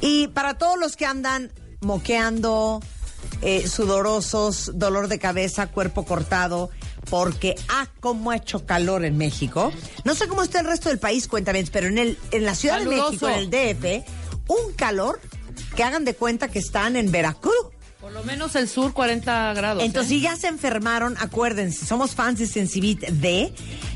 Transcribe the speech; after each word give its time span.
Y 0.00 0.28
para 0.28 0.58
todos 0.58 0.78
los 0.78 0.96
que 0.96 1.06
andan 1.06 1.52
moqueando, 1.80 2.80
eh, 3.40 3.66
sudorosos, 3.66 4.72
dolor 4.74 5.08
de 5.08 5.18
cabeza, 5.18 5.66
cuerpo 5.66 6.04
cortado, 6.04 6.70
porque 7.10 7.56
ah, 7.68 7.88
cómo 8.00 8.30
ha 8.30 8.36
hecho 8.36 8.64
calor 8.66 9.04
en 9.04 9.16
México. 9.16 9.72
No 10.04 10.14
sé 10.14 10.28
cómo 10.28 10.42
está 10.42 10.60
el 10.60 10.66
resto 10.66 10.88
del 10.88 10.98
país, 10.98 11.28
cuéntame, 11.28 11.64
pero 11.72 11.88
en 11.88 11.98
el 11.98 12.18
en 12.30 12.44
la 12.44 12.54
Ciudad 12.54 12.78
de. 12.78 12.86
México, 12.86 13.28
en 13.28 13.38
el 13.38 13.50
DF, 13.50 14.08
un 14.48 14.72
calor 14.74 15.20
que 15.76 15.82
hagan 15.82 16.04
de 16.04 16.14
cuenta 16.14 16.48
que 16.48 16.58
están 16.58 16.96
en 16.96 17.10
Veracruz. 17.10 17.54
Por 18.00 18.12
lo 18.12 18.24
menos 18.24 18.56
el 18.56 18.68
sur, 18.68 18.92
40 18.92 19.54
grados. 19.54 19.82
Entonces, 19.84 20.12
¿eh? 20.12 20.14
si 20.16 20.20
ya 20.22 20.36
se 20.36 20.48
enfermaron, 20.48 21.16
acuérdense, 21.20 21.86
somos 21.86 22.16
fans 22.16 22.40
de 22.40 22.46
Sensibit 22.46 23.00
D, 23.00 23.54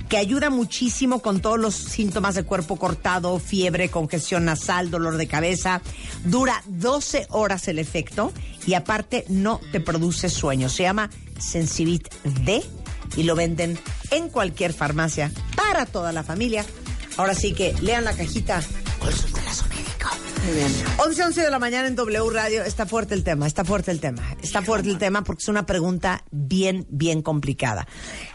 que 0.09 0.17
ayuda 0.17 0.51
muchísimo 0.51 1.21
con 1.21 1.41
todos 1.41 1.59
los 1.59 1.75
síntomas 1.75 2.35
de 2.35 2.45
cuerpo 2.45 2.77
cortado, 2.77 3.39
fiebre, 3.39 3.89
congestión 3.91 4.45
nasal, 4.45 4.91
dolor 4.91 5.17
de 5.17 5.27
cabeza. 5.27 5.83
Dura 6.25 6.63
12 6.67 7.27
horas 7.31 7.69
el 7.69 7.79
efecto 7.79 8.33
y 8.67 8.75
aparte 8.75 9.25
no 9.29 9.61
te 9.73 9.81
produce 9.81 10.29
sueño. 10.29 10.69
Se 10.69 10.85
llama 10.85 11.11
Sensibit 11.39 12.09
D 12.45 12.63
y 13.17 13.23
lo 13.25 13.35
venden 13.35 13.79
en 14.11 14.29
cualquier 14.29 14.73
farmacia 14.73 15.31
para 15.57 15.87
toda 15.87 16.13
la 16.13 16.23
familia. 16.23 16.65
Ahora 17.17 17.35
sí 17.35 17.53
que 17.53 17.75
lean 17.81 18.05
la 18.05 18.13
cajita. 18.13 18.63
Consúltela 19.01 19.51
a 19.51 19.55
su 19.55 19.65
médico. 19.65 19.76
Muy 20.47 20.55
bien. 20.55 20.73
11, 20.99 21.25
11 21.25 21.43
de 21.43 21.51
la 21.51 21.59
mañana 21.59 21.89
en 21.89 21.97
W 21.97 22.31
Radio. 22.31 22.63
Está 22.63 22.87
fuerte 22.87 23.15
el 23.15 23.25
tema, 23.25 23.49
está 23.49 23.65
fuerte 23.65 23.91
el 23.91 23.99
tema. 23.99 24.23
Está 24.41 24.63
fuerte 24.63 24.89
el 24.89 24.99
tema 24.99 25.25
porque 25.25 25.43
es 25.43 25.49
una 25.49 25.67
pregunta 25.67 26.25
bien, 26.31 26.87
bien 26.89 27.21
complicada. 27.21 27.89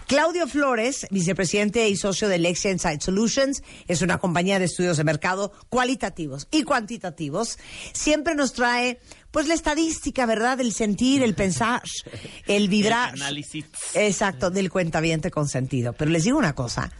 Claudio 0.08 0.46
Flores, 0.46 1.08
vicepresidente 1.10 1.88
y 1.88 1.96
socio 1.96 2.28
de 2.28 2.38
Lexia 2.38 2.70
Insight 2.70 3.02
Solutions, 3.02 3.64
es 3.88 4.02
una 4.02 4.18
compañía 4.18 4.60
de 4.60 4.66
estudios 4.66 4.98
de 4.98 5.06
mercado 5.06 5.54
cualitativos 5.70 6.50
y 6.52 6.64
cuantitativos. 6.64 7.58
Siempre 7.94 8.36
nos 8.36 8.52
trae, 8.52 9.00
pues, 9.32 9.48
la 9.48 9.54
estadística, 9.54 10.26
¿verdad? 10.26 10.60
El 10.60 10.74
sentir, 10.74 11.24
el 11.24 11.34
pensar, 11.34 11.82
el 12.46 12.68
vibrar. 12.68 13.16
El 13.16 13.22
análisis. 13.22 13.66
Exacto, 13.94 14.50
del 14.50 14.70
cuentaviente 14.70 15.32
consentido. 15.32 15.94
Pero 15.94 16.12
les 16.12 16.26
digo 16.26 16.38
una 16.38 16.56
cosa. 16.56 16.92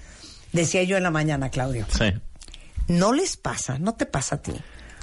Decía 0.54 0.84
yo 0.84 0.96
en 0.96 1.04
la 1.04 1.12
mañana, 1.12 1.50
Claudio. 1.50 1.86
Sí. 1.90 2.14
No 2.88 3.12
les 3.12 3.36
pasa, 3.36 3.78
no 3.78 3.94
te 3.94 4.06
pasa 4.06 4.36
a 4.36 4.42
ti. 4.42 4.54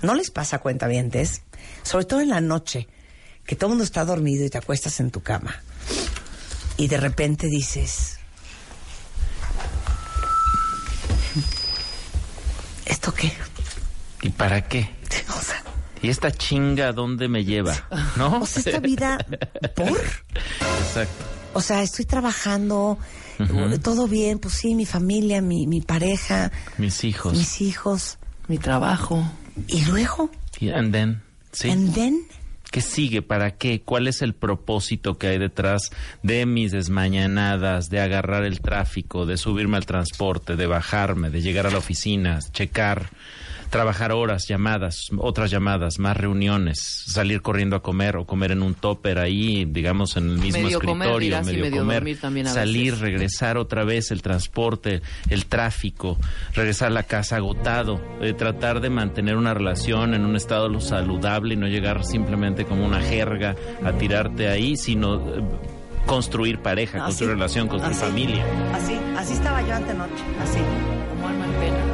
No 0.03 0.15
les 0.15 0.31
pasa 0.31 0.59
cuentavientes, 0.59 1.43
sobre 1.83 2.05
todo 2.05 2.21
en 2.21 2.29
la 2.31 2.41
noche, 2.41 2.87
que 3.45 3.57
todo 3.57 3.67
el 3.67 3.71
mundo 3.73 3.85
está 3.85 4.05
dormido 4.05 4.45
y 4.45 4.51
te 4.51 4.59
acuestas 4.59 5.01
en 5.01 5.11
tu 5.11 5.23
cama. 5.23 5.57
Y 6.77 6.87
de 6.87 6.97
repente 6.99 7.49
dices, 7.49 8.19
¿esto 12.87 13.13
qué? 13.13 13.33
¿Y 14.23 14.31
para 14.31 14.67
qué? 14.67 14.91
O 15.37 15.41
sea, 15.41 15.63
¿Y 16.03 16.09
esta 16.11 16.31
chinga 16.31 16.93
dónde 16.93 17.29
me 17.29 17.45
lleva? 17.45 17.75
¿No? 18.17 18.41
o 18.43 18.47
sea, 18.47 18.63
esta 18.65 18.81
vida, 18.81 19.19
¿por? 19.75 19.89
Exacto. 19.91 21.25
O 21.55 21.61
sea, 21.61 21.83
estoy 21.83 22.05
trabajando, 22.05 22.99
todo 23.83 24.07
bien, 24.07 24.39
pues 24.39 24.55
sí, 24.55 24.75
mi 24.75 24.87
familia, 24.87 25.41
mi, 25.43 25.67
mi 25.67 25.81
pareja, 25.81 26.53
Mis 26.77 27.03
hijos. 27.05 27.33
mis 27.33 27.61
hijos. 27.61 28.19
Mi 28.47 28.59
trabajo. 28.59 29.25
Y 29.67 29.85
luego, 29.87 30.31
Y 30.61 30.71
and 30.71 30.93
then, 30.93 31.23
¿sí? 31.53 31.71
and 31.71 31.95
then, 31.95 32.21
¿Qué 32.71 32.83
sigue? 32.83 33.23
¿Para 33.23 33.53
qué? 33.53 33.81
¿Cuál 33.81 34.09
es 34.09 34.21
el 34.21 34.35
propósito 34.35 35.17
que 35.17 35.29
hay 35.29 35.39
detrás 35.39 35.91
de 36.23 36.45
mis 36.45 36.71
desmañanadas, 36.71 37.89
de 37.89 38.01
agarrar 38.01 38.45
el 38.45 38.61
tráfico, 38.61 39.25
de 39.25 39.39
subirme 39.39 39.79
al 39.79 39.87
transporte, 39.87 40.55
de 40.55 40.67
bajarme, 40.67 41.31
de 41.31 41.41
llegar 41.41 41.67
a 41.67 41.71
la 41.71 41.79
oficina, 41.79 42.41
checar, 42.53 43.09
trabajar 43.71 44.13
horas, 44.13 44.47
llamadas, 44.49 45.09
otras 45.19 45.51
llamadas, 45.51 45.99
más 45.99 46.17
reuniones, 46.17 46.79
salir 47.07 47.43
corriendo 47.43 47.77
a 47.77 47.83
comer 47.83 48.17
o 48.17 48.27
comer 48.27 48.53
en 48.53 48.63
un 48.63 48.75
topper 48.75 49.19
ahí, 49.19 49.65
digamos, 49.65 50.17
en 50.17 50.31
el 50.31 50.39
mismo 50.39 50.63
Medio 50.63 50.81
comer, 50.81 50.97
escritorio, 50.97 51.27
dirás, 51.27 51.47
medio, 51.47 51.65
medio 51.65 51.79
comer, 51.81 52.19
también 52.19 52.47
salir, 52.47 52.93
veces. 52.93 53.01
regresar 53.01 53.57
otra 53.59 53.85
vez, 53.85 54.11
el 54.11 54.23
transporte, 54.23 55.03
el 55.29 55.47
tráfico, 55.47 56.19
regresar 56.55 56.89
a 56.89 56.91
la 56.93 57.03
casa 57.03 57.37
agotado, 57.37 58.01
eh, 58.21 58.33
tratar 58.33 58.81
de 58.81 58.91
mantener 58.91 59.37
una 59.37 59.55
relación 59.55 60.15
en 60.15 60.25
un 60.25 60.37
estado 60.37 60.81
saludable 60.81 61.55
y 61.55 61.57
no 61.57 61.67
llegar 61.67 62.05
simplemente 62.05 62.65
como 62.65 62.85
una 62.85 63.01
jerga 63.01 63.55
a 63.85 63.93
tirarte 63.93 64.49
ahí, 64.49 64.77
sino 64.77 65.17
eh, 65.17 65.43
construir 66.07 66.59
pareja, 66.61 66.99
Así. 66.99 67.05
construir 67.07 67.33
relación, 67.33 67.69
construir 67.69 67.97
Así. 67.97 68.07
familia. 68.07 68.45
así, 68.75 68.99
así 69.17 69.33
estaba 69.35 69.61
yo 69.63 69.75
antenoche, 69.75 70.25
así. 70.43 70.59
Como 71.11 71.29
alma 71.29 71.45
en 71.47 71.53
pena. 71.53 71.88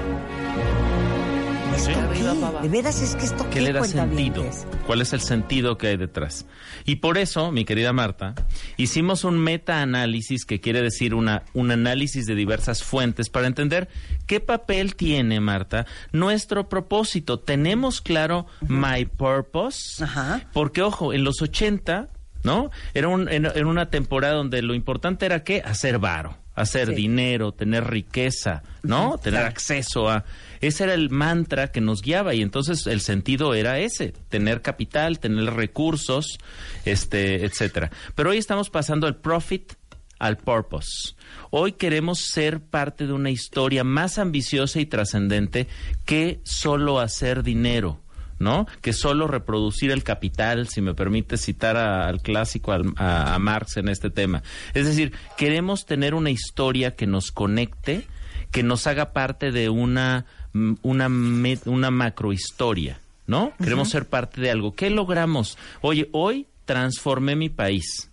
Abajo. 1.78 2.62
De 2.62 2.68
veras 2.68 3.02
es 3.02 3.16
que 3.16 3.24
esto 3.24 3.48
¿Qué 3.50 3.60
le 3.60 3.72
da 3.72 3.82
sentido? 3.84 4.44
¿Cuál 4.86 5.00
es 5.00 5.12
el 5.12 5.20
sentido 5.20 5.76
que 5.76 5.88
hay 5.88 5.96
detrás? 5.96 6.46
Y 6.84 6.96
por 6.96 7.18
eso, 7.18 7.50
mi 7.50 7.64
querida 7.64 7.92
Marta, 7.92 8.34
hicimos 8.76 9.24
un 9.24 9.38
meta-análisis 9.38 10.44
que 10.44 10.60
quiere 10.60 10.82
decir 10.82 11.14
una, 11.14 11.42
un 11.52 11.70
análisis 11.72 12.26
de 12.26 12.34
diversas 12.36 12.82
fuentes 12.84 13.28
para 13.28 13.46
entender 13.48 13.88
qué 14.26 14.38
papel 14.40 14.94
tiene, 14.94 15.40
Marta, 15.40 15.86
nuestro 16.12 16.68
propósito. 16.68 17.40
¿Tenemos 17.40 18.00
claro 18.00 18.46
my 18.68 19.04
purpose? 19.06 20.02
Ajá. 20.04 20.42
Porque, 20.52 20.82
ojo, 20.82 21.12
en 21.12 21.24
los 21.24 21.42
80, 21.42 22.08
¿no? 22.44 22.70
Era, 22.94 23.08
un, 23.08 23.28
en, 23.28 23.46
en 23.46 23.66
una 23.66 23.90
temporada 23.90 24.34
donde 24.34 24.62
lo 24.62 24.74
importante 24.74 25.26
era 25.26 25.42
qué? 25.42 25.60
Hacer 25.64 25.98
varo, 25.98 26.36
hacer 26.54 26.88
Sí. 26.88 26.94
dinero, 26.94 27.52
tener 27.52 27.84
riqueza, 27.88 28.62
¿no? 28.82 29.18
Tener 29.18 29.40
claro. 29.40 29.48
acceso 29.52 30.08
a... 30.08 30.24
Ese 30.66 30.84
era 30.84 30.94
el 30.94 31.10
mantra 31.10 31.70
que 31.70 31.80
nos 31.80 32.00
guiaba 32.00 32.34
y 32.34 32.40
entonces 32.40 32.86
el 32.86 33.00
sentido 33.00 33.54
era 33.54 33.78
ese, 33.78 34.14
tener 34.28 34.62
capital, 34.62 35.18
tener 35.18 35.52
recursos, 35.52 36.38
este, 36.84 37.44
etcétera. 37.44 37.90
Pero 38.14 38.30
hoy 38.30 38.38
estamos 38.38 38.70
pasando 38.70 39.06
al 39.06 39.16
profit 39.16 39.74
al 40.18 40.38
purpose. 40.38 41.14
Hoy 41.50 41.72
queremos 41.72 42.20
ser 42.20 42.60
parte 42.60 43.06
de 43.06 43.12
una 43.12 43.30
historia 43.30 43.84
más 43.84 44.18
ambiciosa 44.18 44.80
y 44.80 44.86
trascendente 44.86 45.68
que 46.06 46.40
solo 46.44 46.98
hacer 46.98 47.42
dinero. 47.42 48.00
¿no? 48.38 48.66
Que 48.80 48.92
solo 48.92 49.28
reproducir 49.28 49.90
el 49.92 50.02
capital, 50.02 50.68
si 50.68 50.80
me 50.80 50.92
permite 50.92 51.36
citar 51.36 51.76
al 51.76 52.20
clásico, 52.20 52.72
a, 52.72 53.38
Marx 53.38 53.76
en 53.76 53.88
este 53.88 54.10
tema. 54.10 54.42
Es 54.74 54.86
decir, 54.86 55.12
queremos 55.36 55.86
tener 55.86 56.14
una 56.14 56.30
historia 56.30 56.96
que 56.96 57.06
nos 57.06 57.30
conecte, 57.30 58.06
que 58.50 58.62
nos 58.64 58.86
haga 58.88 59.12
parte 59.12 59.52
de 59.52 59.68
una, 59.68 60.26
una, 60.82 61.08
una 61.66 61.90
macrohistoria, 61.90 63.00
¿no? 63.26 63.52
Queremos 63.62 63.90
ser 63.90 64.06
parte 64.06 64.40
de 64.40 64.50
algo. 64.50 64.74
¿Qué 64.74 64.90
logramos? 64.90 65.58
Oye, 65.80 66.08
hoy 66.12 66.46
transformé 66.64 67.36
mi 67.36 67.48
país. 67.48 68.10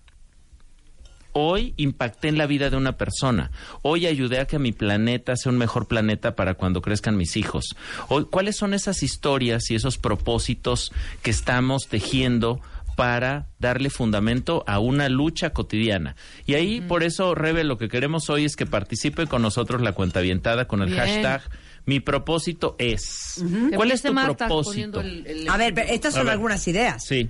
Hoy 1.33 1.73
impacté 1.77 2.27
en 2.27 2.37
la 2.37 2.45
vida 2.45 2.69
de 2.69 2.75
una 2.75 2.97
persona. 2.97 3.51
Hoy 3.83 4.05
ayudé 4.05 4.39
a 4.39 4.47
que 4.47 4.59
mi 4.59 4.73
planeta 4.73 5.37
sea 5.37 5.51
un 5.51 5.57
mejor 5.57 5.87
planeta 5.87 6.35
para 6.35 6.55
cuando 6.55 6.81
crezcan 6.81 7.15
mis 7.15 7.37
hijos. 7.37 7.75
Hoy, 8.09 8.25
¿cuáles 8.29 8.57
son 8.57 8.73
esas 8.73 9.01
historias 9.01 9.71
y 9.71 9.75
esos 9.75 9.97
propósitos 9.97 10.91
que 11.21 11.31
estamos 11.31 11.87
tejiendo 11.87 12.59
para 12.97 13.47
darle 13.59 13.89
fundamento 13.89 14.65
a 14.67 14.79
una 14.79 15.07
lucha 15.07 15.51
cotidiana? 15.51 16.17
Y 16.45 16.55
ahí, 16.55 16.81
por 16.81 17.01
eso, 17.01 17.33
Rebe, 17.33 17.63
lo 17.63 17.77
que 17.77 17.87
queremos 17.87 18.29
hoy 18.29 18.43
es 18.43 18.57
que 18.57 18.65
participe 18.65 19.27
con 19.27 19.41
nosotros 19.41 19.81
la 19.81 19.93
cuentavientada 19.93 20.67
con 20.67 20.81
el 20.81 20.89
Bien. 20.89 20.99
hashtag 20.99 21.43
Mi 21.85 21.99
propósito 21.99 22.75
es. 22.77 23.43
¿Cuál 23.75 23.91
es 23.91 24.01
tu 24.01 24.13
Marta 24.13 24.47
propósito? 24.47 24.71
poniendo 24.71 25.01
el- 25.01 25.25
el- 25.27 25.49
A 25.49 25.57
ver, 25.57 25.77
estas 25.89 26.13
son 26.13 26.25
ver. 26.25 26.33
algunas 26.33 26.67
ideas. 26.67 27.03
Sí. 27.03 27.29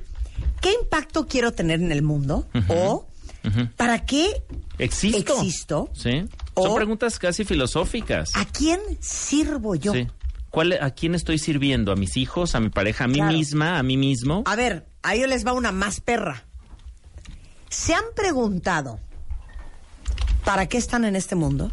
¿Qué 0.60 0.74
impacto 0.74 1.28
quiero 1.28 1.52
tener 1.54 1.82
en 1.82 1.92
el 1.92 2.02
mundo? 2.02 2.48
O. 2.68 3.08
¿para 3.76 4.06
qué 4.06 4.44
¿Existo? 4.78 5.34
existo? 5.42 5.90
Sí. 5.94 6.26
O- 6.54 6.66
Son 6.68 6.76
preguntas 6.76 7.18
casi 7.18 7.44
filosóficas. 7.44 8.32
¿A 8.36 8.46
quién 8.46 8.80
sirvo 9.00 9.74
yo? 9.76 9.94
Sí. 9.94 10.08
¿Cuál, 10.52 10.74
¿A 10.74 10.92
quién 10.92 11.16
estoy 11.16 11.38
sirviendo? 11.40 11.92
¿A 11.92 11.96
mis 11.96 12.18
hijos? 12.18 12.54
¿A 12.56 12.60
mi 12.60 12.70
pareja? 12.70 13.06
¿A 13.06 13.08
mí 13.08 13.16
Claro. 13.16 13.32
misma? 13.32 13.80
¿A 13.80 13.84
mí 13.84 13.98
mismo? 13.98 14.44
A 14.46 14.56
ver, 14.56 14.86
a 15.02 15.16
ellos 15.16 15.30
les 15.30 15.46
va 15.48 15.54
una 15.54 15.72
más 15.72 16.02
perra. 16.02 16.44
¿Se 17.70 17.94
han 17.96 18.04
preguntado 18.16 19.00
para 20.44 20.68
qué 20.68 20.78
están 20.78 21.06
en 21.06 21.16
este 21.16 21.36
mundo? 21.36 21.72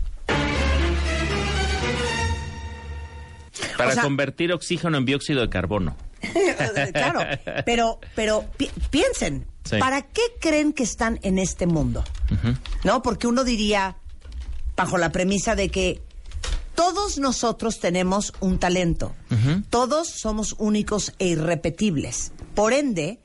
Para 3.78 3.90
o 3.90 3.94
sea- 3.94 4.02
convertir 4.02 4.52
oxígeno 4.52 4.98
en 4.98 5.04
dióxido 5.06 5.40
de 5.40 5.48
carbono. 5.48 5.96
claro, 6.92 7.20
pero, 7.64 7.98
pero 8.14 8.44
pi- 8.56 8.70
piensen, 8.90 9.46
Sí. 9.64 9.76
¿para 9.78 10.02
qué 10.02 10.22
creen 10.40 10.72
que 10.72 10.82
están 10.82 11.18
en 11.22 11.38
este 11.38 11.66
mundo? 11.66 12.02
¿No? 12.84 13.02
Porque 13.02 13.26
uno 13.26 13.44
diría, 13.44 13.96
bajo 14.76 14.96
la 14.98 15.12
premisa 15.12 15.54
de 15.54 15.68
que 15.68 16.00
todos 16.74 17.18
nosotros 17.18 17.78
tenemos 17.78 18.32
un 18.40 18.58
talento, 18.58 19.14
todos 19.70 20.08
somos 20.08 20.54
únicos 20.58 21.12
e 21.18 21.26
irrepetibles. 21.28 22.32
Por 22.54 22.72
ende, 22.72 23.18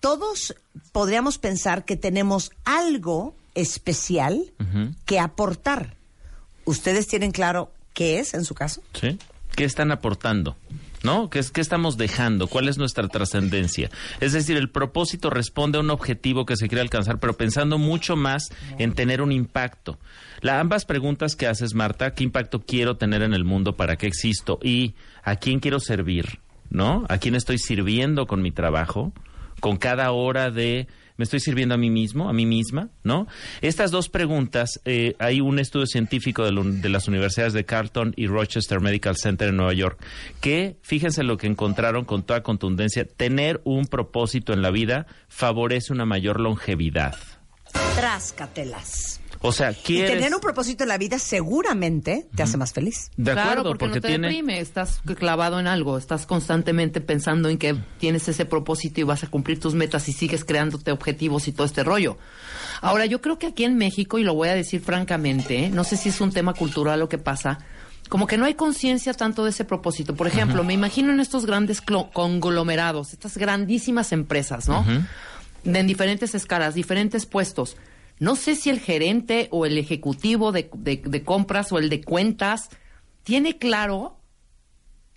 todos 0.00 0.54
podríamos 0.92 1.38
pensar 1.38 1.84
que 1.84 1.96
tenemos 1.96 2.52
algo 2.64 3.34
especial 3.54 4.52
que 5.04 5.18
aportar. 5.18 5.96
¿Ustedes 6.64 7.08
tienen 7.08 7.32
claro 7.32 7.72
qué 7.92 8.20
es 8.20 8.34
en 8.34 8.44
su 8.44 8.54
caso? 8.54 8.82
¿Sí? 8.94 9.18
¿Qué 9.56 9.64
están 9.64 9.90
aportando? 9.92 10.56
¿no? 11.02 11.30
¿Qué, 11.30 11.38
es, 11.38 11.50
¿Qué 11.50 11.60
estamos 11.60 11.96
dejando? 11.96 12.46
¿Cuál 12.46 12.68
es 12.68 12.78
nuestra 12.78 13.08
trascendencia? 13.08 13.90
Es 14.20 14.32
decir, 14.32 14.56
el 14.56 14.70
propósito 14.70 15.30
responde 15.30 15.78
a 15.78 15.80
un 15.80 15.90
objetivo 15.90 16.46
que 16.46 16.56
se 16.56 16.68
quiere 16.68 16.82
alcanzar, 16.82 17.18
pero 17.18 17.34
pensando 17.34 17.78
mucho 17.78 18.16
más 18.16 18.50
en 18.78 18.94
tener 18.94 19.20
un 19.20 19.32
impacto. 19.32 19.98
Ambas 20.48 20.84
preguntas 20.84 21.36
que 21.36 21.46
haces, 21.46 21.74
Marta, 21.74 22.14
¿qué 22.14 22.24
impacto 22.24 22.60
quiero 22.60 22.96
tener 22.96 23.22
en 23.22 23.34
el 23.34 23.44
mundo? 23.44 23.76
¿Para 23.76 23.96
qué 23.96 24.06
existo? 24.06 24.58
¿Y 24.62 24.94
a 25.22 25.36
quién 25.36 25.60
quiero 25.60 25.80
servir? 25.80 26.40
¿No? 26.70 27.04
¿A 27.08 27.18
quién 27.18 27.34
estoy 27.34 27.58
sirviendo 27.58 28.26
con 28.26 28.40
mi 28.42 28.50
trabajo? 28.50 29.12
Con 29.60 29.76
cada 29.76 30.10
hora 30.12 30.50
de 30.50 30.88
¿Me 31.16 31.24
estoy 31.24 31.40
sirviendo 31.40 31.74
a 31.74 31.78
mí 31.78 31.90
mismo, 31.90 32.28
a 32.28 32.32
mí 32.32 32.46
misma? 32.46 32.88
¿No? 33.04 33.26
Estas 33.60 33.90
dos 33.90 34.08
preguntas, 34.08 34.80
eh, 34.84 35.14
hay 35.18 35.40
un 35.40 35.58
estudio 35.58 35.86
científico 35.86 36.44
de, 36.44 36.88
las 36.88 37.08
universidades 37.08 37.52
de 37.52 37.64
Carleton 37.64 38.12
y 38.16 38.26
Rochester 38.26 38.80
Medical 38.80 39.16
Center 39.16 39.48
en 39.48 39.56
Nueva 39.56 39.72
York, 39.72 40.02
que, 40.40 40.76
fíjense 40.82 41.22
lo 41.22 41.36
que 41.36 41.46
encontraron 41.46 42.04
con 42.04 42.22
toda 42.22 42.42
contundencia, 42.42 43.04
tener 43.04 43.60
un 43.64 43.86
propósito 43.86 44.52
en 44.52 44.62
la 44.62 44.70
vida 44.70 45.06
favorece 45.28 45.92
una 45.92 46.04
mayor 46.04 46.40
longevidad. 46.40 47.16
Tráscatelas. 47.96 49.21
O 49.44 49.50
sea, 49.52 49.72
Y 49.72 49.74
quieres... 49.74 50.12
tener 50.12 50.34
un 50.34 50.40
propósito 50.40 50.84
en 50.84 50.88
la 50.88 50.98
vida 50.98 51.18
seguramente 51.18 52.26
te 52.34 52.42
hace 52.42 52.56
más 52.56 52.72
feliz. 52.72 53.10
De 53.16 53.32
claro, 53.32 53.50
acuerdo, 53.62 53.70
porque, 53.70 53.86
no 53.86 53.92
te 53.94 54.00
tiene... 54.08 54.28
deprime, 54.28 54.60
estás 54.60 55.00
clavado 55.16 55.58
en 55.60 55.66
algo, 55.66 55.98
estás 55.98 56.26
constantemente 56.26 57.00
pensando 57.00 57.48
en 57.48 57.58
que 57.58 57.74
tienes 57.98 58.28
ese 58.28 58.44
propósito 58.46 59.00
y 59.00 59.04
vas 59.04 59.24
a 59.24 59.26
cumplir 59.26 59.58
tus 59.60 59.74
metas 59.74 60.08
y 60.08 60.12
sigues 60.12 60.44
creándote 60.44 60.92
objetivos 60.92 61.48
y 61.48 61.52
todo 61.52 61.66
este 61.66 61.82
rollo. 61.84 62.18
Ahora, 62.80 63.06
yo 63.06 63.20
creo 63.20 63.38
que 63.38 63.48
aquí 63.48 63.64
en 63.64 63.76
México, 63.76 64.18
y 64.18 64.24
lo 64.24 64.34
voy 64.34 64.48
a 64.48 64.54
decir 64.54 64.80
francamente, 64.80 65.64
¿eh? 65.66 65.70
no 65.70 65.84
sé 65.84 65.96
si 65.96 66.08
es 66.08 66.20
un 66.20 66.32
tema 66.32 66.54
cultural 66.54 67.00
lo 67.00 67.08
que 67.08 67.18
pasa, 67.18 67.58
como 68.08 68.26
que 68.26 68.36
no 68.38 68.44
hay 68.44 68.54
conciencia 68.54 69.14
tanto 69.14 69.44
de 69.44 69.50
ese 69.50 69.64
propósito. 69.64 70.14
Por 70.14 70.26
ejemplo, 70.26 70.64
me 70.64 70.74
imagino 70.74 71.12
en 71.12 71.20
estos 71.20 71.46
grandes 71.46 71.82
clo- 71.84 72.10
conglomerados, 72.12 73.12
estas 73.12 73.36
grandísimas 73.36 74.12
empresas, 74.12 74.68
¿no? 74.68 74.84
De- 75.64 75.78
en 75.80 75.86
diferentes 75.86 76.34
escalas, 76.34 76.74
diferentes 76.74 77.26
puestos. 77.26 77.76
No 78.18 78.36
sé 78.36 78.54
si 78.56 78.70
el 78.70 78.78
gerente 78.80 79.48
o 79.50 79.66
el 79.66 79.78
ejecutivo 79.78 80.52
de, 80.52 80.70
de- 80.74 81.02
de 81.04 81.22
compras 81.24 81.72
o 81.72 81.78
el 81.78 81.88
de 81.88 82.02
cuentas 82.02 82.68
tiene 83.24 83.58
claro 83.58 84.16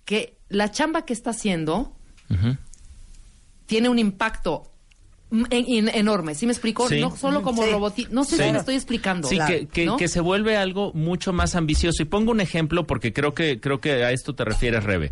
que 0.04 0.36
la 0.48 0.70
chamba 0.70 1.04
que 1.04 1.12
está 1.12 1.30
haciendo 1.30 1.96
tiene 3.66 3.88
un 3.88 3.98
impacto 3.98 4.70
en- 5.32 5.46
en- 5.50 5.88
enorme. 5.88 6.34
¿Sí 6.36 6.46
me 6.46 6.52
explico? 6.52 6.88
Sí. 6.88 7.00
No 7.00 7.16
solo 7.16 7.42
como 7.42 7.64
Sí. 7.90 8.06
No 8.10 8.24
sé 8.24 8.36
Sí. 8.36 8.42
si 8.44 8.52
me 8.52 8.58
estoy 8.58 8.74
explicando. 8.76 9.28
Sí, 9.28 9.38
que, 9.46 9.66
que- 9.66 9.86
¿no? 9.86 9.96
que 9.96 10.06
se 10.08 10.20
vuelve 10.20 10.56
algo 10.56 10.92
mucho 10.94 11.32
más 11.32 11.56
ambicioso. 11.56 12.02
Y 12.02 12.06
pongo 12.06 12.30
un 12.30 12.40
ejemplo 12.40 12.86
porque 12.86 13.12
creo 13.12 13.34
que, 13.34 13.60
creo 13.60 13.80
que 13.80 14.04
a 14.04 14.12
esto 14.12 14.34
te 14.34 14.44
refieres, 14.44 14.84
Rebe. 14.84 15.10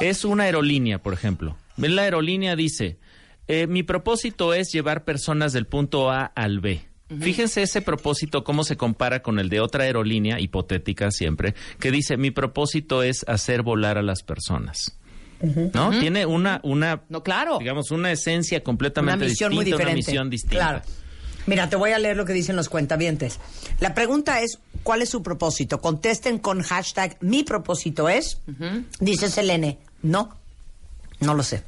Es 0.00 0.24
una 0.24 0.44
aerolínea, 0.44 1.02
por 1.02 1.12
ejemplo. 1.12 1.56
En 1.76 1.96
la 1.96 2.02
aerolínea 2.02 2.54
dice, 2.54 2.98
eh, 3.48 3.66
mi 3.66 3.82
propósito 3.82 4.54
es 4.54 4.70
llevar 4.72 5.04
personas 5.04 5.52
del 5.52 5.66
punto 5.66 6.10
A 6.10 6.24
al 6.24 6.60
B. 6.60 6.86
Fíjense 7.20 7.62
ese 7.62 7.80
propósito, 7.80 8.44
cómo 8.44 8.64
se 8.64 8.76
compara 8.76 9.22
con 9.22 9.38
el 9.38 9.48
de 9.48 9.60
otra 9.60 9.84
aerolínea, 9.84 10.40
hipotética 10.40 11.10
siempre, 11.10 11.54
que 11.80 11.90
dice, 11.90 12.16
mi 12.18 12.30
propósito 12.30 13.02
es 13.02 13.24
hacer 13.28 13.62
volar 13.62 13.96
a 13.96 14.02
las 14.02 14.22
personas. 14.22 14.94
¿No? 15.72 15.90
Tiene 16.00 16.26
una, 16.26 16.60
una, 16.64 17.02
No, 17.08 17.22
claro. 17.22 17.58
digamos, 17.58 17.90
una 17.92 18.10
esencia 18.10 18.58
Una 18.58 18.64
completamente 18.64 19.24
misión 19.26 19.54
muy 19.54 19.64
diferente. 19.64 19.92
una 19.92 19.96
misión 19.96 20.30
distinta. 20.30 20.56
Claro. 20.56 20.82
Mira, 21.46 21.70
te 21.70 21.76
voy 21.76 21.92
a 21.92 21.98
leer 21.98 22.16
lo 22.16 22.26
que 22.26 22.32
dicen 22.34 22.56
los 22.56 22.68
cuentavientes. 22.68 23.38
La 23.80 23.94
pregunta 23.94 24.42
es, 24.42 24.58
¿cuál 24.82 25.00
es 25.00 25.08
su 25.08 25.22
propósito? 25.22 25.80
Contesten 25.80 26.38
con 26.38 26.60
hashtag 26.62 27.16
mi 27.20 27.42
propósito 27.44 28.08
es. 28.08 28.40
Dice 29.00 29.30
Selene, 29.30 29.78
no, 30.02 30.36
no 31.20 31.34
lo 31.34 31.42
sé. 31.42 31.62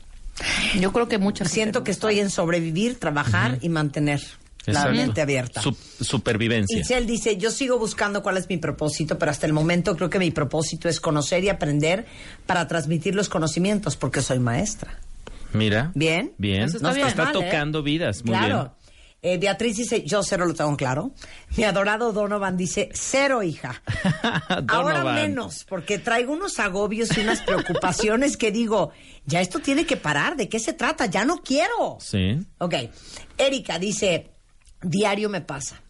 Yo 0.78 0.92
creo 0.92 1.08
que 1.08 1.18
mucha 1.18 1.44
gente 1.44 1.54
Siento 1.54 1.84
que 1.84 1.92
estoy 1.92 2.18
en 2.20 2.28
sobrevivir, 2.28 2.98
trabajar 2.98 3.58
y 3.62 3.68
mantener 3.70 4.20
la 4.66 4.86
mente 4.86 5.20
abierta. 5.20 5.60
Su- 5.62 5.76
supervivencia. 6.00 6.78
Itzel 6.78 7.06
dice, 7.06 7.36
yo 7.36 7.50
sigo 7.50 7.78
buscando 7.78 8.22
cuál 8.22 8.36
es 8.36 8.48
mi 8.48 8.56
propósito, 8.58 9.18
pero 9.18 9.30
hasta 9.30 9.46
el 9.46 9.52
momento 9.52 9.96
creo 9.96 10.10
que 10.10 10.18
mi 10.18 10.30
propósito 10.30 10.88
es 10.88 11.00
conocer 11.00 11.42
y 11.44 11.48
aprender 11.48 12.06
para 12.46 12.66
transmitir 12.68 13.14
los 13.14 13.28
conocimientos, 13.28 13.96
porque 13.96 14.20
soy 14.22 14.38
maestra. 14.38 15.00
Mira. 15.52 15.90
Bien. 15.94 16.32
Bien. 16.38 16.62
Eso 16.62 16.76
está 16.76 16.88
No, 16.88 16.94
bien. 16.94 17.08
está 17.08 17.24
mal, 17.24 17.36
¿eh? 17.36 17.44
tocando 17.44 17.82
vidas. 17.82 18.24
Muy 18.24 18.36
claro. 18.36 18.74
Eh, 19.22 19.36
Beatriz 19.36 19.76
dice, 19.76 20.02
yo 20.06 20.22
cero 20.22 20.46
lo 20.46 20.54
tengo 20.54 20.74
claro. 20.78 21.12
Mi 21.58 21.64
adorado 21.64 22.12
Donovan 22.14 22.56
dice, 22.56 22.88
cero, 22.94 23.42
hija. 23.42 23.82
bien. 24.48 24.64
Ahora 24.68 25.04
menos, 25.12 25.66
porque 25.68 25.98
traigo 25.98 26.32
unos 26.32 26.58
agobios 26.58 27.14
y 27.18 27.20
unas 27.20 27.42
preocupaciones 27.42 28.38
que 28.38 28.50
digo, 28.50 28.92
ya 29.26 29.42
esto 29.42 29.58
tiene 29.58 29.84
que 29.84 29.98
parar, 29.98 30.36
¿de 30.36 30.48
qué 30.48 30.58
se 30.58 30.72
trata? 30.72 31.04
Ya 31.04 31.26
no 31.26 31.42
quiero. 31.42 31.98
Sí. 32.00 32.38
Ok. 32.58 32.74
Erika 33.36 33.78
dice, 33.78 34.29
diario 34.82 35.28
me 35.28 35.40
pasa. 35.40 35.80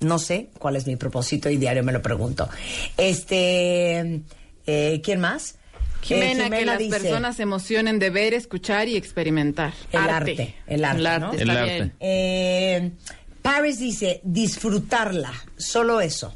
No 0.00 0.18
sé 0.18 0.50
cuál 0.58 0.76
es 0.76 0.86
mi 0.86 0.96
propósito 0.96 1.48
y 1.48 1.56
diario 1.56 1.82
me 1.84 1.92
lo 1.92 2.02
pregunto. 2.02 2.48
Este, 2.96 4.22
eh, 4.66 5.00
¿quién 5.02 5.20
más? 5.20 5.56
Jimena, 6.02 6.48
Eh, 6.48 6.50
que 6.50 6.66
las 6.66 6.78
dice, 6.78 7.00
personas 7.00 7.36
se 7.36 7.42
emocionen 7.44 7.98
de 7.98 8.10
ver, 8.10 8.34
escuchar 8.34 8.88
y 8.88 8.96
experimentar. 8.96 9.72
El 9.90 10.00
arte. 10.00 10.54
el 10.66 10.84
arte, 10.84 10.98
El 10.98 11.06
arte, 11.06 11.20
¿no? 11.20 11.32
El 11.32 11.40
está 11.48 11.62
arte. 11.62 11.74
bien. 11.74 11.92
Eh, 12.00 12.90
Paris 13.40 13.78
dice, 13.78 14.20
disfrutarla, 14.24 15.32
solo 15.56 16.00
eso. 16.00 16.34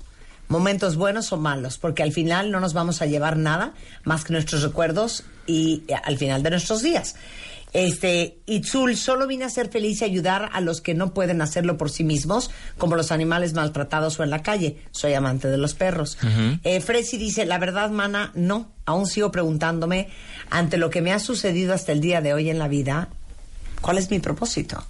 Momentos 0.49 0.97
buenos 0.97 1.31
o 1.33 1.37
malos, 1.37 1.77
porque 1.77 2.03
al 2.03 2.13
final 2.13 2.51
no 2.51 2.61
nos 2.61 2.73
vamos 2.73 3.03
a 3.03 3.07
llevar 3.07 3.37
nada 3.37 3.75
más 4.05 4.25
que 4.25 4.33
nuestros 4.33 4.63
recuerdos 4.63 5.25
y 5.47 5.83
eh, 5.89 5.95
al 6.03 6.17
final 6.17 6.43
de 6.43 6.51
nuestros 6.51 6.83
días. 6.83 7.17
Este, 7.73 8.39
Itzul, 8.47 8.97
solo 8.97 9.27
vine 9.27 9.45
a 9.45 9.51
ser 9.51 9.69
feliz 9.69 10.01
y 10.01 10.05
ayudar 10.05 10.51
a 10.53 10.61
los 10.61 10.81
que 10.81 10.95
no 10.95 11.13
pueden 11.13 11.43
hacerlo 11.43 11.77
por 11.77 11.91
sí 11.91 12.05
mismos, 12.05 12.51
como 12.79 12.97
los 12.97 13.13
animales 13.13 13.53
maltratados 13.53 14.19
o 14.19 14.25
en 14.25 14.31
la 14.31 14.43
calle. 14.43 14.79
Soy 14.91 15.15
amante 15.15 15.49
de 15.49 15.59
los 15.59 15.75
perros. 15.75 16.19
Eh, 16.65 16.81
Fresi 16.81 17.19
dice, 17.19 17.47
la 17.47 17.59
verdad, 17.59 17.91
mana, 17.91 18.33
no. 18.35 18.71
Aún 18.87 19.07
sigo 19.07 19.31
preguntándome, 19.31 20.09
ante 20.51 20.79
lo 20.79 20.91
que 20.91 21.03
me 21.03 21.13
ha 21.13 21.19
sucedido 21.19 21.75
hasta 21.75 21.93
el 21.93 22.01
día 22.01 22.21
de 22.21 22.33
hoy 22.33 22.49
en 22.49 22.59
la 22.59 22.69
vida, 22.69 23.09
¿cuál 23.81 23.99
es 23.99 24.11
mi 24.11 24.19
propósito? 24.19 24.83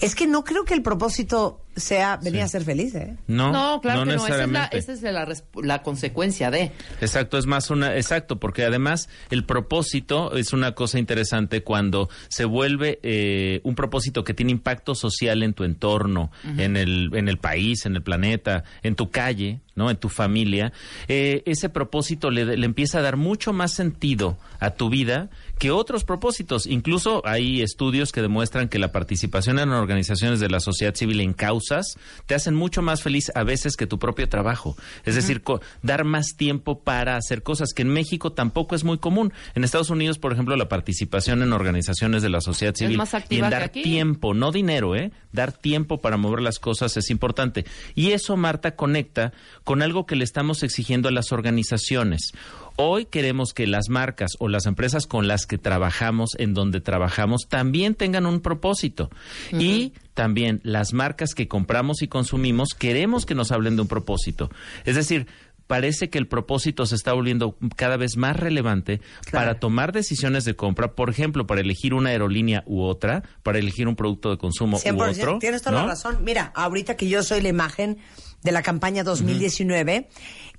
Es 0.00 0.14
que 0.14 0.26
no 0.26 0.44
creo 0.44 0.64
que 0.64 0.74
el 0.74 0.82
propósito 0.82 1.63
sea 1.76 2.16
venir 2.16 2.42
a 2.42 2.48
ser 2.48 2.64
feliz, 2.64 2.94
¿eh? 2.94 3.16
No, 3.26 3.52
No, 3.52 3.80
claro 3.80 4.04
que 4.04 4.16
no. 4.16 4.26
Esa 4.26 4.26
es, 4.26 4.50
la, 4.50 4.68
necesariamente. 4.68 4.78
esa 4.78 4.92
es 4.92 5.64
la, 5.64 5.82
consecuencia 5.82 6.50
de. 6.50 6.72
Exacto, 7.00 7.38
es 7.38 7.46
más 7.46 7.70
una, 7.70 7.96
exacto, 7.96 8.38
porque 8.38 8.64
además 8.64 9.08
el 9.30 9.44
propósito 9.44 10.36
es 10.36 10.52
una 10.52 10.72
cosa 10.72 10.98
interesante 10.98 11.62
cuando 11.62 12.08
se 12.28 12.44
vuelve 12.44 13.00
eh, 13.02 13.60
un 13.64 13.74
propósito 13.74 14.24
que 14.24 14.34
tiene 14.34 14.52
impacto 14.52 14.94
social 14.94 15.42
en 15.42 15.54
tu 15.54 15.64
entorno, 15.64 16.30
en 16.56 16.76
el 16.76 17.10
en 17.14 17.28
el 17.28 17.38
país, 17.38 17.86
en 17.86 17.96
el 17.96 18.02
planeta, 18.02 18.64
en 18.82 18.94
tu 18.94 19.10
calle, 19.10 19.60
no, 19.74 19.90
en 19.90 19.96
tu 19.96 20.08
familia. 20.08 20.72
eh, 21.08 21.42
ese 21.46 21.68
propósito 21.68 22.30
le, 22.30 22.56
le 22.56 22.66
empieza 22.66 22.98
a 22.98 23.02
dar 23.02 23.16
mucho 23.16 23.52
más 23.52 23.72
sentido 23.72 24.38
a 24.60 24.70
tu 24.70 24.88
vida 24.88 25.30
que 25.58 25.70
otros 25.70 26.04
propósitos. 26.04 26.66
Incluso 26.66 27.22
hay 27.26 27.62
estudios 27.62 28.12
que 28.12 28.22
demuestran 28.22 28.68
que 28.68 28.78
la 28.78 28.92
participación 28.92 29.58
en 29.58 29.70
organizaciones 29.70 30.40
de 30.40 30.48
la 30.48 30.60
sociedad 30.60 30.94
civil 30.94 31.20
en 31.20 31.32
causas 31.64 31.96
te 32.26 32.34
hacen 32.34 32.54
mucho 32.54 32.82
más 32.82 33.02
feliz 33.02 33.30
a 33.34 33.42
veces 33.42 33.76
que 33.76 33.86
tu 33.86 33.98
propio 33.98 34.28
trabajo. 34.28 34.76
Es 35.04 35.14
decir, 35.14 35.42
dar 35.82 36.04
más 36.04 36.36
tiempo 36.36 36.80
para 36.80 37.16
hacer 37.16 37.42
cosas 37.42 37.72
que 37.74 37.82
en 37.82 37.88
México 37.88 38.32
tampoco 38.32 38.74
es 38.74 38.84
muy 38.84 38.98
común. 38.98 39.32
En 39.54 39.64
Estados 39.64 39.90
Unidos, 39.90 40.18
por 40.18 40.32
ejemplo, 40.32 40.56
la 40.56 40.68
participación 40.68 41.42
en 41.42 41.52
organizaciones 41.52 42.22
de 42.22 42.30
la 42.30 42.40
sociedad 42.40 42.74
civil 42.74 42.98
más 42.98 43.12
y 43.12 43.16
activa 43.16 43.46
en 43.46 43.50
que 43.50 43.56
dar 43.56 43.62
aquí. 43.64 43.82
tiempo, 43.82 44.34
no 44.34 44.52
dinero, 44.52 44.96
¿eh? 44.96 45.12
Dar 45.32 45.52
tiempo 45.52 46.00
para 46.00 46.16
mover 46.16 46.40
las 46.40 46.58
cosas 46.58 46.96
es 46.96 47.10
importante. 47.10 47.64
Y 47.94 48.12
eso, 48.12 48.36
Marta, 48.36 48.76
conecta 48.76 49.32
con 49.64 49.82
algo 49.82 50.06
que 50.06 50.16
le 50.16 50.24
estamos 50.24 50.62
exigiendo 50.62 51.08
a 51.08 51.12
las 51.12 51.32
organizaciones. 51.32 52.32
Hoy 52.76 53.04
queremos 53.04 53.54
que 53.54 53.68
las 53.68 53.88
marcas 53.88 54.32
o 54.40 54.48
las 54.48 54.66
empresas 54.66 55.06
con 55.06 55.28
las 55.28 55.46
que 55.46 55.58
trabajamos, 55.58 56.30
en 56.38 56.54
donde 56.54 56.80
trabajamos, 56.80 57.42
también 57.48 57.94
tengan 57.94 58.26
un 58.26 58.40
propósito. 58.40 59.10
Y 59.52 59.92
también 60.14 60.60
las 60.62 60.92
marcas 60.92 61.34
que 61.34 61.48
compramos 61.48 62.02
y 62.02 62.08
consumimos, 62.08 62.70
queremos 62.74 63.26
que 63.26 63.34
nos 63.34 63.52
hablen 63.52 63.76
de 63.76 63.82
un 63.82 63.88
propósito. 63.88 64.50
Es 64.84 64.94
decir, 64.96 65.26
parece 65.66 66.10
que 66.10 66.18
el 66.18 66.26
propósito 66.28 66.86
se 66.86 66.94
está 66.94 67.12
volviendo 67.12 67.56
cada 67.76 67.96
vez 67.96 68.16
más 68.16 68.36
relevante 68.36 69.00
Claro. 69.24 69.46
para 69.46 69.60
tomar 69.60 69.92
decisiones 69.92 70.44
de 70.44 70.54
compra, 70.54 70.92
por 70.92 71.10
ejemplo, 71.10 71.46
para 71.46 71.60
elegir 71.60 71.94
una 71.94 72.10
aerolínea 72.10 72.62
u 72.66 72.82
otra, 72.82 73.22
para 73.42 73.58
elegir 73.58 73.88
un 73.88 73.96
producto 73.96 74.30
de 74.30 74.38
consumo 74.38 74.76
u 74.76 74.80
100%, 74.80 75.18
otro. 75.18 75.38
Tienes 75.38 75.62
toda 75.62 75.82
la 75.82 75.86
razón. 75.86 76.18
Mira, 76.22 76.52
ahorita 76.54 76.96
que 76.96 77.08
yo 77.08 77.22
soy 77.22 77.40
la 77.40 77.48
imagen 77.48 77.98
de 78.42 78.52
la 78.52 78.62
campaña 78.62 79.02
2019 79.04 80.08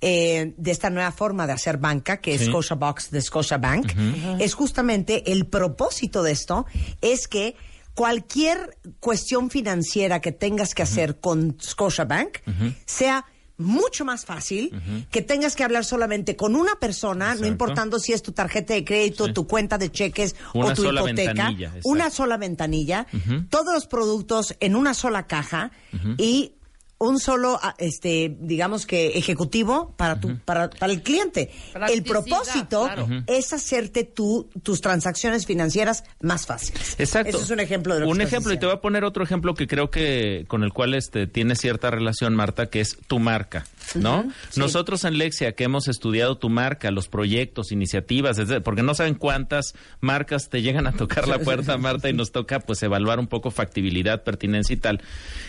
eh, 0.02 0.54
de 0.58 0.72
esta 0.72 0.90
nueva 0.90 1.12
forma 1.12 1.46
de 1.48 1.54
hacer 1.54 1.78
banca, 1.78 2.18
que 2.18 2.34
es. 2.34 2.46
Scotia 2.46 2.76
Box 2.76 3.12
de 3.12 3.22
Scotia 3.22 3.58
Bank, 3.58 3.94
es 4.40 4.54
justamente 4.56 5.32
el 5.32 5.46
propósito 5.46 6.24
de 6.24 6.32
esto 6.32 6.66
es 7.02 7.28
que 7.28 7.56
cualquier 7.96 8.78
cuestión 9.00 9.50
financiera 9.50 10.22
que 10.22 10.32
tengas 10.32 10.76
que 10.76 10.84
hacer 10.84 11.20
con 11.20 11.58
Scotia 11.62 12.06
Bank 12.06 12.38
sea 12.86 13.26
mucho 13.58 14.04
más 14.04 14.26
fácil 14.26 14.70
que 15.12 15.22
tengas 15.22 15.56
que 15.56 15.64
hablar 15.64 15.86
solamente 15.86 16.36
con 16.36 16.56
una 16.58 16.76
persona, 16.76 17.36
no 17.36 17.48
importando 17.48 18.00
si 18.00 18.12
es 18.12 18.22
tu 18.22 18.34
tarjeta 18.34 18.74
de 18.74 18.84
crédito, 18.84 19.28
Sí. 19.28 19.34
tu 19.34 19.48
cuenta 19.48 19.78
de 19.78 19.90
cheques 19.90 20.36
Una 20.54 20.68
o 20.68 20.74
tu 20.74 20.84
sola 20.84 21.02
hipoteca, 21.02 21.54
una 21.86 22.10
sola 22.10 22.36
ventanilla, 22.38 23.08
todos 23.50 23.74
los 23.74 23.88
productos 23.88 24.56
en 24.60 24.76
una 24.76 24.94
sola 24.94 25.26
caja 25.26 25.72
y 26.18 26.52
un 26.98 27.20
solo, 27.20 27.60
ah, 27.62 27.76
este, 27.78 28.36
digamos 28.40 28.86
que 28.86 29.18
ejecutivo 29.18 29.94
para 29.98 30.20
tu, 30.20 30.38
para, 30.40 30.70
para 30.70 30.94
el 30.94 31.02
cliente. 31.02 31.52
El 31.90 32.04
propósito 32.04 32.86
claro. 32.86 33.08
es 33.28 33.52
hacerte 33.54 34.04
tú 34.04 34.50
tus 34.64 34.82
transacciones 34.82 35.46
financieras 35.46 36.04
más 36.22 36.46
fáciles. 36.46 36.96
Exacto. 36.98 37.36
Ese 37.36 37.44
es 37.44 37.50
un 37.50 37.60
ejemplo 37.60 37.94
de 37.94 38.02
lo 38.02 38.06
que 38.06 38.12
Un 38.12 38.22
estás 38.22 38.34
ejemplo, 38.34 38.54
y 38.54 38.60
te 38.60 38.66
voy 38.66 38.76
a 38.76 38.82
poner 38.82 39.04
otro 39.04 39.24
ejemplo 39.24 39.54
que 39.54 39.68
creo 39.68 39.90
que 39.90 40.46
con 40.48 40.64
el 40.64 40.72
cual 40.72 40.94
este 40.94 41.28
tiene 41.28 41.56
cierta 41.56 41.92
relación, 41.92 42.34
Marta, 42.36 42.68
que 42.68 42.82
es 42.82 42.98
tu 43.08 43.20
marca, 43.20 43.66
¿no? 43.94 44.30
Nosotros 44.56 45.04
en 45.04 45.18
Lexia, 45.18 45.54
que 45.54 45.66
hemos 45.66 45.88
estudiado 45.88 46.38
tu 46.38 46.50
marca, 46.50 46.92
los 46.92 47.08
proyectos, 47.08 47.72
iniciativas, 47.72 48.38
porque 48.64 48.84
no 48.84 48.96
saben 48.96 49.16
cuántas 49.16 49.76
marcas 50.02 50.50
te 50.50 50.62
llegan 50.62 50.88
a 50.88 50.94
tocar 50.94 51.28
la 51.28 51.40
puerta, 51.40 51.78
Marta, 51.86 52.10
y 52.10 52.14
nos 52.14 52.32
toca 52.32 52.60
pues 52.60 52.82
evaluar 52.84 53.20
un 53.20 53.28
poco 53.28 53.52
factibilidad, 53.52 54.24
pertinencia 54.24 54.74
y 54.74 54.78
tal. 54.78 55.02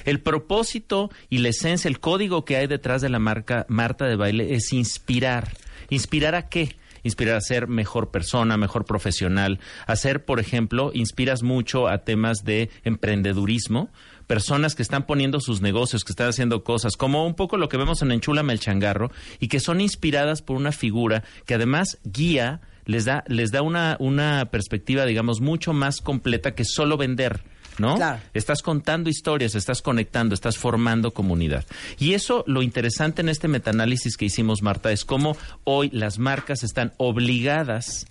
El 0.05 0.21
propósito 0.21 1.11
y 1.31 1.39
la 1.39 1.49
esencia, 1.49 1.89
el 1.89 2.01
código 2.01 2.45
que 2.45 2.57
hay 2.57 2.67
detrás 2.67 3.03
de 3.03 3.09
la 3.09 3.19
marca 3.19 3.67
Marta 3.69 4.07
de 4.07 4.17
Baile 4.17 4.55
es 4.55 4.73
inspirar. 4.73 5.53
¿Inspirar 5.89 6.35
a 6.35 6.49
qué? 6.49 6.77
inspirar 7.07 7.37
a 7.37 7.41
ser 7.41 7.69
mejor 7.69 8.11
persona, 8.11 8.57
mejor 8.57 8.85
profesional. 8.85 9.61
Hacer, 9.87 10.25
por 10.25 10.41
ejemplo, 10.41 10.91
inspiras 10.93 11.43
mucho 11.43 11.89
a 11.89 11.99
temas 11.99 12.45
de 12.45 12.69
emprendedurismo, 12.85 13.91
personas 14.27 14.75
que 14.75 14.83
están 14.83 15.07
poniendo 15.07 15.41
sus 15.41 15.61
negocios, 15.61 16.05
que 16.05 16.13
están 16.13 16.29
haciendo 16.29 16.65
cosas, 16.65 16.97
como 16.97 17.27
un 17.27 17.35
poco 17.35 17.57
lo 17.57 17.69
que 17.69 17.77
vemos 17.77 18.03
en 18.03 18.13
Enchúlame 18.13 18.53
el 18.53 18.61
Changarro, 18.61 19.11
y 19.41 19.49
que 19.49 19.61
son 19.61 19.81
inspiradas 19.81 20.43
por 20.43 20.57
una 20.57 20.73
figura 20.73 21.23
que 21.45 21.55
además 21.55 21.99
guía, 22.05 22.61
les 22.85 23.05
da, 23.05 23.25
les 23.29 23.51
da 23.51 23.63
una, 23.63 23.97
una 24.01 24.47
perspectiva, 24.51 25.05
digamos, 25.05 25.41
mucho 25.41 25.73
más 25.73 26.01
completa 26.01 26.55
que 26.55 26.65
solo 26.65 26.97
vender. 26.97 27.43
¿no? 27.79 27.97
Claro. 27.97 28.21
Estás 28.33 28.63
contando 28.63 29.11
historias, 29.11 29.55
estás 29.55 29.83
conectando, 29.83 30.35
estás 30.35 30.57
formando 30.57 31.13
comunidad. 31.13 31.67
Y 31.99 32.15
eso, 32.15 32.43
lo 32.47 32.63
interesante 32.63 33.23
en 33.23 33.29
este 33.29 33.49
metaanálisis 33.49 34.17
que 34.17 34.25
hicimos, 34.25 34.63
Marta, 34.63 34.93
es 34.93 35.05
cómo 35.05 35.37
hoy 35.65 35.91
las 35.93 36.19
marcas 36.19 36.63
están 36.63 36.93
obligadas 36.97 38.07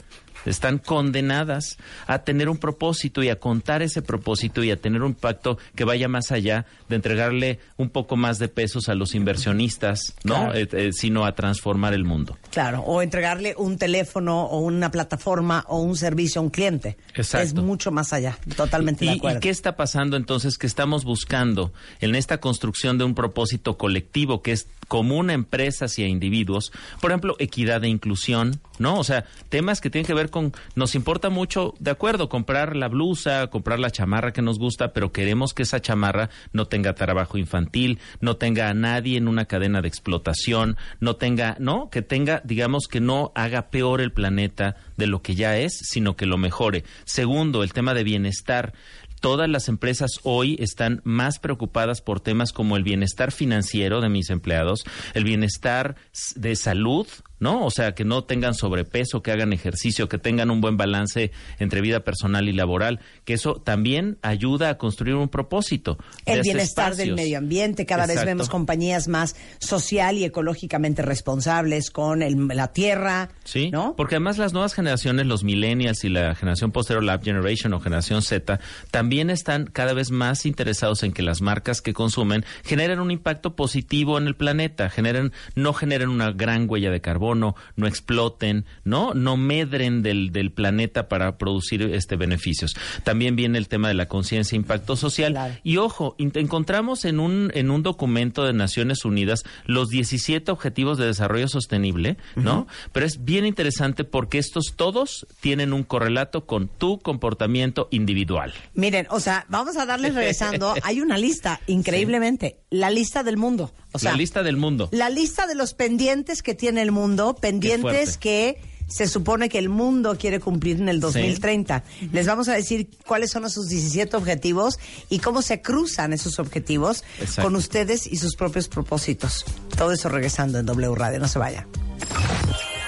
están 0.46 0.78
condenadas 0.78 1.78
a 2.08 2.20
tener 2.20 2.50
un 2.50 2.58
propósito 2.58 3.24
y 3.24 3.30
a 3.30 3.40
contar 3.40 3.82
ese 3.82 4.02
propósito 4.02 4.64
y 4.64 4.72
a 4.72 4.78
tener 4.78 5.04
un 5.04 5.14
pacto 5.14 5.58
que 5.76 5.84
vaya 5.84 6.08
más 6.08 6.32
allá 6.32 6.66
de 6.90 6.96
entregarle 6.96 7.60
un 7.78 7.90
poco 7.90 8.16
más 8.16 8.40
de 8.40 8.48
pesos 8.48 8.90
a 8.90 8.96
los 8.96 9.16
inversionistas, 9.16 10.16
¿no? 10.24 10.36
Claro. 10.36 10.54
Eh, 10.54 10.68
eh, 10.72 10.90
sino 10.94 11.26
a 11.26 11.36
transformar 11.36 11.94
el 11.94 12.04
mundo. 12.04 12.38
Claro, 12.52 12.82
o 12.82 13.02
entregarle 13.02 13.56
un 13.58 13.78
teléfono 13.78 14.46
o 14.46 14.60
una 14.60 14.92
plataforma 14.92 15.66
o 15.68 15.82
un 15.82 15.96
servicio 15.96 16.42
a 16.42 16.44
un 16.44 16.50
cliente. 16.50 16.98
Exacto. 17.14 17.46
Es 17.46 17.54
mucho 17.54 17.92
más 17.92 18.14
allá, 18.14 18.38
totalmente 18.56 19.06
de 19.06 19.12
¿Y, 19.12 19.18
acuerdo. 19.18 19.38
y 19.38 19.42
qué 19.42 19.50
está 19.50 19.76
pasando 19.76 20.18
entonces 20.18 20.58
que 20.58 20.68
estamos 20.68 21.04
buscando 21.04 21.74
en 22.00 22.16
esta 22.16 22.40
construcción 22.40 22.98
de 22.98 23.04
un 23.04 23.16
propósito 23.16 23.78
colectivo 23.78 24.42
que 24.42 24.52
es 24.52 24.68
común 24.88 25.30
a 25.30 25.34
empresas 25.34 25.98
y 26.00 26.04
a 26.04 26.08
individuos? 26.08 26.72
Por 27.02 27.12
ejemplo, 27.12 27.36
equidad 27.40 27.84
e 27.84 27.88
inclusión, 27.88 28.60
¿no? 28.80 29.00
O 29.00 29.04
sea, 29.04 29.26
temas 29.50 29.82
que 29.82 29.90
tienen 29.90 30.06
que 30.06 30.14
ver 30.14 30.30
con, 30.36 30.52
nos 30.76 30.96
importa 30.96 31.30
mucho, 31.30 31.76
de 31.80 31.92
acuerdo, 31.92 32.28
comprar 32.28 32.76
la 32.76 32.90
blusa, 32.90 33.48
comprar 33.48 33.80
la 33.80 33.90
chamarra 33.90 34.34
que 34.34 34.42
nos 34.42 34.60
gusta, 34.60 34.92
pero 34.92 35.14
queremos 35.14 35.54
que 35.54 35.64
esa 35.64 35.80
chamarra 35.80 36.30
no 36.52 36.66
tenga 36.66 36.94
trabajo 36.94 37.38
infantil, 37.38 38.00
no 38.20 38.36
tenga 38.36 38.68
a 38.68 38.74
nadie 38.74 39.18
en 39.18 39.30
una 39.30 39.46
cadena 39.46 39.82
de 39.82 39.88
explotación, 39.88 40.76
no 41.00 41.16
tenga, 41.16 41.56
¿no? 41.60 41.90
Que 41.90 42.02
tenga, 42.02 42.42
digamos, 42.44 42.88
que 42.90 43.00
no 43.00 43.32
haga 43.34 43.70
peor 43.70 44.02
el 44.02 44.12
planeta 44.12 44.76
de 44.98 45.08
lo 45.08 45.22
que 45.22 45.36
ya 45.36 45.56
es, 45.56 45.72
sino 45.84 46.18
que 46.18 46.26
lo 46.26 46.38
mejore. 46.38 46.84
Segundo, 47.06 47.64
el 47.64 47.72
tema 47.72 47.94
de 47.94 48.04
bienestar. 48.04 48.74
Todas 49.22 49.50
las 49.50 49.70
empresas 49.70 50.20
hoy 50.24 50.58
están 50.60 51.02
más 51.06 51.40
preocupadas 51.40 52.02
por 52.02 52.20
temas 52.20 52.52
como 52.52 52.76
el 52.76 52.84
bienestar 52.84 53.32
financiero 53.32 54.02
de 54.02 54.10
mis 54.10 54.30
empleados, 54.30 54.84
el 55.14 55.24
bienestar 55.24 55.96
de 56.36 56.56
salud, 56.56 57.08
¿no? 57.40 57.66
O 57.66 57.72
sea, 57.72 57.94
que 57.94 58.06
no 58.06 58.24
tengan 58.24 58.54
sobrepeso, 58.54 59.22
que 59.22 59.32
hagan 59.32 59.54
ejercicio, 59.54 60.08
que 60.10 60.18
tengan 60.18 60.52
un 60.52 60.62
buen 60.62 60.78
balance 60.78 61.32
entre 61.60 61.82
vida 61.82 62.02
personal 62.02 62.48
y 62.50 62.54
laboral, 62.54 63.00
que 63.26 63.34
eso 63.34 63.56
también 63.56 64.18
ayuda 64.22 64.70
a 64.70 64.78
construir 64.78 65.16
un 65.16 65.30
propósito. 65.30 65.98
el 66.26 66.42
bienestar 66.42 66.96
del 66.96 67.14
medio 67.16 67.38
ambiente. 67.38 67.86
Cada 67.86 68.06
vez 68.06 68.24
vemos 68.26 68.50
compañías 68.50 69.08
más 69.08 69.36
social 69.60 70.18
y 70.18 70.24
ecológicamente 70.26 71.02
responsables 71.02 71.90
con 71.92 72.22
el- 72.22 72.48
la 72.50 72.72
tierra, 72.72 73.30
Sí, 73.44 73.70
¿no? 73.72 73.96
porque 73.96 74.16
además 74.16 74.38
las 74.38 74.54
nuevas 74.54 74.74
generaciones, 74.74 75.26
los 75.26 75.44
millennials 75.44 76.04
y 76.04 76.10
la 76.10 76.36
generación 76.36 76.72
posterior, 76.72 77.04
la 77.04 77.20
Generation 77.20 77.74
o 77.74 77.80
generación 77.80 78.22
Z, 78.22 78.60
también 78.92 79.30
están 79.30 79.66
cada 79.66 79.94
vez 79.94 80.12
más 80.12 80.46
interesados 80.46 81.04
en 81.04 81.12
que 81.14 81.22
las 81.24 81.42
marcas 81.42 81.82
que 81.82 81.94
consumen 81.94 82.46
generen 82.64 83.00
un 83.00 83.12
impacto 83.12 83.56
positivo 83.56 84.18
en 84.18 84.28
el 84.28 84.36
planeta, 84.36 84.90
generen, 84.90 85.32
no 85.56 85.74
generen 85.74 86.10
una 86.10 86.32
gran 86.32 86.70
huella 86.70 86.92
de 86.92 87.02
carbono, 87.02 87.25
no 87.34 87.56
exploten, 87.88 88.66
no, 88.84 89.14
no 89.16 89.38
medren 89.38 90.04
del, 90.04 90.32
del 90.32 90.52
planeta 90.52 91.08
para 91.08 91.38
producir 91.38 91.82
este 91.82 92.16
beneficios. 92.16 92.76
También 93.04 93.36
viene 93.36 93.58
el 93.58 93.68
tema 93.68 93.88
de 93.88 93.94
la 93.94 94.08
conciencia 94.08 94.56
e 94.56 94.60
impacto 94.60 94.96
social. 94.96 95.32
Claro. 95.32 95.56
Y 95.64 95.78
ojo, 95.78 96.16
encontramos 96.20 97.06
en 97.06 97.20
un, 97.20 97.52
en 97.54 97.72
un 97.72 97.82
documento 97.84 98.44
de 98.44 98.54
Naciones 98.54 99.06
Unidas 99.06 99.44
los 99.66 99.90
17 99.90 100.52
Objetivos 100.52 100.98
de 100.98 101.06
Desarrollo 101.08 101.48
Sostenible, 101.48 102.18
¿no? 102.36 102.68
Pero 102.92 103.06
es 103.06 103.24
bien 103.24 103.46
interesante 103.46 104.04
porque 104.04 104.38
estos 104.38 104.74
todos 104.76 105.26
tienen 105.42 105.74
un 105.74 105.84
correlato 105.84 106.46
con 106.46 106.68
tu 106.68 107.00
comportamiento 107.00 107.88
individual. 107.92 108.54
Miren, 108.74 109.08
o 109.10 109.20
sea, 109.20 109.46
vamos 109.50 109.78
a 109.78 109.86
darles 109.86 110.16
regresando. 110.16 110.74
Hay 110.84 111.02
una 111.02 111.18
lista, 111.18 111.62
increíblemente, 111.68 112.60
la 112.70 112.90
lista 112.90 113.24
del 113.24 113.38
mundo. 113.38 113.72
O 113.92 114.00
sea, 114.00 114.12
la 114.12 114.18
lista 114.18 114.44
del 114.44 114.58
mundo. 114.58 114.90
la 114.92 115.10
lista 115.10 115.48
de 115.48 115.56
los 115.56 115.74
pendientes 115.74 116.42
que 116.44 116.54
tiene 116.54 116.82
el 116.82 116.92
mundo, 116.92 117.15
pendientes 117.36 118.18
que 118.18 118.60
se 118.88 119.08
supone 119.08 119.50
que 119.50 119.58
el 119.58 119.70
mundo 119.70 120.16
quiere 120.18 120.40
cumplir 120.40 120.80
en 120.80 120.90
el 120.90 121.00
2030. 121.00 121.84
Les 122.12 122.28
vamos 122.28 122.48
a 122.50 122.54
decir 122.54 122.90
cuáles 123.06 123.32
son 123.32 123.46
esos 123.46 123.68
17 123.68 124.16
objetivos 124.16 124.78
y 125.10 125.20
cómo 125.20 125.42
se 125.42 125.62
cruzan 125.62 126.14
esos 126.14 126.40
objetivos 126.40 127.04
Exacto. 127.20 127.44
con 127.44 127.56
ustedes 127.56 128.06
y 128.08 128.18
sus 128.18 128.36
propios 128.36 128.68
propósitos. 128.68 129.46
Todo 129.76 129.92
eso 129.92 130.10
regresando 130.10 130.60
en 130.60 130.66
W 130.66 130.94
Radio, 130.96 131.20
no 131.20 131.28
se 131.28 131.40
vayan. 131.40 131.68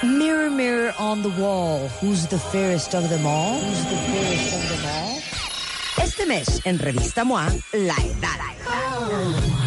Mirror, 0.03 0.51
mirror 0.51 0.93
on 0.99 1.23
the 1.23 1.29
wall, 1.41 1.89
who's 2.01 2.27
the 2.27 2.37
fairest 2.51 2.93
of 2.93 3.09
them 3.09 3.25
all? 3.25 3.59
Who's 3.59 3.83
the 3.89 3.95
fairest 3.95 4.53
of 4.53 4.69
them 4.69 4.85
all? 4.85 5.17
Este 6.03 6.25
mes, 6.27 6.61
en 6.63 6.77
Revista 6.77 7.23
MOA, 7.23 7.47
La 7.73 7.95
Edad. 7.95 9.66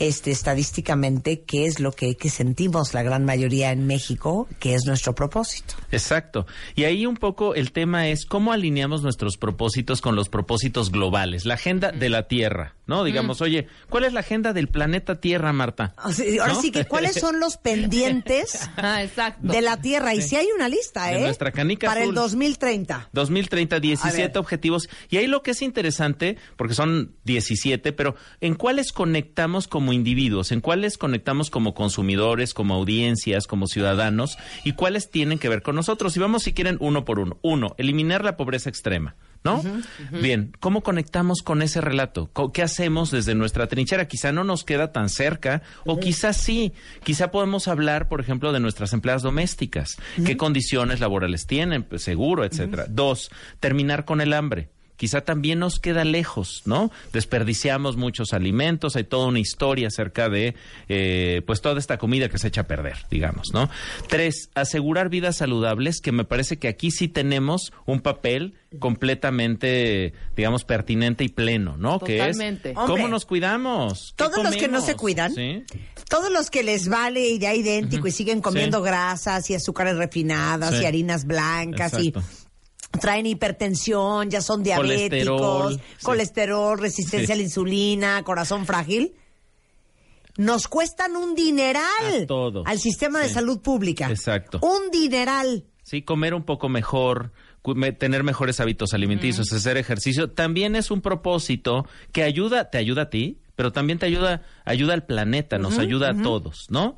este, 0.00 0.32
estadísticamente 0.32 1.42
qué 1.42 1.66
es 1.66 1.78
lo 1.78 1.92
que, 1.92 2.16
que 2.16 2.30
sentimos 2.30 2.94
la 2.94 3.02
gran 3.02 3.24
mayoría 3.24 3.70
en 3.70 3.86
México, 3.86 4.48
que 4.58 4.74
es 4.74 4.86
nuestro 4.86 5.14
propósito. 5.14 5.74
Exacto. 5.92 6.46
Y 6.74 6.84
ahí 6.84 7.06
un 7.06 7.16
poco 7.16 7.54
el 7.54 7.70
tema 7.70 8.08
es 8.08 8.24
cómo 8.24 8.52
alineamos 8.52 9.02
nuestros 9.02 9.36
propósitos 9.36 10.00
con 10.00 10.16
los 10.16 10.28
propósitos 10.28 10.90
globales, 10.90 11.44
la 11.44 11.54
agenda 11.54 11.92
de 11.92 12.08
la 12.08 12.28
Tierra, 12.28 12.74
¿no? 12.90 13.04
Digamos, 13.04 13.40
oye, 13.40 13.68
¿cuál 13.88 14.02
es 14.04 14.12
la 14.12 14.20
agenda 14.20 14.52
del 14.52 14.66
planeta 14.66 15.20
Tierra, 15.20 15.52
Marta? 15.52 15.94
O 16.04 16.10
sea, 16.12 16.26
Ahora 16.42 16.54
¿No? 16.54 16.60
sí 16.60 16.72
que, 16.72 16.84
¿cuáles 16.86 17.14
son 17.14 17.38
los 17.38 17.56
pendientes 17.62 18.68
Ah, 18.76 19.00
de 19.40 19.62
la 19.62 19.80
Tierra? 19.80 20.12
Y 20.12 20.22
si 20.22 20.34
hay 20.36 20.48
una 20.54 20.68
lista, 20.68 21.06
De 21.06 21.18
¿eh? 21.18 21.20
nuestra 21.20 21.52
canica 21.52 21.86
Para 21.86 22.00
el 22.00 22.06
azul. 22.10 22.14
2030. 22.16 23.08
2030, 23.12 23.76
A 23.76 23.78
ver. 23.78 23.82
17 23.82 24.38
objetivos. 24.40 24.88
Y 25.08 25.18
ahí 25.18 25.28
lo 25.28 25.42
que 25.44 25.52
es 25.52 25.62
interesante, 25.62 26.36
porque 26.56 26.74
son 26.74 27.14
17, 27.24 27.92
pero 27.92 28.16
¿en 28.40 28.54
cuáles 28.56 28.92
conectamos 28.92 29.68
como 29.68 29.92
individuos? 29.92 30.50
¿En 30.50 30.60
cuáles 30.60 30.98
conectamos 30.98 31.48
como 31.48 31.74
consumidores, 31.74 32.54
como 32.54 32.74
audiencias, 32.74 33.46
como 33.46 33.68
ciudadanos? 33.68 34.36
¿Y 34.64 34.72
cuáles 34.72 35.10
tienen 35.10 35.38
que 35.38 35.48
ver 35.48 35.62
con 35.62 35.76
nosotros? 35.76 36.16
Y 36.16 36.20
vamos, 36.20 36.42
si 36.42 36.52
quieren, 36.52 36.76
uno 36.80 37.04
por 37.04 37.20
uno. 37.20 37.38
Uno, 37.42 37.76
eliminar 37.78 38.24
la 38.24 38.36
pobreza 38.36 38.68
extrema. 38.68 39.14
¿No? 39.42 39.62
Bien, 40.10 40.52
¿cómo 40.60 40.82
conectamos 40.82 41.42
con 41.42 41.62
ese 41.62 41.80
relato? 41.80 42.30
¿Qué 42.52 42.62
hacemos 42.62 43.10
desde 43.10 43.34
nuestra 43.34 43.68
trinchera? 43.68 44.06
Quizá 44.06 44.32
no 44.32 44.44
nos 44.44 44.64
queda 44.64 44.92
tan 44.92 45.08
cerca, 45.08 45.62
o 45.86 45.98
quizás 45.98 46.36
sí. 46.36 46.74
Quizá 47.04 47.30
podemos 47.30 47.66
hablar, 47.66 48.08
por 48.08 48.20
ejemplo, 48.20 48.52
de 48.52 48.60
nuestras 48.60 48.92
empleadas 48.92 49.22
domésticas. 49.22 49.96
¿Qué 50.26 50.36
condiciones 50.36 51.00
laborales 51.00 51.46
tienen? 51.46 51.84
Pues, 51.84 52.02
seguro, 52.02 52.44
etcétera. 52.44 52.84
Dos, 52.88 53.30
terminar 53.60 54.04
con 54.04 54.20
el 54.20 54.34
hambre. 54.34 54.68
Quizá 55.00 55.22
también 55.22 55.58
nos 55.60 55.78
queda 55.78 56.04
lejos, 56.04 56.60
¿no? 56.66 56.90
Desperdiciamos 57.14 57.96
muchos 57.96 58.34
alimentos, 58.34 58.96
hay 58.96 59.04
toda 59.04 59.28
una 59.28 59.38
historia 59.38 59.88
acerca 59.88 60.28
de, 60.28 60.54
eh, 60.90 61.40
pues, 61.46 61.62
toda 61.62 61.78
esta 61.78 61.96
comida 61.96 62.28
que 62.28 62.36
se 62.36 62.48
echa 62.48 62.60
a 62.60 62.66
perder, 62.66 62.98
digamos, 63.10 63.46
¿no? 63.54 63.70
Tres, 64.08 64.50
asegurar 64.54 65.08
vidas 65.08 65.38
saludables, 65.38 66.02
que 66.02 66.12
me 66.12 66.24
parece 66.26 66.58
que 66.58 66.68
aquí 66.68 66.90
sí 66.90 67.08
tenemos 67.08 67.72
un 67.86 68.00
papel 68.00 68.52
completamente, 68.78 70.12
digamos, 70.36 70.64
pertinente 70.64 71.24
y 71.24 71.28
pleno, 71.30 71.78
¿no? 71.78 71.98
Totalmente. 71.98 72.62
Que 72.62 72.70
es, 72.72 72.76
Hombre, 72.76 72.94
¿cómo 72.94 73.08
nos 73.08 73.24
cuidamos? 73.24 74.12
¿Qué 74.16 74.24
todos 74.24 74.44
los 74.44 74.54
que 74.56 74.68
no 74.68 74.82
se 74.82 74.96
cuidan, 74.96 75.34
¿Sí? 75.34 75.64
Todos 76.10 76.30
los 76.30 76.50
que 76.50 76.62
les 76.62 76.88
vale 76.88 77.26
idea 77.28 77.54
idéntico 77.54 78.06
y 78.06 78.10
siguen 78.10 78.40
comiendo 78.42 78.78
Sí. 78.78 78.84
grasas 78.84 79.48
y 79.48 79.54
azúcares 79.54 79.96
refinadas 79.96 80.76
Sí. 80.76 80.82
y 80.82 80.86
harinas 80.86 81.24
blancas 81.24 81.94
Exacto. 81.94 82.20
y 82.20 82.39
traen 82.90 83.26
hipertensión, 83.26 84.30
ya 84.30 84.40
son 84.40 84.62
diabéticos, 84.62 85.78
Colesterol, 86.02 86.78
sí. 86.78 86.82
resistencia 86.82 87.26
Sí. 87.28 87.32
a 87.32 87.36
la 87.36 87.42
insulina, 87.42 88.22
corazón 88.24 88.66
frágil, 88.66 89.14
nos 90.36 90.68
cuestan 90.68 91.16
un 91.16 91.34
dineral 91.34 92.26
al 92.64 92.78
sistema 92.78 93.20
de 93.20 93.28
salud 93.28 93.60
pública. 93.60 94.08
Exacto. 94.08 94.58
Un 94.62 94.90
dineral. 94.90 95.64
Sí, 95.82 96.02
comer 96.02 96.34
un 96.34 96.44
poco 96.44 96.68
mejor, 96.68 97.32
tener 97.98 98.22
mejores 98.22 98.60
hábitos 98.60 98.94
alimenticios, 98.94 99.52
hacer 99.52 99.76
ejercicio, 99.76 100.30
también 100.30 100.76
es 100.76 100.90
un 100.90 101.00
propósito 101.00 101.84
que 102.12 102.22
ayuda, 102.22 102.70
te 102.70 102.78
ayuda 102.78 103.02
a 103.02 103.10
ti, 103.10 103.38
pero 103.56 103.72
también 103.72 103.98
te 103.98 104.06
ayuda, 104.06 104.42
ayuda 104.64 104.94
al 104.94 105.04
planeta, 105.04 105.58
nos 105.58 105.78
ayuda 105.78 106.10
a 106.10 106.22
todos, 106.22 106.66
¿no? 106.70 106.96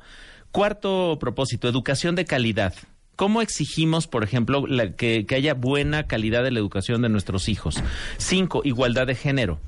Cuarto 0.51 1.17
propósito, 1.19 1.67
educación 1.67 2.15
de 2.15 2.25
calidad. 2.25 2.73
¿Cómo 3.15 3.41
exigimos, 3.41 4.07
por 4.07 4.23
ejemplo, 4.23 4.65
la- 4.67 4.91
que, 4.93 5.25
que 5.25 5.35
haya 5.35 5.53
buena 5.53 6.03
calidad 6.07 6.43
de 6.43 6.51
la 6.51 6.59
educación 6.59 7.01
de 7.01 7.09
nuestros 7.09 7.47
hijos? 7.49 7.81
Cinco, 8.17 8.61
igualdad 8.63 9.07
de 9.07 9.15
género. 9.15 9.59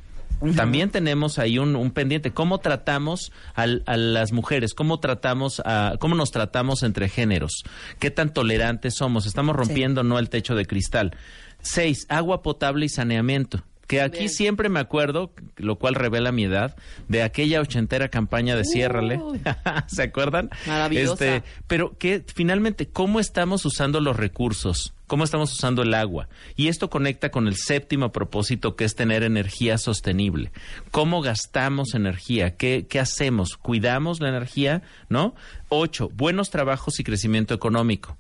También 0.56 0.90
tenemos 0.90 1.40
ahí 1.40 1.58
un, 1.60 1.76
un 1.78 1.92
pendiente. 1.92 2.32
¿Cómo 2.32 2.58
tratamos 2.60 3.32
al- 3.54 3.84
a 3.86 3.96
las 3.96 4.34
mujeres? 4.34 4.74
¿Cómo 4.74 5.00
tratamos 5.00 5.62
a, 5.64 5.94
cómo 6.00 6.14
nos 6.16 6.32
tratamos 6.32 6.84
entre 6.84 7.08
géneros? 7.08 7.64
¿Qué 8.00 8.12
tan 8.12 8.34
tolerantes 8.34 8.96
somos? 8.96 9.26
Estamos 9.28 9.56
rompiendo 9.56 10.04
no 10.04 10.20
el 10.20 10.30
techo 10.30 10.54
de 10.56 10.66
cristal. 10.66 11.16
Seis, 11.62 12.06
agua 12.10 12.42
potable 12.42 12.86
y 12.86 12.90
saneamiento. 12.90 13.64
Que 13.88 14.02
aquí 14.02 14.20
Bien. 14.20 14.30
siempre 14.30 14.70
me 14.70 14.80
acuerdo, 14.80 15.32
lo 15.58 15.78
cual 15.78 15.96
revela 15.96 16.32
mi 16.32 16.46
edad, 16.46 16.76
de 17.08 17.22
aquella 17.22 17.62
ochentera 17.62 18.10
campaña 18.10 18.56
de 18.56 18.64
Ciérrale. 18.64 19.20
¿Se 19.88 20.04
acuerdan? 20.04 20.50
Maravillosa. 20.66 21.14
Este, 21.14 21.44
pero 21.68 21.98
que 21.98 22.24
finalmente, 22.34 22.88
¿cómo 22.88 23.20
estamos 23.20 23.66
usando 23.66 24.02
los 24.02 24.18
recursos? 24.18 24.94
¿Cómo 25.08 25.24
estamos 25.24 25.54
usando 25.54 25.84
el 25.84 25.94
agua? 25.94 26.30
Y 26.56 26.68
esto 26.68 26.90
conecta 26.90 27.30
con 27.30 27.48
el 27.48 27.56
séptimo 27.58 28.12
propósito, 28.12 28.76
que 28.76 28.86
es 28.86 28.96
tener 28.96 29.22
energía 29.22 29.78
sostenible. 29.78 30.52
¿Cómo 30.90 31.22
gastamos 31.22 31.94
energía? 31.94 32.56
¿Qué, 32.56 32.88
qué 32.90 33.00
hacemos? 33.00 33.56
¿Cuidamos 33.56 34.20
la 34.20 34.30
energía? 34.30 34.82
¿No? 35.08 35.36
Ocho, 35.70 36.10
buenos 36.10 36.50
trabajos 36.50 37.00
y 37.00 37.04
crecimiento 37.04 37.54
económico. 37.54 38.18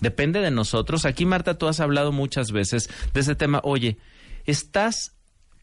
Depende 0.00 0.40
de 0.40 0.50
nosotros. 0.50 1.06
Aquí, 1.06 1.24
Marta, 1.24 1.56
tú 1.56 1.68
has 1.68 1.80
hablado 1.80 2.12
muchas 2.12 2.52
veces 2.52 2.90
de 3.14 3.20
ese 3.20 3.34
tema. 3.34 3.60
Oye, 3.64 3.96
¿estás 4.50 5.16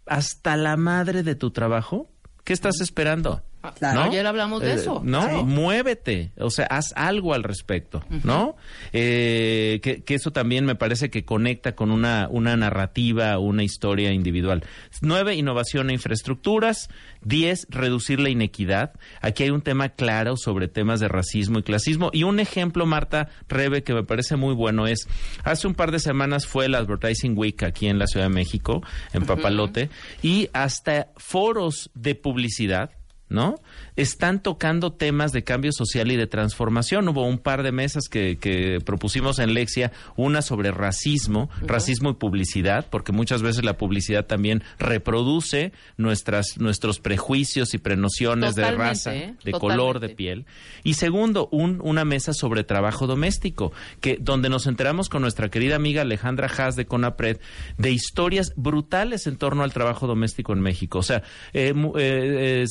hasta 0.06 0.56
la 0.58 0.78
madre 0.78 1.24
de 1.24 1.36
tu 1.36 1.52
trabajo? 1.52 2.10
¿Qué 2.44 2.54
estás 2.54 2.80
esperando? 2.82 3.44
Claro. 3.78 4.04
Ayer 4.04 4.26
hablamos 4.26 4.62
de 4.62 4.72
Eh, 4.72 4.76
eso. 4.76 5.02
No, 5.04 5.28
Sí. 5.28 5.44
muévete, 5.44 6.32
o 6.38 6.50
sea, 6.50 6.66
haz 6.68 6.94
algo 6.96 7.34
al 7.34 7.44
respecto, 7.44 8.04
¿no? 8.24 8.56
Eh, 8.94 9.80
que, 9.84 10.04
que 10.04 10.16
eso 10.16 10.32
también 10.32 10.66
me 10.66 10.76
parece 10.76 11.10
que 11.10 11.26
conecta 11.26 11.76
con 11.76 11.92
una, 11.92 12.28
una 12.32 12.56
narrativa, 12.56 13.38
una 13.40 13.64
historia 13.64 14.12
individual. 14.14 14.64
Nueve, 15.02 15.36
innovación 15.36 15.90
e 15.90 15.94
infraestructuras. 15.94 16.90
Diez, 17.24 17.68
reducir 17.70 18.20
la 18.20 18.30
inequidad. 18.30 18.94
Aquí 19.22 19.44
hay 19.44 19.50
un 19.50 19.62
tema 19.62 19.90
claro 19.90 20.38
sobre 20.38 20.68
temas 20.68 21.00
de 21.00 21.08
racismo 21.10 21.60
y 21.60 21.64
clasismo. 21.64 22.10
Y 22.14 22.24
un 22.24 22.40
ejemplo, 22.40 22.86
Marta 22.86 23.30
Rebe, 23.50 23.84
que 23.84 23.94
me 23.94 24.04
parece 24.04 24.38
muy 24.38 24.54
bueno 24.54 24.88
es, 24.88 25.08
hace 25.44 25.68
un 25.68 25.74
par 25.76 25.92
de 25.92 26.00
semanas 26.00 26.46
fue 26.46 26.68
el 26.68 26.76
Advertising 26.76 27.38
Week 27.38 27.62
aquí 27.64 27.88
en 27.88 28.00
la 28.00 28.08
Ciudad 28.08 28.28
de 28.28 28.34
México, 28.34 28.82
en 29.14 29.26
Papalote, 29.26 29.90
y 30.22 30.50
hasta 30.54 31.10
foros 31.18 31.90
de 31.96 32.16
publicidad 32.16 32.92
¿no? 33.30 33.56
Están 33.96 34.42
tocando 34.42 34.94
temas 34.94 35.32
de 35.32 35.44
cambio 35.44 35.72
social 35.72 36.12
y 36.12 36.16
de 36.16 36.28
transformación. 36.28 37.08
Hubo 37.10 37.26
un 37.26 37.40
par 37.40 37.64
de 37.64 37.72
mesas 37.72 38.08
que, 38.10 38.38
que 38.38 38.80
propusimos 38.86 39.40
en 39.40 39.54
Lexia, 39.54 39.92
una 40.16 40.42
sobre 40.42 40.72
racismo, 40.72 41.50
racismo 41.62 42.12
y 42.12 42.14
publicidad, 42.14 42.88
porque 42.90 43.12
muchas 43.12 43.42
veces 43.42 43.64
la 43.64 43.78
publicidad 43.78 44.26
también 44.26 44.64
reproduce 44.80 45.74
nuestras, 45.98 46.58
nuestros 46.58 47.00
prejuicios 47.00 47.74
y 47.74 47.78
prenociones 47.78 48.56
de 48.56 48.72
raza, 48.72 49.16
¿eh? 49.16 49.36
de 49.44 49.52
color 49.52 50.00
de 50.00 50.10
piel. 50.10 50.46
Y 50.84 50.94
segundo, 50.94 51.50
un, 51.52 51.80
una 51.84 52.06
mesa 52.06 52.34
sobre 52.34 52.64
trabajo 52.64 53.08
doméstico, 53.08 53.72
que 54.00 54.18
donde 54.20 54.50
nos 54.50 54.68
enteramos 54.68 55.10
con 55.10 55.22
nuestra 55.22 55.50
querida 55.50 55.76
amiga 55.76 56.04
Alejandra 56.04 56.48
Haas 56.48 56.76
de 56.76 56.86
Conapred 56.86 57.38
de 57.78 57.92
historias 57.92 58.54
brutales 58.56 59.28
en 59.28 59.38
torno 59.38 59.64
al 59.64 59.74
trabajo 59.74 60.08
doméstico 60.08 60.54
en 60.54 60.62
México. 60.62 61.00
O 61.00 61.04
sea, 61.04 61.24
eh, 61.54 61.74
eh, 61.98 62.62
eh, 62.62 62.68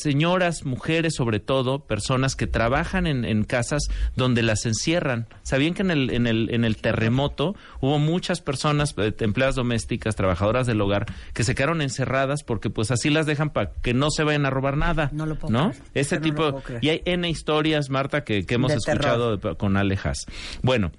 señoras, 0.54 0.64
mujeres 0.64 1.14
sobre 1.14 1.40
todo, 1.40 1.80
personas 1.80 2.36
que 2.36 2.46
trabajan 2.46 3.06
en, 3.06 3.24
en 3.24 3.44
casas 3.44 3.82
donde 4.14 4.42
las 4.42 4.64
encierran. 4.66 5.26
¿Sabían 5.42 5.74
que 5.74 5.82
en 5.82 5.90
el, 5.90 6.10
en 6.10 6.26
el, 6.26 6.48
en 6.52 6.64
el 6.64 6.76
terremoto 6.76 7.54
hubo 7.80 7.98
muchas 7.98 8.40
personas, 8.40 8.94
eh, 8.98 9.12
empleadas 9.20 9.54
domésticas, 9.56 10.14
trabajadoras 10.16 10.66
del 10.66 10.80
hogar, 10.80 11.06
que 11.34 11.44
se 11.44 11.54
quedaron 11.54 11.82
encerradas 11.82 12.42
porque 12.44 12.70
pues 12.70 12.90
así 12.90 13.10
las 13.10 13.26
dejan 13.26 13.50
para 13.50 13.72
que 13.82 13.94
no 13.94 14.10
se 14.10 14.22
vayan 14.24 14.46
a 14.46 14.50
robar 14.50 14.76
nada? 14.76 15.10
No 15.12 15.26
lo 15.26 15.34
puedo 15.36 15.52
¿No? 15.52 15.70
creer. 15.70 15.84
Ese 15.94 16.16
No 16.16 16.20
lo 16.20 16.24
tipo, 16.24 16.36
puedo 16.50 16.60
creer. 16.62 16.84
y 16.84 16.88
hay 16.90 17.02
N 17.04 17.28
historias, 17.28 17.90
Marta, 17.90 18.24
que, 18.24 18.44
que 18.46 18.54
hemos 18.54 18.70
De 18.72 18.78
escuchado 18.78 19.36
de- 19.36 19.56
con 19.56 19.76
Alejas. 19.76 20.26
Bueno. 20.62 20.92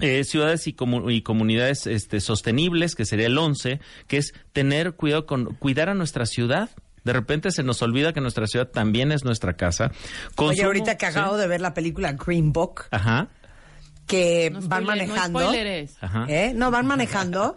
eh, 0.00 0.22
ciudades 0.24 0.66
y, 0.68 0.76
y 1.08 1.22
comunidades 1.22 1.86
este, 1.88 2.20
sostenibles, 2.20 2.94
que 2.94 3.04
sería 3.04 3.26
el 3.26 3.36
11, 3.38 3.80
que 4.06 4.18
es 4.18 4.32
tener 4.52 4.92
cuidado 4.92 5.26
con 5.26 5.54
cuidar 5.54 5.88
a 5.88 5.94
nuestra 5.94 6.24
ciudad. 6.26 6.70
De 7.08 7.14
repente 7.14 7.50
se 7.50 7.62
nos 7.62 7.80
olvida 7.80 8.12
que 8.12 8.20
nuestra 8.20 8.46
ciudad 8.46 8.68
también 8.68 9.12
es 9.12 9.24
nuestra 9.24 9.54
casa. 9.54 9.86
Oye, 9.86 10.34
Consumo- 10.34 10.66
ahorita 10.66 10.98
que 10.98 11.06
¿sí? 11.10 11.18
acabo 11.18 11.38
de 11.38 11.46
ver 11.46 11.62
la 11.62 11.72
película 11.72 12.12
Green 12.12 12.52
Book, 12.52 12.82
Ajá, 12.90 13.28
que 14.06 14.50
No 14.50 14.60
van 14.60 14.84
spoiler- 14.84 14.86
manejando. 15.08 15.40
No. 15.40 16.26
¿eh? 16.28 16.52
No, 16.54 16.70
van 16.70 16.86
manejando 16.86 17.54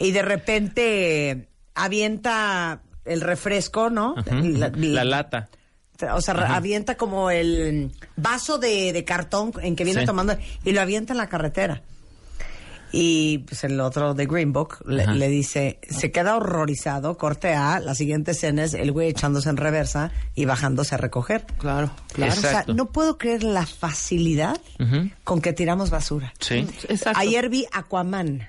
y 0.00 0.10
de 0.10 0.22
repente 0.22 1.48
avienta 1.76 2.82
el 3.04 3.20
refresco, 3.20 3.90
¿no? 3.90 4.14
La- 4.30 4.70
La 4.74 5.04
lata. 5.04 5.48
O 6.14 6.20
sea, 6.20 6.34
avienta 6.56 6.96
como 6.96 7.30
el 7.30 7.92
vaso 8.16 8.58
de, 8.58 8.92
de 8.92 9.04
cartón 9.04 9.52
en 9.62 9.76
que 9.76 9.84
viene 9.84 10.00
Sí. 10.00 10.06
tomando 10.06 10.36
y 10.64 10.72
lo 10.72 10.80
avienta 10.80 11.12
en 11.12 11.18
la 11.18 11.28
carretera. 11.28 11.82
Y 12.92 13.38
pues 13.38 13.64
el 13.64 13.80
otro 13.80 14.14
de 14.14 14.26
Green 14.26 14.52
Book 14.52 14.78
le, 14.86 15.28
dice, 15.28 15.78
se 15.88 16.10
queda 16.10 16.36
horrorizado, 16.36 17.16
corte 17.18 17.54
A, 17.54 17.80
la 17.80 17.94
siguiente 17.94 18.32
escena 18.32 18.64
es 18.64 18.74
el 18.74 18.92
güey 18.92 19.08
echándose 19.08 19.48
en 19.48 19.56
reversa 19.56 20.10
y 20.34 20.44
bajándose 20.44 20.94
a 20.94 20.98
recoger. 20.98 21.44
Claro, 21.58 21.90
claro. 22.12 22.32
O 22.32 22.36
sea, 22.36 22.64
no 22.66 22.86
puedo 22.92 23.18
creer 23.18 23.44
la 23.44 23.66
facilidad 23.66 24.60
con 25.24 25.40
que 25.40 25.52
tiramos 25.52 25.90
basura. 25.90 26.32
Sí. 26.40 26.66
Exacto. 26.88 27.18
Ayer 27.20 27.48
vi 27.48 27.66
Aquaman. 27.72 28.48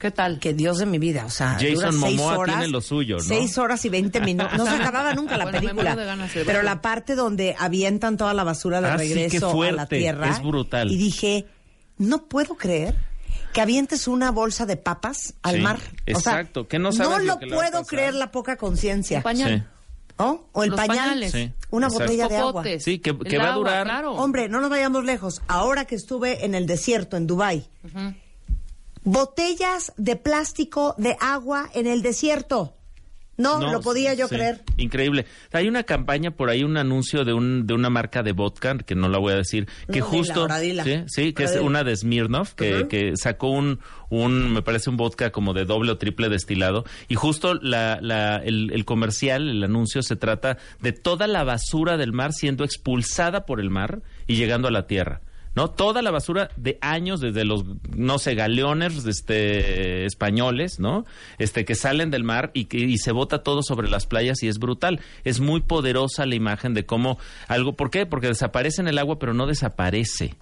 ¿Qué 0.00 0.10
tal? 0.10 0.40
que 0.40 0.52
Dios 0.52 0.78
de 0.78 0.86
mi 0.86 0.98
vida, 0.98 1.24
o 1.26 1.30
sea, 1.30 1.52
Jason 1.52 1.74
dura 1.74 1.92
seis 1.92 2.16
Momoa 2.16 2.38
horas, 2.38 2.56
tiene 2.56 2.72
lo 2.72 2.80
suyo, 2.80 3.18
¿no? 3.18 3.22
Seis 3.22 3.56
horas 3.56 3.84
y 3.84 3.88
veinte 3.88 4.20
minutos. 4.24 4.58
No 4.58 4.64
se 4.66 4.72
acababa 4.74 5.14
nunca 5.14 5.36
la 5.38 5.44
Bueno, 5.44 5.60
película. 5.60 5.94
de 5.94 6.44
pero 6.44 6.62
la 6.62 6.82
parte 6.82 7.14
donde 7.14 7.54
avientan 7.56 8.16
toda 8.16 8.34
la 8.34 8.42
basura 8.42 8.80
de 8.80 8.88
Ah, 8.88 8.98
sí, 8.98 9.08
qué 9.08 9.14
regreso 9.14 9.62
a 9.62 9.70
la 9.70 9.86
tierra. 9.86 10.28
es 10.28 10.42
brutal. 10.42 10.90
Y 10.90 10.96
dije, 10.96 11.46
no 11.98 12.24
puedo 12.26 12.56
creer 12.56 12.96
que 13.52 13.60
avientes 13.60 14.06
una 14.08 14.30
bolsa 14.30 14.66
de 14.66 14.76
papas 14.76 15.34
al 15.42 15.56
Sí, 15.56 15.60
mar. 15.62 15.76
O 16.14 16.20
sea, 16.20 16.40
exacto, 16.40 16.68
que 16.68 16.78
no 16.78 16.92
sabes 16.92 17.24
lo 17.24 17.34
lo 17.34 17.38
que 17.38 17.46
puedo 17.48 17.84
creer 17.84 18.14
la 18.14 18.30
poca 18.30 18.56
conciencia. 18.56 19.22
Pañal. 19.22 19.68
¿No? 20.18 20.44
O 20.52 20.62
el 20.64 20.70
Los 20.70 20.76
pañal. 20.76 20.98
pañales. 20.98 21.32
Sí, 21.32 21.52
Una 21.70 21.86
exacto. 21.86 22.04
botella 22.04 22.28
de 22.28 22.36
agua. 22.36 22.52
Popotes. 22.52 22.84
Sí, 22.84 22.98
que- 22.98 23.12
va 23.12 23.52
a 23.52 23.56
durar- 23.56 23.84
Claro. 23.84 24.12
Hombre, 24.14 24.48
no 24.50 24.60
nos 24.60 24.68
vayamos 24.68 25.04
lejos. 25.04 25.40
Ahora 25.48 25.86
que 25.86 25.94
estuve 25.94 26.44
en 26.44 26.54
el 26.54 26.66
desierto, 26.66 27.16
en 27.16 27.26
Dubai, 27.26 27.66
botellas 29.02 29.92
de 29.96 30.16
plástico 30.16 30.94
de 30.98 31.16
agua 31.20 31.70
en 31.74 31.86
el 31.86 32.02
desierto. 32.02 32.74
No, 33.40 33.72
lo 33.72 33.80
podía 33.80 34.14
yo 34.14 34.28
sí, 34.28 34.34
creer. 34.36 34.62
Increíble. 34.76 35.26
Hay 35.52 35.68
una 35.68 35.82
campaña 35.82 36.30
por 36.30 36.50
ahí, 36.50 36.62
un 36.62 36.76
anuncio 36.76 37.24
de, 37.24 37.32
un, 37.32 37.66
de 37.66 37.74
una 37.74 37.90
marca 37.90 38.22
de 38.22 38.32
vodka, 38.32 38.78
que 38.78 38.94
no 38.94 39.08
la 39.08 39.18
voy 39.18 39.32
a 39.32 39.36
decir, 39.36 39.66
que 39.90 40.00
No, 40.00 40.06
justo... 40.06 40.46
dila. 40.60 40.84
Sí, 40.84 41.02
sí, 41.06 41.32
que 41.32 41.44
es 41.44 41.56
una 41.56 41.84
de 41.84 41.96
Smirnoff, 41.96 42.54
que, 42.54 42.86
que 42.88 43.16
sacó 43.16 43.48
un, 43.50 43.80
un, 44.10 44.52
me 44.52 44.62
parece 44.62 44.90
un 44.90 44.96
vodka 44.96 45.30
como 45.30 45.54
de 45.54 45.64
doble 45.64 45.92
o 45.92 45.98
triple 45.98 46.28
destilado. 46.28 46.84
Y 47.08 47.14
justo 47.14 47.54
la, 47.54 47.98
la, 48.00 48.36
el, 48.36 48.70
el 48.72 48.84
comercial, 48.84 49.48
el 49.48 49.64
anuncio, 49.64 50.02
se 50.02 50.16
trata 50.16 50.58
de 50.80 50.92
toda 50.92 51.26
la 51.26 51.44
basura 51.44 51.96
del 51.96 52.12
mar 52.12 52.32
siendo 52.32 52.64
expulsada 52.64 53.46
por 53.46 53.60
el 53.60 53.70
mar 53.70 54.02
y 54.26 54.36
llegando 54.36 54.68
a 54.68 54.70
la 54.70 54.86
tierra. 54.86 55.20
¿No? 55.54 55.70
Toda 55.70 56.02
la 56.02 56.10
basura 56.10 56.50
de 56.56 56.78
años, 56.80 57.20
desde 57.20 57.44
los, 57.44 57.64
no 57.96 58.18
sé, 58.18 58.34
galeones 58.34 59.04
este, 59.06 60.04
españoles, 60.04 60.78
¿no? 60.78 61.04
Este, 61.38 61.64
que 61.64 61.74
salen 61.74 62.10
del 62.10 62.24
mar 62.24 62.50
y, 62.54 62.74
y 62.76 62.98
se 62.98 63.12
bota 63.12 63.42
todo 63.42 63.62
sobre 63.62 63.88
las 63.88 64.06
playas 64.06 64.42
y 64.42 64.48
es 64.48 64.58
brutal. 64.58 65.00
Es 65.24 65.40
muy 65.40 65.60
poderosa 65.60 66.26
la 66.26 66.34
imagen 66.34 66.74
de 66.74 66.86
cómo 66.86 67.18
algo, 67.48 67.74
¿por 67.74 67.90
qué? 67.90 68.06
Porque 68.06 68.28
desaparece 68.28 68.80
en 68.80 68.88
el 68.88 68.98
agua, 68.98 69.18
pero 69.18 69.34
no 69.34 69.46
desaparece. 69.46 70.36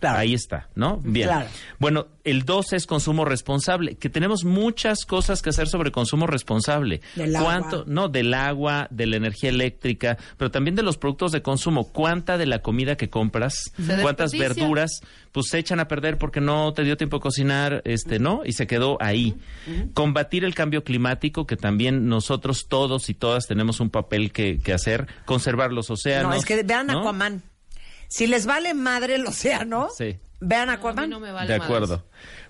Claro. 0.00 0.18
Ahí 0.18 0.32
está, 0.32 0.68
¿no? 0.74 0.96
Bien. 1.04 1.28
Claro. 1.28 1.46
Bueno, 1.78 2.06
el 2.24 2.44
2 2.44 2.72
es 2.72 2.86
consumo 2.86 3.26
responsable, 3.26 3.96
que 3.96 4.08
tenemos 4.08 4.44
muchas 4.44 5.04
cosas 5.04 5.42
que 5.42 5.50
hacer 5.50 5.68
sobre 5.68 5.92
consumo 5.92 6.26
responsable. 6.26 7.02
Del 7.14 7.36
agua. 7.36 7.58
¿Cuánto? 7.60 7.84
No, 7.86 8.08
del 8.08 8.32
agua, 8.32 8.88
de 8.90 9.06
la 9.06 9.16
energía 9.16 9.50
eléctrica, 9.50 10.16
pero 10.38 10.50
también 10.50 10.74
de 10.74 10.82
los 10.82 10.96
productos 10.96 11.32
de 11.32 11.42
consumo. 11.42 11.92
¿Cuánta 11.92 12.38
de 12.38 12.46
la 12.46 12.60
comida 12.60 12.96
que 12.96 13.10
compras, 13.10 13.72
cuántas 14.00 14.32
verduras, 14.32 15.02
pues 15.32 15.48
se 15.48 15.58
echan 15.58 15.80
a 15.80 15.88
perder 15.88 16.16
porque 16.16 16.40
no 16.40 16.72
te 16.72 16.82
dio 16.82 16.96
tiempo 16.96 17.18
a 17.18 17.20
cocinar, 17.20 17.82
este, 17.84 18.18
¿no? 18.18 18.42
Y 18.44 18.52
se 18.52 18.66
quedó 18.66 18.96
ahí. 19.00 19.36
Combatir 19.92 20.44
el 20.44 20.54
cambio 20.54 20.82
climático, 20.82 21.46
que 21.46 21.56
también 21.56 22.08
nosotros 22.08 22.68
todos 22.68 23.10
y 23.10 23.14
todas 23.14 23.46
tenemos 23.46 23.80
un 23.80 23.90
papel 23.90 24.32
que, 24.32 24.58
que 24.58 24.72
hacer. 24.72 25.06
Conservar 25.26 25.72
los 25.72 25.90
océanos. 25.90 26.30
No, 26.30 26.36
es 26.36 26.44
que 26.44 26.62
vean 26.62 26.86
¿no? 26.86 27.00
Aquaman. 27.00 27.42
Si 28.10 28.26
les 28.26 28.44
vale 28.44 28.74
madre 28.74 29.14
el 29.14 29.26
océano, 29.26 29.88
Sí. 29.96 30.18
vean 30.40 30.66
No, 30.66 30.72
a 30.72 30.74
Aquaman. 30.74 31.04
mí 31.08 31.10
no 31.14 31.20
me 31.20 31.32
vale 31.32 31.50
de 31.52 31.58
madres. 31.60 31.70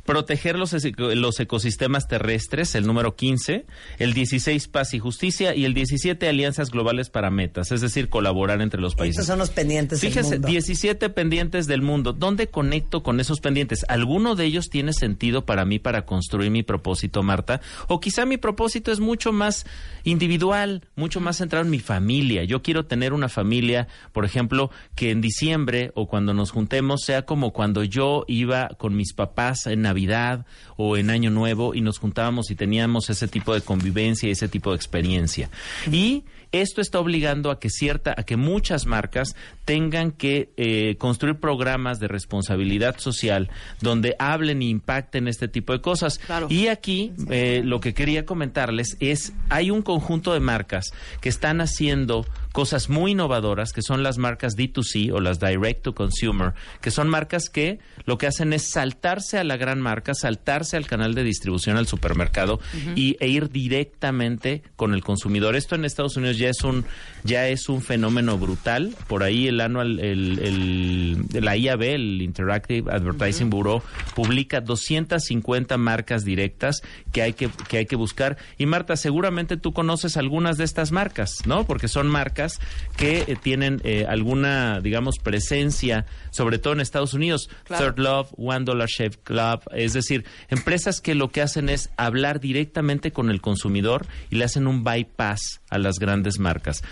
Proteger 0.05 0.59
los, 0.59 0.75
los 0.97 1.41
ecosistemas 1.41 2.09
terrestres, 2.09 2.75
el 2.75 2.87
número 2.87 3.17
15. 3.17 3.67
El 3.99 4.13
16, 4.15 4.69
paz 4.69 4.95
y 4.95 4.99
justicia. 4.99 5.55
Y 5.55 5.65
el 5.65 5.75
17, 5.75 6.29
alianzas 6.29 6.71
globales 6.71 7.11
para 7.11 7.31
metas. 7.31 7.73
Es 7.73 7.81
decir, 7.81 8.09
colaborar 8.09 8.61
entre 8.63 8.81
los 8.81 8.95
países. 8.95 9.17
Estos 9.17 9.27
son 9.27 9.39
los 9.39 9.51
pendientes 9.51 10.01
del 10.01 10.11
Fíjese, 10.11 10.35
mundo. 10.35 10.49
17 10.49 11.11
pendientes 11.11 11.67
del 11.67 11.83
mundo. 11.83 12.13
¿Dónde 12.13 12.49
conecto 12.49 13.03
con 13.03 13.21
esos 13.21 13.41
pendientes? 13.41 13.85
¿Alguno 13.89 14.35
de 14.35 14.45
ellos 14.45 14.71
tiene 14.71 14.93
sentido 14.93 15.45
para 15.45 15.65
mí 15.65 15.79
para 15.79 16.07
construir 16.07 16.51
mi 16.51 16.63
propósito, 16.63 17.23
Marta? 17.23 17.61
O 17.89 18.01
quizá 18.01 18.27
mi 18.27 18.37
propósito 18.37 18.93
es 18.93 19.01
mucho 19.01 19.33
más 19.33 19.67
individual, 20.05 20.87
mucho 20.97 21.21
más 21.21 21.39
centrado 21.39 21.65
en 21.65 21.71
mi 21.71 21.81
familia. 21.81 22.45
Yo 22.45 22.63
quiero 22.63 22.87
tener 22.87 23.13
una 23.13 23.29
familia, 23.29 23.89
por 24.13 24.25
ejemplo, 24.25 24.71
que 24.95 25.11
en 25.11 25.21
diciembre 25.21 25.93
o 25.95 26.09
cuando 26.09 26.35
nos 26.35 26.51
juntemos 26.51 27.03
sea 27.05 27.23
como 27.23 27.53
cuando 27.53 27.85
yo 27.85 28.25
iba 28.29 28.69
con 28.79 28.97
mis 28.97 29.13
papás 29.13 29.67
en 29.67 29.87
Navidad 29.91 30.47
o 30.77 30.97
en 30.97 31.11
Año 31.11 31.31
Nuevo 31.31 31.75
y 31.75 31.81
nos 31.81 31.99
juntábamos 31.99 32.51
y 32.51 32.55
teníamos 32.55 33.11
ese 33.11 33.27
tipo 33.27 33.53
de 33.55 33.61
convivencia 33.61 34.29
y 34.29 34.33
ese 34.33 34.49
tipo 34.49 34.71
de 34.71 34.77
experiencia. 34.77 35.51
Y 35.91 36.25
esto 36.53 36.81
está 36.81 36.99
obligando 36.99 37.51
a 37.51 37.61
que 37.61 37.71
cierta, 37.71 38.15
a 38.17 38.25
que 38.25 38.37
muchas 38.37 38.87
marcas 38.87 39.37
tengan 39.65 40.11
que 40.11 40.51
eh, 40.57 40.97
construir 40.99 41.37
programas 41.37 42.01
de 42.01 42.09
responsabilidad 42.09 42.99
social 42.99 43.51
donde 43.81 44.17
hablen 44.19 44.63
e 44.63 44.67
impacten 44.67 45.29
este 45.29 45.49
tipo 45.49 45.73
de 45.73 45.81
cosas. 45.81 46.19
Claro. 46.19 46.49
Y 46.51 46.69
aquí 46.69 47.13
eh, 47.31 47.63
lo 47.65 47.81
que 47.81 47.95
quería 47.95 48.25
comentarles 48.25 48.97
es 49.01 49.33
hay 49.49 49.71
un 49.71 49.83
conjunto 49.83 50.33
de 50.33 50.41
marcas 50.41 50.93
que 51.21 51.29
están 51.29 51.61
haciendo 51.61 52.27
cosas 52.53 52.89
muy 52.89 53.13
innovadoras 53.13 53.73
que 53.73 53.83
son 53.83 54.03
las 54.03 54.19
marcas 54.19 54.57
D2C 54.57 55.13
o 55.13 55.21
las 55.21 55.39
Direct 55.39 55.83
to 55.83 55.95
Consumer, 55.95 56.53
que 56.81 56.91
son 56.91 57.09
marcas 57.09 57.49
que 57.49 57.79
lo 58.05 58.19
que 58.19 58.27
hacen 58.27 58.53
es 58.53 58.71
saltarse 58.71 59.39
a 59.39 59.45
la 59.45 59.57
gran 59.57 59.81
marca, 59.81 60.15
saltarse 60.15 60.77
al 60.77 60.87
canal 60.87 61.15
de 61.15 61.23
distribución 61.23 61.77
al 61.77 61.87
supermercado 61.87 62.61
y, 62.97 63.17
e 63.21 63.29
ir 63.29 63.51
directamente 63.51 64.63
con 64.77 64.95
el 64.95 65.03
consumidor. 65.03 65.57
Esto 65.57 65.75
en 65.75 65.85
Estados 65.85 66.17
Unidos 66.17 66.39
ya 66.41 66.49
es 66.49 66.63
un 66.65 66.85
ya 67.23 67.49
es 67.49 67.69
un 67.69 67.83
fenómeno 67.83 68.39
brutal. 68.39 68.95
Por 69.07 69.23
ahí 69.23 69.47
el 69.47 69.61
anual 69.61 70.01
el, 70.01 70.39
el- 70.39 71.45
la 71.45 71.57
IAB, 71.57 71.83
el 71.83 72.23
Interactive 72.23 72.91
Advertising 72.91 73.51
Bureau, 73.51 73.83
publica 74.15 74.61
250 74.63 75.77
marcas 75.77 76.25
directas 76.25 76.81
que 77.13 77.23
hay 77.23 77.33
que 77.35 77.51
que 77.69 77.79
hay 77.79 77.87
que 77.87 77.97
buscar. 77.97 78.39
Y 78.59 78.67
Marta, 78.67 78.97
seguramente 78.97 79.57
tú 79.57 79.73
conoces 79.73 80.17
algunas 80.17 80.57
de 80.57 80.65
estas 80.65 80.93
marcas, 80.93 81.43
¿no? 81.47 81.65
Porque 81.67 81.89
son 81.89 82.09
marcas 82.09 82.59
que 82.97 83.25
eh, 83.27 83.37
tienen 83.41 83.81
eh, 83.85 84.07
alguna, 84.09 84.81
digamos, 84.81 85.19
presencia, 85.19 86.07
sobre 86.31 86.59
todo 86.59 86.73
en 86.73 86.81
Estados 86.81 87.15
Unidos. 87.15 87.51
Claro. 87.65 87.85
Third 87.87 87.99
Love, 87.99 88.29
One 88.39 88.65
Dollar 88.65 88.89
Shave 88.89 89.19
Club, 89.23 89.61
es 89.73 89.93
decir, 89.93 90.25
empresas 90.49 91.01
que 91.01 91.15
lo 91.15 91.29
que 91.31 91.43
hacen 91.43 91.69
es 91.69 91.91
hablar 91.97 92.41
directamente 92.41 93.13
con 93.13 93.31
el 93.31 93.41
consumidor 93.41 94.07
y 94.31 94.37
le 94.37 94.45
hacen 94.45 94.67
un 94.67 94.85
bypass 94.85 95.61
a 95.69 95.79
las 95.79 95.99
grandes 95.99 96.30
marcas. 96.39 96.83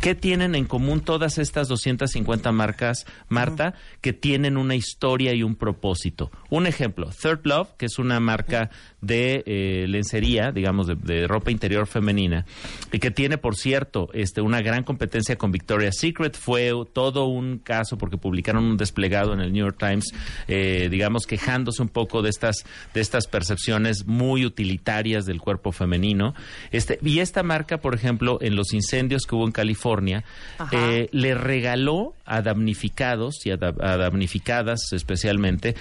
¿Qué 0.00 0.14
tienen 0.14 0.54
en 0.54 0.64
común 0.66 1.00
todas 1.00 1.38
estas 1.38 1.68
250 1.68 2.52
marcas, 2.52 3.06
Marta? 3.28 3.74
Que 4.00 4.12
tienen 4.12 4.56
una 4.56 4.74
historia 4.74 5.34
y 5.34 5.42
un 5.42 5.56
propósito. 5.56 6.30
Un 6.50 6.66
ejemplo, 6.66 7.10
Third 7.10 7.40
Love, 7.44 7.76
que 7.76 7.86
es 7.86 7.98
una 7.98 8.20
marca 8.20 8.70
de 9.04 9.42
eh, 9.46 9.86
lencería, 9.88 10.52
digamos, 10.52 10.86
de, 10.86 10.94
de 10.94 11.26
ropa 11.26 11.50
interior 11.50 11.86
femenina, 11.86 12.46
y 12.92 12.98
que 12.98 13.10
tiene, 13.10 13.38
por 13.38 13.56
cierto, 13.56 14.08
este, 14.12 14.40
una 14.40 14.60
gran 14.62 14.82
competencia 14.84 15.36
con 15.36 15.52
Victoria's 15.52 15.96
Secret. 15.98 16.36
Fue 16.36 16.72
todo 16.92 17.26
un 17.26 17.58
caso 17.58 17.98
porque 17.98 18.16
publicaron 18.16 18.64
un 18.64 18.76
desplegado 18.76 19.32
en 19.32 19.40
el 19.40 19.52
New 19.52 19.64
York 19.64 19.76
Times, 19.78 20.12
eh, 20.48 20.88
digamos, 20.90 21.26
quejándose 21.26 21.82
un 21.82 21.88
poco 21.88 22.22
de 22.22 22.30
estas, 22.30 22.64
de 22.94 23.00
estas 23.00 23.26
percepciones 23.26 24.06
muy 24.06 24.44
utilitarias 24.44 25.26
del 25.26 25.40
cuerpo 25.40 25.72
femenino. 25.72 26.34
Este, 26.70 26.98
y 27.02 27.18
esta 27.20 27.42
marca, 27.42 27.78
por 27.78 27.94
ejemplo, 27.94 28.38
en 28.40 28.56
los 28.56 28.72
incendios 28.72 29.26
que 29.26 29.34
hubo 29.34 29.46
en 29.46 29.52
California, 29.52 30.24
eh, 30.72 31.08
le 31.12 31.34
regaló 31.34 32.14
a 32.24 32.42
damnificados 32.42 33.44
y 33.44 33.50
a, 33.50 33.56
da- 33.56 33.74
a 33.80 33.96
damnificadas 33.96 34.92
especialmente, 34.92 35.74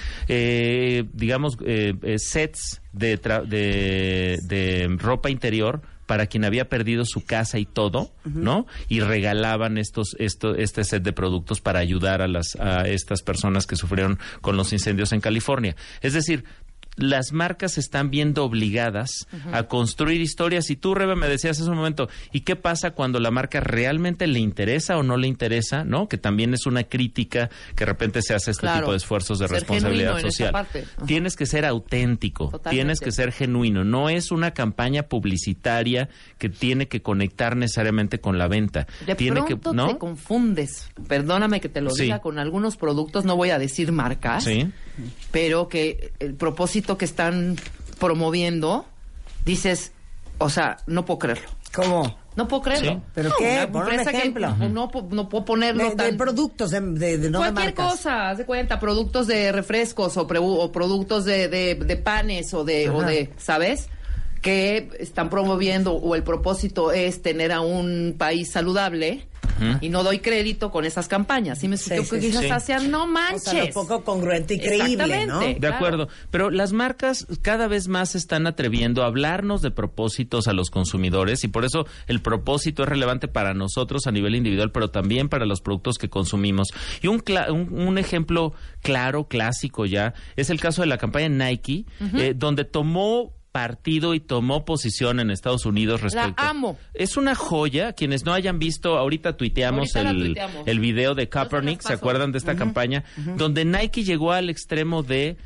digamos, 1.13 1.57
sets 2.17 2.81
de, 2.93 3.21
tra- 3.21 3.43
de, 3.43 4.39
de 4.43 4.87
ropa 4.97 5.29
interior 5.29 5.81
para 6.05 6.27
quien 6.27 6.43
había 6.43 6.67
perdido 6.67 7.05
su 7.05 7.25
casa 7.25 7.59
y 7.59 7.65
todo, 7.65 8.11
¿no? 8.25 8.67
Y 8.89 8.99
regalaban 8.99 9.77
estos, 9.77 10.15
esto, 10.19 10.53
este 10.55 10.83
set 10.83 11.01
de 11.01 11.13
productos 11.13 11.61
para 11.61 11.79
ayudar 11.79 12.21
a 12.21 12.27
las, 12.27 12.55
a 12.59 12.87
estas 12.87 13.21
personas 13.21 13.65
que 13.65 13.77
sufrieron 13.77 14.19
con 14.41 14.57
los 14.57 14.73
incendios 14.73 15.13
en 15.13 15.21
California. 15.21 15.77
Es 16.01 16.11
decir, 16.13 16.43
las 16.95 17.31
marcas 17.33 17.73
se 17.73 17.79
están 17.79 18.09
viendo 18.11 18.43
obligadas 18.45 19.27
a 19.51 19.63
construir 19.63 20.21
historias. 20.21 20.69
Y 20.69 20.75
tú, 20.75 20.93
Rebe, 20.93 21.15
me 21.15 21.27
decías 21.27 21.59
hace 21.59 21.69
un 21.69 21.77
momento, 21.77 22.07
¿y 22.31 22.41
qué 22.41 22.55
pasa 22.55 22.91
cuando 22.91 23.19
la 23.19 23.31
marca 23.31 23.59
realmente 23.59 24.27
le 24.27 24.39
interesa 24.39 24.97
o 24.97 25.03
no 25.03 25.17
le 25.17 25.27
interesa? 25.27 25.83
¿No? 25.83 26.07
Que 26.07 26.17
también 26.17 26.53
es 26.53 26.65
una 26.65 26.83
crítica 26.83 27.49
que 27.75 27.85
de 27.85 27.85
repente 27.85 28.21
se 28.21 28.33
hace 28.35 28.51
este 28.51 28.61
Claro. 28.61 28.81
tipo 28.81 28.91
de 28.91 28.97
esfuerzos 28.97 29.39
de 29.39 29.47
responsabilidad 29.47 30.19
social. 30.19 30.67
Tienes 31.07 31.35
que 31.35 31.45
ser 31.45 31.65
auténtico, 31.65 32.45
Totalmente. 32.49 32.69
tienes 32.69 32.99
que 32.99 33.11
ser 33.11 33.31
genuino. 33.31 33.83
No 33.83 34.09
es 34.09 34.31
una 34.31 34.51
campaña 34.51 35.03
publicitaria 35.03 36.09
que 36.37 36.49
tiene 36.49 36.87
que 36.87 37.01
conectar 37.01 37.55
necesariamente 37.57 38.19
con 38.19 38.37
la 38.37 38.47
venta. 38.47 38.87
De 39.05 39.15
tiene 39.15 39.41
pronto 39.43 39.71
que, 39.71 39.75
¿no? 39.75 39.87
te 39.87 39.97
confundes, 39.97 40.89
perdóname 41.07 41.59
que 41.59 41.69
te 41.69 41.81
lo 41.81 41.89
Sí. 41.91 42.03
diga, 42.03 42.19
con 42.19 42.39
algunos 42.39 42.77
productos, 42.77 43.25
no 43.25 43.35
voy 43.35 43.49
a 43.49 43.57
decir 43.59 43.91
marcas, 43.91 44.43
Sí. 44.43 44.69
pero 45.31 45.67
que 45.67 46.11
el 46.19 46.35
propósito 46.35 46.82
que 46.97 47.05
están 47.05 47.55
promoviendo, 47.99 48.85
dices, 49.45 49.91
o 50.37 50.49
sea, 50.49 50.77
no 50.87 51.05
puedo 51.05 51.19
creerlo. 51.19 51.49
¿Cómo? 51.73 52.17
No 52.35 52.47
puedo 52.47 52.63
creerlo. 52.63 52.93
Sí. 52.93 52.99
¿Pero 53.13 53.29
No, 53.29 53.35
qué? 53.37 53.67
un 53.71 53.83
que 53.87 53.95
ejemplo. 54.17 54.55
no, 54.69 54.91
no 55.11 55.29
puedo 55.29 55.45
ponerlo 55.45 55.83
De, 55.83 55.89
de 55.91 55.95
tan- 55.95 56.17
productos, 56.17 56.71
de, 56.71 56.81
de- 56.81 57.17
de- 57.17 57.29
no 57.29 57.39
de 57.43 57.51
Cualquier 57.51 57.75
marcas. 57.75 57.91
cosa, 57.91 58.29
haz 58.31 58.37
de 58.39 58.45
cuenta, 58.45 58.79
productos 58.79 59.27
de 59.27 59.51
refrescos 59.51 60.17
o, 60.17 60.25
pre- 60.27 60.39
o 60.41 60.71
productos 60.71 61.25
de, 61.25 61.47
de- 61.47 61.75
de 61.75 61.95
panes 61.97 62.53
o 62.53 62.63
de, 62.63 62.89
o 62.89 63.01
de, 63.03 63.31
¿sabes? 63.37 63.87
Que 64.41 64.89
están 64.99 65.29
promoviendo 65.29 65.93
o 65.93 66.15
el 66.15 66.23
propósito 66.23 66.91
es 66.91 67.21
tener 67.21 67.51
a 67.51 67.61
un 67.61 68.15
país 68.17 68.51
saludable 68.51 69.25
y 69.81 69.89
no 69.89 70.03
doy 70.03 70.19
crédito 70.19 70.71
con 70.71 70.85
esas 70.85 71.07
campañas. 71.07 71.59
¿Sí 71.59 71.67
me 71.67 71.77
Sí, 71.77 71.93
explico? 71.93 72.15
sí, 72.15 72.21
que 72.31 72.37
quizás 72.37 72.65
sí. 72.65 72.73
no 72.89 73.03
O 73.03 73.07
manches. 73.07 73.43
sea, 73.43 73.65
lo 73.65 73.71
poco 73.71 74.03
congruente 74.03 74.55
y 74.55 74.59
creíble, 74.59 75.25
¿no? 75.25 75.39
De 75.39 75.55
Claro. 75.55 75.75
acuerdo, 75.75 76.07
pero 76.31 76.49
las 76.49 76.73
marcas 76.73 77.27
cada 77.41 77.67
vez 77.67 77.87
más 77.87 78.11
se 78.11 78.17
están 78.17 78.47
atreviendo 78.47 79.03
a 79.03 79.07
hablarnos 79.07 79.61
de 79.61 79.71
propósitos 79.71 80.47
a 80.47 80.53
los 80.53 80.69
consumidores 80.69 81.43
y 81.43 81.47
por 81.47 81.65
eso 81.65 81.85
el 82.07 82.21
propósito 82.21 82.83
es 82.83 82.89
relevante 82.89 83.27
para 83.27 83.53
nosotros 83.53 84.07
a 84.07 84.11
nivel 84.11 84.35
individual, 84.35 84.71
pero 84.71 84.89
también 84.89 85.29
para 85.29 85.45
los 85.45 85.61
productos 85.61 85.97
que 85.97 86.09
consumimos. 86.09 86.69
Y 87.01 87.07
un, 87.07 87.19
cla- 87.19 87.51
un, 87.51 87.73
un 87.79 87.97
ejemplo 87.97 88.53
claro, 88.81 89.27
clásico 89.27 89.85
ya, 89.85 90.13
es 90.35 90.49
el 90.49 90.59
caso 90.59 90.81
de 90.81 90.87
la 90.87 90.97
campaña 90.97 91.29
Nike, 91.29 91.85
eh, 92.17 92.33
donde 92.35 92.65
tomó 92.65 93.33
partido 93.53 94.13
y 94.15 94.19
tomó 94.19 94.65
posición 94.65 95.21
en 95.21 95.31
Estados 95.31 95.65
Unidos 95.65 96.01
respecto. 96.01 96.33
amo. 96.43 96.77
Es 96.93 97.15
una 97.15 97.35
joya. 97.35 97.93
Quienes 97.93 98.25
no 98.25 98.33
hayan 98.33 98.59
visto, 98.59 98.97
ahorita 98.97 99.37
tuiteamos, 99.37 99.95
Ahorita 99.95 100.03
la 100.03 100.09
el, 100.09 100.25
tuiteamos. 100.25 100.67
el 100.67 100.79
video 100.81 101.15
de 101.15 101.29
Kaepernick, 101.29 101.79
¿se 101.81 101.93
acuerdan 101.93 102.31
de 102.33 102.39
esta 102.39 102.55
campaña? 102.57 103.05
Donde 103.37 103.63
Nike 103.63 104.03
llegó 104.03 104.33
al 104.33 104.49
extremo 104.49 105.03
de 105.03 105.37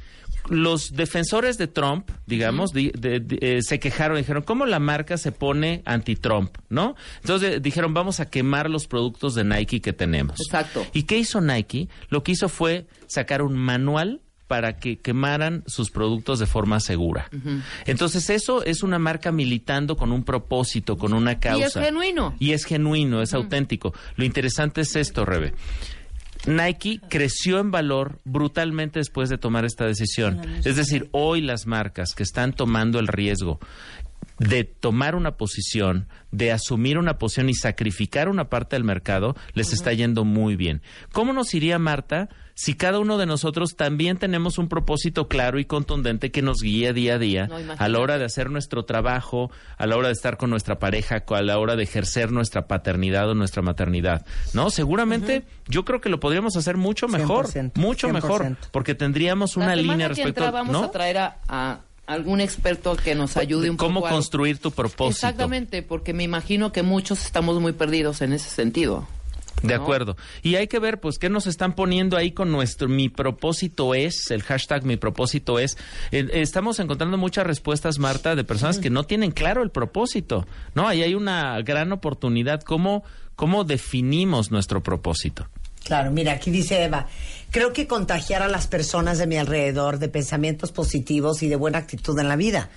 los 0.49 0.91
defensores 0.93 1.57
de 1.57 1.67
Trump, 1.67 2.09
digamos, 2.25 2.71
di- 2.71 2.91
de- 2.97 3.19
de- 3.19 3.37
eh, 3.41 3.61
se 3.61 3.79
quejaron, 3.79 4.17
dijeron, 4.17 4.43
¿cómo 4.43 4.65
la 4.65 4.79
marca 4.79 5.17
se 5.17 5.33
pone 5.33 5.81
anti-Trump? 5.85 6.57
¿No? 6.69 6.95
Entonces 7.21 7.55
eh, 7.55 7.59
dijeron, 7.59 7.93
vamos 7.93 8.21
a 8.21 8.29
quemar 8.29 8.69
los 8.69 8.87
productos 8.87 9.35
de 9.35 9.43
Nike 9.43 9.81
que 9.81 9.91
tenemos. 9.91 10.39
Exacto. 10.39 10.85
¿Y 10.93 11.03
qué 11.03 11.17
hizo 11.17 11.41
Nike? 11.41 11.89
Lo 12.09 12.23
que 12.23 12.31
hizo 12.31 12.47
fue 12.47 12.87
sacar 13.07 13.41
un 13.41 13.57
manual 13.57 14.21
para 14.47 14.77
que 14.77 14.99
quemaran 14.99 15.63
sus 15.67 15.91
productos 15.91 16.39
de 16.39 16.45
forma 16.45 16.79
segura. 16.79 17.29
Entonces 17.85 18.29
eso 18.29 18.63
es 18.63 18.81
una 18.81 18.97
marca 18.97 19.31
militando 19.31 19.97
con 19.97 20.11
un 20.11 20.23
propósito, 20.23 20.97
con 20.97 21.13
una 21.13 21.39
causa. 21.39 21.59
Y 21.59 21.63
es 21.63 21.73
genuino. 21.73 22.35
Y 22.39 22.51
es 22.53 22.65
genuino, 22.65 23.21
es 23.21 23.33
auténtico. 23.33 23.93
Lo 24.15 24.25
interesante 24.25 24.81
es 24.81 24.95
esto, 24.95 25.25
Rebe. 25.25 25.53
Nike 26.45 27.01
creció 27.09 27.59
en 27.59 27.71
valor 27.71 28.19
brutalmente 28.23 28.99
después 28.99 29.29
de 29.29 29.37
tomar 29.37 29.65
esta 29.65 29.85
decisión. 29.85 30.39
Es 30.63 30.75
decir, 30.75 31.09
hoy 31.11 31.41
las 31.41 31.65
marcas 31.65 32.13
que 32.13 32.23
están 32.23 32.53
tomando 32.53 32.99
el 32.99 33.07
riesgo 33.07 33.59
de 34.39 34.63
tomar 34.63 35.15
una 35.15 35.37
posición, 35.37 36.07
de 36.31 36.51
asumir 36.51 36.97
una 36.97 37.17
posición 37.17 37.49
y 37.49 37.53
sacrificar 37.53 38.29
una 38.29 38.49
parte 38.49 38.75
del 38.75 38.83
mercado, 38.83 39.35
les 39.53 39.73
está 39.73 39.93
yendo 39.93 40.25
muy 40.25 40.55
bien. 40.55 40.81
¿Cómo 41.11 41.33
nos 41.33 41.53
iría, 41.53 41.79
Marta, 41.79 42.29
si 42.53 42.73
cada 42.73 42.97
uno 42.99 43.19
de 43.19 43.27
nosotros 43.27 43.75
también 43.75 44.17
tenemos 44.17 44.57
un 44.57 44.67
propósito 44.67 45.27
claro 45.27 45.59
y 45.59 45.65
contundente 45.65 46.31
que 46.31 46.41
nos 46.41 46.57
guía 46.61 46.91
día 46.91 47.13
a 47.13 47.19
día 47.19 47.47
No, 47.47 47.57
a 47.77 47.87
la 47.87 47.99
hora 47.99 48.17
de 48.17 48.25
hacer 48.25 48.49
nuestro 48.49 48.83
trabajo, 48.83 49.51
a 49.77 49.85
la 49.85 49.95
hora 49.95 50.07
de 50.07 50.13
estar 50.13 50.37
con 50.37 50.49
nuestra 50.49 50.79
pareja, 50.79 51.23
a 51.27 51.41
la 51.43 51.59
hora 51.59 51.75
de 51.75 51.83
ejercer 51.83 52.31
nuestra 52.31 52.67
paternidad 52.67 53.29
o 53.29 53.35
nuestra 53.35 53.61
maternidad? 53.61 54.25
¿No? 54.53 54.71
Seguramente 54.71 55.45
yo 55.67 55.85
creo 55.85 56.01
que 56.01 56.09
lo 56.09 56.19
podríamos 56.19 56.57
hacer 56.57 56.77
mucho 56.77 57.07
mejor, 57.07 57.45
100%, 57.47 57.73
mucho 57.75 58.09
mejor, 58.09 58.41
100%. 58.43 58.57
porque 58.71 58.95
tendríamos 58.95 59.55
una 59.55 59.67
La 59.67 59.75
línea 59.75 60.07
respecto 60.07 60.43
entra 60.43 60.49
vamos 60.51 60.73
¿no? 60.73 60.83
a 60.83 60.91
traer 60.91 61.19
a, 61.19 61.39
a 61.47 61.81
algún 62.07 62.41
experto 62.41 62.95
que 62.95 63.13
nos 63.15 63.37
ayude 63.37 63.69
un 63.69 63.77
cómo 63.77 63.99
poco. 63.99 64.07
a- 64.07 64.11
construir 64.11 64.57
tu 64.57 64.71
propósito. 64.71 65.27
Exactamente, 65.27 65.83
porque 65.83 66.13
me 66.13 66.23
imagino 66.23 66.71
que 66.71 66.81
muchos 66.83 67.23
estamos 67.25 67.59
muy 67.61 67.73
perdidos 67.73 68.21
en 68.21 68.33
ese 68.33 68.49
sentido. 68.49 69.07
De 69.63 69.75
¿no? 69.75 69.81
acuerdo. 69.81 70.15
Y 70.43 70.53
hay 70.55 70.67
que 70.67 70.77
ver, 70.77 70.99
pues, 70.99 71.17
qué 71.17 71.29
nos 71.29 71.47
están 71.47 71.73
poniendo 71.73 72.15
ahí 72.15 72.31
con 72.31 72.51
nuestro 72.51 72.87
mi 72.87 73.09
propósito 73.09 73.95
es, 73.95 74.29
el 74.29 74.43
hashtag 74.43 74.85
mi 74.85 74.97
propósito 74.97 75.57
es. 75.57 75.77
Eh, 76.11 76.27
estamos 76.33 76.79
encontrando 76.79 77.17
muchas 77.17 77.47
respuestas, 77.47 77.97
Marta, 77.97 78.35
de 78.35 78.43
personas 78.43 78.77
que 78.77 78.91
no 78.91 79.03
tienen 79.05 79.31
claro 79.31 79.63
el 79.63 79.71
propósito. 79.71 80.45
¿No? 80.75 80.87
Ahí 80.87 81.01
hay 81.01 81.15
una 81.15 81.59
gran 81.63 81.91
oportunidad. 81.91 82.61
¿Cómo, 82.61 83.03
cómo 83.35 83.63
definimos 83.63 84.51
nuestro 84.51 84.83
propósito? 84.83 85.47
Claro, 85.87 86.11
mira, 86.11 86.33
aquí 86.33 86.51
dice 86.51 86.83
Eva, 86.83 87.07
creo 87.49 87.71
que 87.73 87.87
contagiar 87.87 88.41
a 88.43 88.47
las 88.47 88.67
personas 88.67 89.17
de 89.17 89.25
mi 89.27 89.37
alrededor 89.37 89.97
de 89.99 90.09
pensamientos 90.09 90.71
positivos 90.71 91.41
y 91.43 91.47
de 91.47 91.55
buena 91.55 91.77
actitud 91.79 92.17
en 92.19 92.27
la 92.27 92.35
vida. 92.35 92.69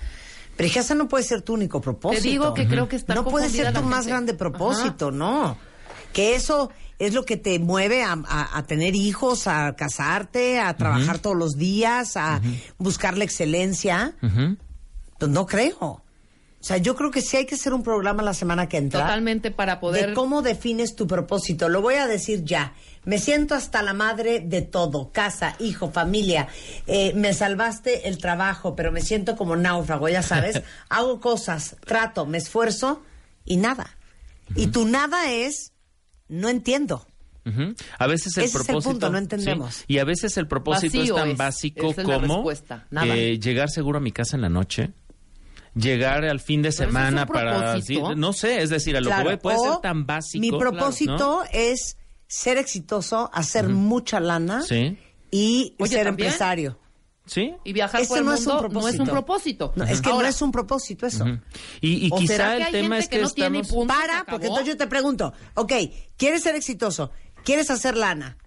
Pero 0.57 0.67
hija, 0.67 0.79
ese 0.79 0.95
no 0.95 1.07
puede 1.07 1.23
ser 1.25 1.41
tu 1.41 1.53
único 1.53 1.81
propósito. 1.81 2.21
Te 2.23 2.29
digo 2.29 2.53
que 2.53 2.67
creo 2.67 2.87
que 2.87 2.95
está 2.95 3.13
No 3.15 3.23
puede 3.25 3.45
ser 3.49 3.73
tu 3.73 3.81
más 3.89 4.07
grande 4.07 4.33
propósito, 4.33 5.11
no. 5.11 5.57
Que 6.13 6.35
eso 6.35 6.71
es 6.99 7.13
lo 7.13 7.25
que 7.25 7.35
te 7.37 7.57
mueve 7.59 8.03
a, 8.03 8.13
a- 8.13 8.57
a 8.57 8.63
tener 8.63 8.95
hijos, 8.95 9.47
a 9.47 9.73
casarte, 9.75 10.59
a 10.59 10.75
trabajar 10.77 11.19
todos 11.19 11.35
los 11.37 11.53
días, 11.57 12.15
a 12.17 12.41
buscar 12.77 13.17
la 13.17 13.23
excelencia. 13.23 14.13
Pues 15.17 15.31
no 15.31 15.45
creo. 15.45 16.01
O 16.61 16.63
sea, 16.63 16.77
yo 16.77 16.95
creo 16.95 17.09
que 17.09 17.21
sí 17.23 17.37
hay 17.37 17.47
que 17.47 17.55
hacer 17.55 17.73
un 17.73 17.81
programa 17.81 18.21
la 18.21 18.35
semana 18.35 18.69
que 18.69 18.77
entra. 18.77 19.01
Totalmente 19.01 19.49
para 19.49 19.79
poder... 19.79 20.09
De 20.09 20.13
cómo 20.13 20.43
defines 20.43 20.95
tu 20.95 21.07
propósito. 21.07 21.69
Lo 21.69 21.81
voy 21.81 21.95
a 21.95 22.05
decir 22.05 22.43
ya. 22.45 22.73
Me 23.03 23.17
siento 23.17 23.55
hasta 23.55 23.81
la 23.81 23.93
madre 23.93 24.41
de 24.41 24.61
todo. 24.61 25.11
Casa, 25.11 25.55
hijo, 25.57 25.91
familia. 25.91 26.47
Eh, 26.85 27.13
me 27.15 27.33
salvaste 27.33 28.07
el 28.07 28.19
trabajo, 28.19 28.75
pero 28.75 28.91
me 28.91 29.01
siento 29.01 29.35
como 29.35 29.55
náufrago, 29.55 30.07
ya 30.07 30.21
sabes. 30.21 30.61
Hago 30.89 31.19
cosas, 31.19 31.77
trato, 31.83 32.27
me 32.27 32.37
esfuerzo 32.37 33.01
y 33.43 33.57
nada. 33.57 33.97
Y 34.55 34.67
tu 34.67 34.85
nada 34.85 35.31
es, 35.31 35.73
no 36.27 36.47
entiendo. 36.47 37.07
A 37.97 38.05
veces 38.05 38.37
el 38.37 38.43
Ese 38.43 38.57
es 38.57 38.61
el 38.61 38.65
propósito. 38.65 38.91
punto, 38.91 39.09
no 39.09 39.17
entendemos. 39.17 39.73
sí. 39.73 39.83
Y 39.87 39.97
a 39.97 40.03
veces 40.03 40.37
el 40.37 40.47
propósito 40.47 40.99
Vacío 40.99 41.15
es 41.15 41.21
tan 41.21 41.31
es. 41.31 41.37
básico 41.37 41.89
es 41.89 41.95
como 41.95 42.19
respuesta. 42.19 42.85
Nada. 42.91 43.15
eh, 43.15 43.39
llegar 43.39 43.69
seguro 43.71 43.97
a 43.97 44.01
mi 44.01 44.11
casa 44.11 44.35
en 44.35 44.43
la 44.43 44.49
noche. 44.49 44.91
Llegar 45.73 46.25
al 46.25 46.39
fin 46.39 46.61
de 46.61 46.69
es 46.69 46.75
semana 46.75 47.23
un 47.23 47.27
para. 47.29 47.81
sí, 47.81 47.99
no 48.17 48.33
sé, 48.33 48.61
es 48.61 48.69
decir, 48.69 48.95
a 48.97 49.01
lo 49.01 49.07
Claro, 49.07 49.23
que 49.29 49.35
voy 49.35 49.37
puede 49.41 49.59
ser 49.59 49.77
tan 49.81 50.05
básico. 50.05 50.41
Mi 50.41 50.51
propósito 50.51 51.17
¿no? 51.17 51.43
es 51.51 51.97
ser 52.27 52.57
exitoso, 52.57 53.29
hacer 53.33 53.69
mucha 53.69 54.19
lana 54.19 54.61
Sí. 54.63 54.97
y 55.31 55.75
Oye, 55.79 55.91
ser 55.93 56.05
¿también? 56.05 56.27
empresario. 56.27 56.77
Sí. 57.25 57.53
Y 57.63 57.71
viajar 57.71 58.05
por 58.07 58.17
el 58.17 58.25
no 58.25 58.33
es 58.33 58.45
un 58.45 58.53
mundo 58.53 58.69
no 58.81 58.87
es 58.89 58.99
un 58.99 59.07
propósito. 59.07 59.71
No, 59.77 59.85
es 59.85 60.01
que 60.01 60.09
Ahora, 60.09 60.23
no 60.23 60.29
es 60.29 60.41
un 60.41 60.51
propósito 60.51 61.05
eso. 61.05 61.25
Y, 61.79 62.07
y 62.07 62.09
¿O 62.11 62.17
quizá 62.17 62.57
el 62.57 62.71
tema 62.71 62.97
es 62.97 63.07
que, 63.07 63.17
que 63.17 63.21
no 63.23 63.29
tiene 63.29 63.59
estamos. 63.59 63.85
punto? 63.85 63.93
Para, 63.93 64.25
porque 64.25 64.47
entonces 64.47 64.67
yo 64.73 64.77
te 64.77 64.87
pregunto, 64.87 65.31
ok, 65.55 65.71
¿quieres 66.17 66.43
ser 66.43 66.55
exitoso? 66.55 67.11
¿Quieres 67.45 67.69
hacer 67.71 67.95
lana? 67.95 68.37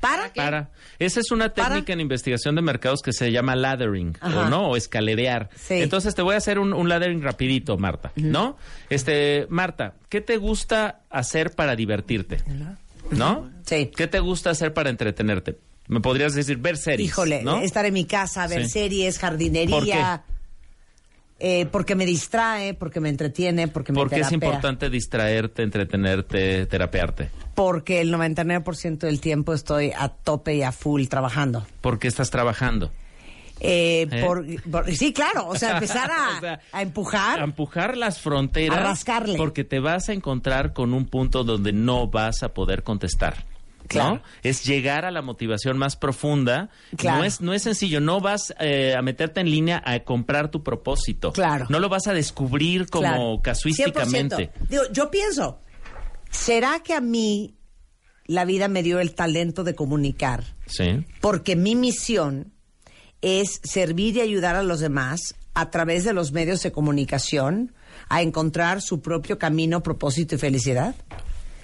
¿Para? 0.00 0.32
qué? 0.32 0.40
Para. 0.40 0.70
Esa 0.98 1.20
es 1.20 1.30
una 1.30 1.52
Para. 1.52 1.68
técnica 1.70 1.92
en 1.92 2.00
investigación 2.00 2.54
de 2.54 2.62
mercados 2.62 3.02
que 3.02 3.12
se 3.12 3.30
llama 3.32 3.56
laddering, 3.56 4.16
Ajá. 4.20 4.40
o 4.40 4.48
no, 4.48 4.68
o 4.70 4.76
escalerear. 4.76 5.50
Sí. 5.56 5.74
Entonces 5.74 6.14
te 6.14 6.22
voy 6.22 6.34
a 6.34 6.38
hacer 6.38 6.58
un, 6.58 6.72
un 6.72 6.88
laddering 6.88 7.22
rapidito, 7.22 7.76
Marta, 7.78 8.12
¿no? 8.16 8.56
Este, 8.90 9.46
Marta, 9.50 9.94
¿qué 10.08 10.20
te 10.20 10.36
gusta 10.36 11.00
hacer 11.10 11.50
para 11.52 11.74
divertirte? 11.76 12.38
¿No? 13.10 13.50
Sí. 13.64 13.90
¿Qué 13.96 14.06
te 14.06 14.20
gusta 14.20 14.50
hacer 14.50 14.72
para 14.74 14.90
entretenerte? 14.90 15.58
Me 15.88 16.00
podrías 16.00 16.34
decir 16.34 16.58
ver 16.58 16.76
series, 16.76 17.08
Híjole, 17.08 17.42
¿no? 17.42 17.60
estar 17.60 17.86
en 17.86 17.94
mi 17.94 18.04
casa, 18.04 18.46
ver 18.46 18.64
Sí. 18.64 18.70
series, 18.70 19.18
jardinería. 19.18 20.22
Eh, 21.40 21.66
porque 21.70 21.94
me 21.94 22.04
distrae, 22.04 22.74
porque 22.74 23.00
me 23.00 23.08
entretiene, 23.08 23.68
porque 23.68 23.92
me 23.92 23.98
¿Por 23.98 24.10
qué 24.10 24.20
es 24.20 24.32
importante 24.32 24.90
distraerte, 24.90 25.62
entretenerte, 25.62 26.66
terapearte? 26.66 27.30
Porque 27.54 28.00
el 28.00 28.12
99% 28.12 28.98
del 28.98 29.20
tiempo 29.20 29.52
estoy 29.54 29.92
a 29.96 30.08
tope 30.08 30.56
y 30.56 30.62
a 30.62 30.72
full 30.72 31.06
trabajando. 31.06 31.66
¿Por 31.80 31.98
qué 31.98 32.08
estás 32.08 32.30
trabajando? 32.30 32.90
Eh, 33.60 34.06
¿Eh? 34.10 34.24
por- 34.24 34.44
por- 34.70 34.94
sí, 34.94 35.12
claro, 35.12 35.48
o 35.48 35.56
sea, 35.56 35.74
empezar 35.74 36.10
a, 36.10 36.28
O 36.38 36.40
sea, 36.40 36.60
a 36.72 36.82
empujar. 36.82 37.40
A 37.40 37.44
empujar 37.44 37.96
las 37.96 38.20
fronteras. 38.20 38.78
A 38.78 38.82
rascarle. 38.82 39.36
Porque 39.36 39.64
te 39.64 39.80
vas 39.80 40.08
a 40.08 40.12
encontrar 40.12 40.72
con 40.72 40.94
un 40.94 41.06
punto 41.06 41.42
donde 41.44 41.72
no 41.72 42.06
vas 42.08 42.42
a 42.44 42.50
poder 42.54 42.82
contestar. 42.84 43.44
Claro. 43.88 44.16
¿no? 44.16 44.22
Es 44.42 44.64
llegar 44.64 45.04
a 45.04 45.10
la 45.10 45.22
motivación 45.22 45.78
más 45.78 45.96
profunda. 45.96 46.70
Claro. 46.96 47.18
No 47.18 47.24
es, 47.24 47.40
no 47.40 47.54
es 47.54 47.62
sencillo. 47.62 48.00
No 48.00 48.20
vas 48.20 48.54
eh, 48.60 48.94
a 48.96 49.02
meterte 49.02 49.40
en 49.40 49.50
línea 49.50 49.82
a 49.84 49.98
comprar 50.00 50.50
tu 50.50 50.62
propósito. 50.62 51.32
Claro. 51.32 51.66
No 51.68 51.80
lo 51.80 51.88
vas 51.88 52.06
a 52.06 52.12
descubrir 52.12 52.86
como 52.88 53.02
Claro. 53.08 53.40
casuísticamente. 53.42 54.50
100%. 54.52 54.68
Digo, 54.68 54.82
yo 54.92 55.10
pienso, 55.10 55.60
¿será 56.30 56.80
que 56.84 56.94
a 56.94 57.00
mí 57.00 57.54
la 58.26 58.44
vida 58.44 58.68
me 58.68 58.82
dio 58.82 59.00
el 59.00 59.14
talento 59.14 59.64
de 59.64 59.74
comunicar? 59.74 60.44
Sí. 60.66 61.04
Porque 61.20 61.56
mi 61.56 61.74
misión 61.74 62.52
es 63.22 63.60
servir 63.64 64.16
y 64.16 64.20
ayudar 64.20 64.54
a 64.54 64.62
los 64.62 64.80
demás 64.80 65.34
a 65.54 65.70
través 65.70 66.04
de 66.04 66.12
los 66.12 66.30
medios 66.30 66.62
de 66.62 66.70
comunicación 66.70 67.74
a 68.08 68.22
encontrar 68.22 68.80
su 68.80 69.00
propio 69.02 69.38
camino, 69.38 69.82
propósito 69.82 70.36
y 70.36 70.38
felicidad. 70.38 70.94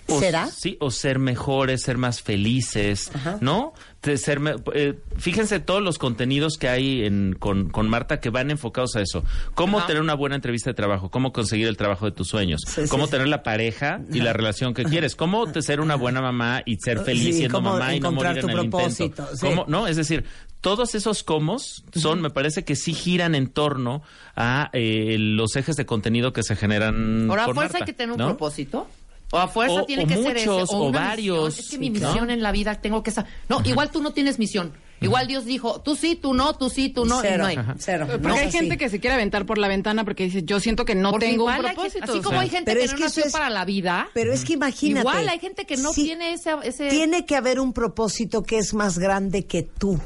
O- 0.07 0.21
¿Será? 0.21 0.47
Sí, 0.49 0.77
o 0.81 0.91
ser 0.91 1.19
mejores, 1.19 1.83
ser 1.83 1.97
más 1.97 2.21
felices, 2.21 3.11
¿no? 3.41 3.73
De 4.03 4.19
ser 4.19 4.39
eh, 4.75 4.99
fíjense 5.17 5.61
todos 5.61 5.81
los 5.83 5.97
contenidos 5.97 6.59
que 6.59 6.69
hay 6.69 7.05
en, 7.07 7.35
con, 7.39 7.71
con 7.71 7.89
Marta 7.89 8.21
que 8.21 8.29
van 8.29 8.51
enfocados 8.51 8.97
a 8.97 9.01
eso. 9.01 9.25
Cómo 9.55 9.79
Ajá. 9.79 9.87
tener 9.87 10.03
una 10.03 10.13
buena 10.15 10.35
entrevista 10.37 10.69
de 10.71 10.75
trabajo, 10.75 11.11
cómo 11.11 11.33
conseguir 11.33 11.69
el 11.69 11.79
trabajo 11.79 12.05
de 12.05 12.13
tus 12.13 12.29
sueños, 12.29 12.61
Sí, 12.67 12.83
cómo 12.91 13.07
sí. 13.07 13.13
tener 13.13 13.29
la 13.29 13.43
pareja 13.43 14.01
y 14.13 14.21
la 14.21 14.35
relación 14.35 14.75
que 14.75 14.85
quieres, 14.85 15.17
cómo 15.17 15.51
te- 15.51 15.63
ser 15.63 15.81
una 15.81 15.95
buena 15.95 16.21
mamá 16.21 16.63
y 16.67 16.77
ser 16.77 16.99
feliz 17.01 17.37
siendo 17.37 17.57
cómo 17.59 17.71
mamá 17.73 17.95
y 17.95 18.01
no 18.01 18.13
morir 18.13 18.39
en 18.39 18.51
el 18.51 18.65
intento. 18.65 19.27
Cómo- 19.41 19.65
no, 19.69 19.87
es 19.87 19.97
decir, 19.97 20.25
todos 20.61 20.95
esos 20.95 21.23
comos 21.23 21.83
son, 21.95 22.21
me 22.21 22.29
parece 22.31 22.65
que 22.65 22.77
sí 22.77 22.93
giran 22.93 23.35
en 23.35 23.47
torno 23.49 24.03
a 24.37 24.69
eh, 24.75 25.17
los 25.19 25.57
ejes 25.57 25.77
de 25.77 25.87
contenido 25.87 26.33
que 26.35 26.43
se 26.43 26.57
generan 26.57 27.29
Ahora, 27.31 27.47
con 27.47 27.55
fuerza 27.55 27.73
Marta, 27.75 27.79
hay 27.79 27.85
que 27.87 27.93
tener 27.95 28.13
un 28.13 28.19
¿no? 28.19 28.27
propósito. 28.29 28.87
O 29.35 29.39
a 29.39 29.49
fuerza 29.49 29.83
O- 29.83 29.85
tiene 29.85 30.05
o 30.05 30.07
que 30.07 30.15
ser 30.23 30.37
ese. 30.37 30.49
muchos, 30.49 30.71
o 30.73 30.83
una 30.85 31.01
varios, 31.01 31.47
misión. 31.57 31.65
Es 31.65 31.71
que 31.71 31.79
mi 31.79 31.87
sí, 31.89 32.01
¿no? 32.01 32.09
misión 32.09 32.31
en 32.31 32.43
la 32.43 32.53
vida 32.53 32.75
tengo 32.81 33.03
que 33.03 33.11
saber. 33.11 33.31
No, 33.49 33.61
igual 33.65 33.91
tú 33.91 34.01
no 34.03 34.13
tienes 34.13 34.39
misión. 34.39 34.73
Igual 35.01 35.27
Dios 35.27 35.45
dijo, 35.45 35.81
tú 35.83 35.97
sí, 35.97 36.15
tú 36.15 36.33
no, 36.33 36.55
tú 36.57 36.71
sí, 36.71 36.89
tú 36.89 37.05
no. 37.05 37.19
y 37.19 37.23
cero, 37.23 37.39
no 37.43 37.47
hay. 37.49 37.59
cero. 37.79 38.07
Porque 38.11 38.27
No 38.29 38.35
hay 38.35 38.41
es 38.43 38.49
así. 38.49 38.59
gente 38.59 38.79
que 38.79 38.89
se 38.89 39.01
quiere 39.01 39.15
aventar 39.15 39.45
por 39.45 39.59
la 39.59 39.69
ventana 39.69 40.05
porque 40.05 40.25
dice, 40.25 40.45
yo 40.45 40.61
siento 40.61 40.85
que 40.87 40.95
no 40.95 41.11
Porque 41.11 41.27
tengo 41.27 41.45
un 41.45 41.51
igual 41.51 41.67
hay 41.67 41.75
propósito. 41.75 41.99
gente- 41.99 42.11
así 42.13 42.19
o 42.21 42.23
como 42.23 42.41
hay 42.41 42.49
gente 42.49 42.71
Pero 42.71 42.79
que 42.79 42.85
es 42.87 42.93
no 42.93 42.97
que 42.99 43.03
eso 43.05 43.11
nació 43.21 43.25
es- 43.27 43.33
para 43.33 43.51
la 43.51 43.65
vida. 43.67 44.09
Pero 44.15 44.33
es 44.33 44.45
que 44.45 44.53
imagínate. 44.55 45.01
Igual 45.01 45.29
hay 45.29 45.39
gente 45.41 45.67
que 45.67 45.77
no 45.77 45.93
Sí, 45.93 46.05
tiene 46.05 46.33
ese, 46.33 46.53
ese... 46.63 46.89
Tiene 46.89 47.27
que 47.27 47.37
haber 47.37 47.61
un 47.61 47.73
propósito 47.75 48.45
que 48.45 48.57
es 48.59 48.73
más 48.73 48.99
grande 48.99 49.45
que 49.45 49.63
tú. 49.65 50.01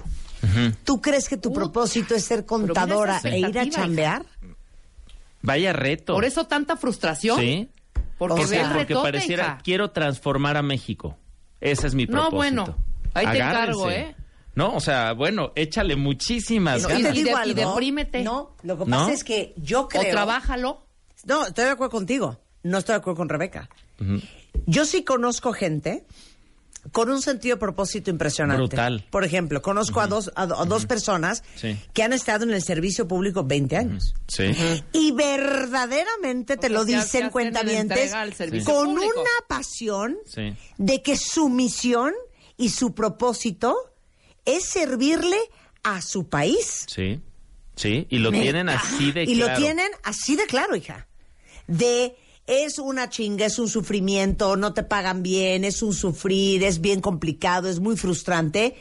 ¿Tú 0.85 1.01
crees 1.01 1.29
que 1.29 1.37
tu 1.37 1.51
Uh, 1.51 1.53
propósito 1.53 2.15
es 2.17 2.25
ser 2.25 2.45
contadora 2.47 3.21
e 3.25 3.39
ir 3.41 3.59
a 3.59 3.69
chambear? 3.69 4.25
Vaya 5.43 5.73
reto. 5.73 6.15
Por 6.15 6.25
eso 6.25 6.47
tanta 6.47 6.77
frustración. 6.77 7.39
Sí. 7.39 7.69
Porque 8.19 8.43
O 8.43 8.47
sea, 8.47 8.65
porque 8.65 8.79
retote, 8.81 9.03
pareciera, 9.03 9.45
hija. 9.45 9.61
quiero 9.63 9.91
transformar 9.93 10.57
a 10.57 10.63
México. 10.63 11.17
Ese 11.61 11.87
es 11.87 11.95
mi 11.95 12.05
No, 12.07 12.13
propósito. 12.29 12.37
bueno, 12.37 12.77
ahí 13.15 13.27
te 13.27 13.43
Agárrense. 13.43 13.61
encargo, 13.81 13.91
¿eh? 13.91 14.17
No, 14.55 14.75
o 14.75 14.81
sea, 14.81 15.13
bueno, 15.13 15.53
échale 15.55 15.95
muchísimas 15.95 16.83
No, 16.83 16.89
y 16.91 16.93
y 16.93 16.95
ganas. 16.97 17.13
te 17.13 17.19
de- 17.19 17.25
digo 17.25 17.39
y 17.39 17.41
algo. 17.41 17.71
deprímete. 17.71 18.23
No, 18.25 18.57
lo 18.65 18.77
que 18.79 18.85
¿No? 18.87 18.99
pasa 18.99 19.13
es 19.13 19.23
que 19.25 19.55
yo 19.57 19.87
creo. 19.89 20.03
O 20.03 20.11
trabájalo. 20.11 20.83
No, 21.25 21.47
estoy 21.47 21.65
de 21.67 21.71
acuerdo 21.71 21.91
contigo. 21.93 22.41
No 22.65 22.79
estoy 22.79 22.95
de 22.95 22.99
acuerdo 22.99 23.19
con 23.19 23.29
Rebeca. 23.29 23.69
Yo 24.67 24.85
sí 24.85 25.05
conozco 25.05 25.53
gente 25.53 26.05
con 26.93 27.11
un 27.11 27.21
sentido 27.23 27.57
de 27.57 27.61
propósito 27.61 28.11
impresionante. 28.11 28.61
Brutal. 28.63 29.05
Por 29.11 29.25
ejemplo, 29.25 29.61
conozco 29.63 30.01
a, 30.01 30.07
dos, 30.07 30.31
a, 30.37 30.47
do- 30.47 30.59
a 30.61 30.65
dos 30.65 30.87
personas 30.87 31.43
Sí. 31.57 31.79
que 31.93 32.03
han 32.03 32.13
estado 32.13 32.45
en 32.45 32.51
el 32.53 32.63
servicio 32.63 33.07
público 33.09 33.45
20 33.45 33.77
años. 33.77 34.15
Sí. 34.29 34.45
Y 34.93 35.13
verdaderamente 35.13 36.57
te 36.57 36.69
lo 36.71 36.85
dicen 36.85 37.31
servicio 38.35 38.73
con 38.73 38.87
público. 38.95 39.21
una 39.21 39.47
pasión 39.49 40.17
Sí. 40.27 40.55
de 40.79 41.03
que 41.03 41.17
su 41.17 41.49
misión 41.49 42.13
y 42.57 42.71
su 42.71 42.95
propósito 42.95 43.77
es 44.45 44.65
servirle 44.65 45.39
a 45.83 46.01
su 46.03 46.29
país. 46.29 46.85
Sí. 46.89 47.21
Sí. 47.77 48.07
Y 48.11 48.19
lo 48.19 48.31
tienen 48.33 48.69
así 48.69 49.13
de 49.13 49.23
y 49.25 49.35
claro. 49.37 49.53
lo 49.53 49.59
tienen 49.59 49.91
así 50.03 50.35
de 50.37 50.47
claro, 50.47 50.75
hija. 50.75 51.07
De 51.69 52.17
es 52.49 52.79
una 52.79 53.11
chinga, 53.11 53.45
es 53.47 53.59
un 53.59 53.69
sufrimiento, 53.69 54.57
no 54.57 54.73
te 54.73 54.83
pagan 54.83 55.23
bien, 55.23 55.65
es 55.65 55.83
un 55.83 55.93
sufrir, 55.93 56.65
es 56.65 56.81
bien 56.81 57.01
complicado, 57.03 57.69
es 57.69 57.79
muy 57.79 57.95
frustrante, 57.97 58.75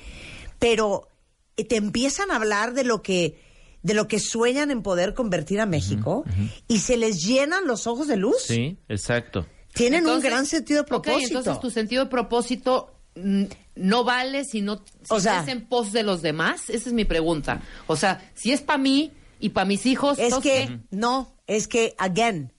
pero 0.58 1.10
eh, 1.58 1.66
te 1.66 1.76
empiezan 1.76 2.32
a 2.32 2.38
hablar 2.38 2.74
de 2.74 2.86
lo 2.86 3.02
que 3.04 3.46
de 3.84 3.94
lo 3.94 4.08
que 4.08 4.20
sueñan 4.20 4.72
en 4.72 4.82
poder 4.82 5.14
convertir 5.14 5.60
a 5.62 5.66
México 5.66 6.24
y 6.68 6.80
se 6.80 6.98
les 6.98 7.24
llenan 7.24 7.68
los 7.68 7.88
ojos 7.88 8.08
de 8.08 8.18
luz. 8.18 8.42
Sí, 8.42 8.78
exacto. 8.90 9.46
Tienen 9.74 10.08
un 10.08 10.20
gran 10.20 10.46
sentido 10.46 10.82
de 10.82 10.88
propósito. 10.88 11.38
entonces 11.38 11.62
tu 11.62 11.70
sentido 11.70 12.06
de 12.06 12.10
propósito 12.10 12.96
mm, 13.16 13.44
no 13.76 14.04
vale 14.04 14.44
si 14.46 14.62
no 14.62 14.78
si 14.78 14.84
O 15.10 15.20
sea- 15.20 15.42
es 15.42 15.48
en 15.50 15.68
pos 15.68 15.92
de 15.94 16.04
los 16.04 16.22
demás. 16.22 16.70
Esa 16.70 16.90
es 16.90 16.94
mi 16.94 17.06
pregunta. 17.06 17.62
O 17.86 17.96
sea, 17.96 18.32
si 18.34 18.52
es 18.52 18.62
para 18.62 18.80
mí 18.80 19.12
y 19.40 19.50
para 19.50 19.66
mis 19.66 19.86
hijos, 19.86 20.18
Es 20.18 20.26
entonces, 20.26 20.68
que, 20.70 20.80
no, 20.92 21.36
es 21.46 21.68
que, 21.68 21.94
again, 21.98 22.52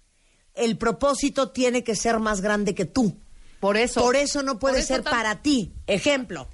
el 0.58 0.76
propósito 0.78 1.50
tiene 1.50 1.82
que 1.84 1.94
ser 1.96 2.18
más 2.18 2.40
grande 2.40 2.74
que 2.74 2.84
tú. 2.84 3.18
por 3.60 3.76
eso. 3.76 4.00
Por 4.02 4.14
eso 4.14 4.42
no 4.44 4.58
puede 4.60 4.78
eso 4.80 4.88
ser 4.94 5.02
tan- 5.02 5.12
para 5.12 5.42
ti. 5.42 5.72
Ejemplo, 5.88 6.48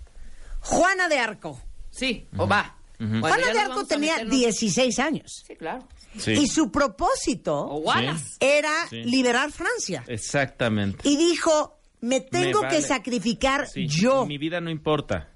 Juana 0.60 1.08
de 1.08 1.18
Arco. 1.18 1.60
Sí, 1.90 2.26
o 2.38 2.46
va. 2.48 2.76
Juana 2.98 3.52
de 3.52 3.58
Arco 3.58 3.84
tenía 3.84 4.14
meternos- 4.16 4.30
16 4.38 4.98
años. 4.98 5.44
Sí, 5.46 5.54
claro. 5.56 5.86
Sí. 6.18 6.30
Y 6.32 6.46
su 6.48 6.70
propósito 6.70 7.54
O 7.58 7.78
Wallace. 7.80 8.36
era 8.40 8.72
Sí. 8.88 9.04
liberar 9.04 9.50
Francia. 9.52 10.02
Exactamente. 10.06 11.06
Y 11.06 11.16
dijo, 11.16 11.78
me 12.00 12.20
tengo 12.20 12.62
Me 12.62 12.68
que 12.68 12.80
sacrificar 12.82 13.66
Sí. 13.68 13.86
yo 13.86 14.24
Mi 14.26 14.38
vida 14.38 14.60
no 14.62 14.70
importa. 14.70 15.28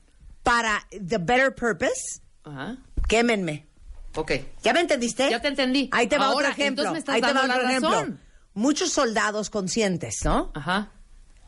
para 0.43 0.87
the 0.91 1.19
better 1.19 1.55
purpose. 1.55 2.23
Ajá. 2.45 2.79
Quémenme. 3.09 3.67
Ok. 4.15 4.33
¿Ya 4.63 4.73
me 4.73 4.81
entendiste? 4.81 5.29
Ya 5.31 5.41
te 5.43 5.49
entendí. 5.49 5.89
Ahí 5.93 6.07
te 6.07 6.17
va 6.17 6.27
Ahora, 6.27 6.49
otro 6.49 6.63
ejemplo. 6.63 6.85
entonces 6.85 6.93
me 6.93 6.99
estás 7.01 7.15
Ahí 7.17 7.21
te 7.21 7.27
va 7.33 7.41
otro 7.45 7.63
la 7.63 7.69
ejemplo. 7.71 8.19
Muchos 8.59 8.91
soldados 8.91 9.51
conscientes, 9.51 10.25
¿no? 10.25 10.51
Ajá. 10.55 10.91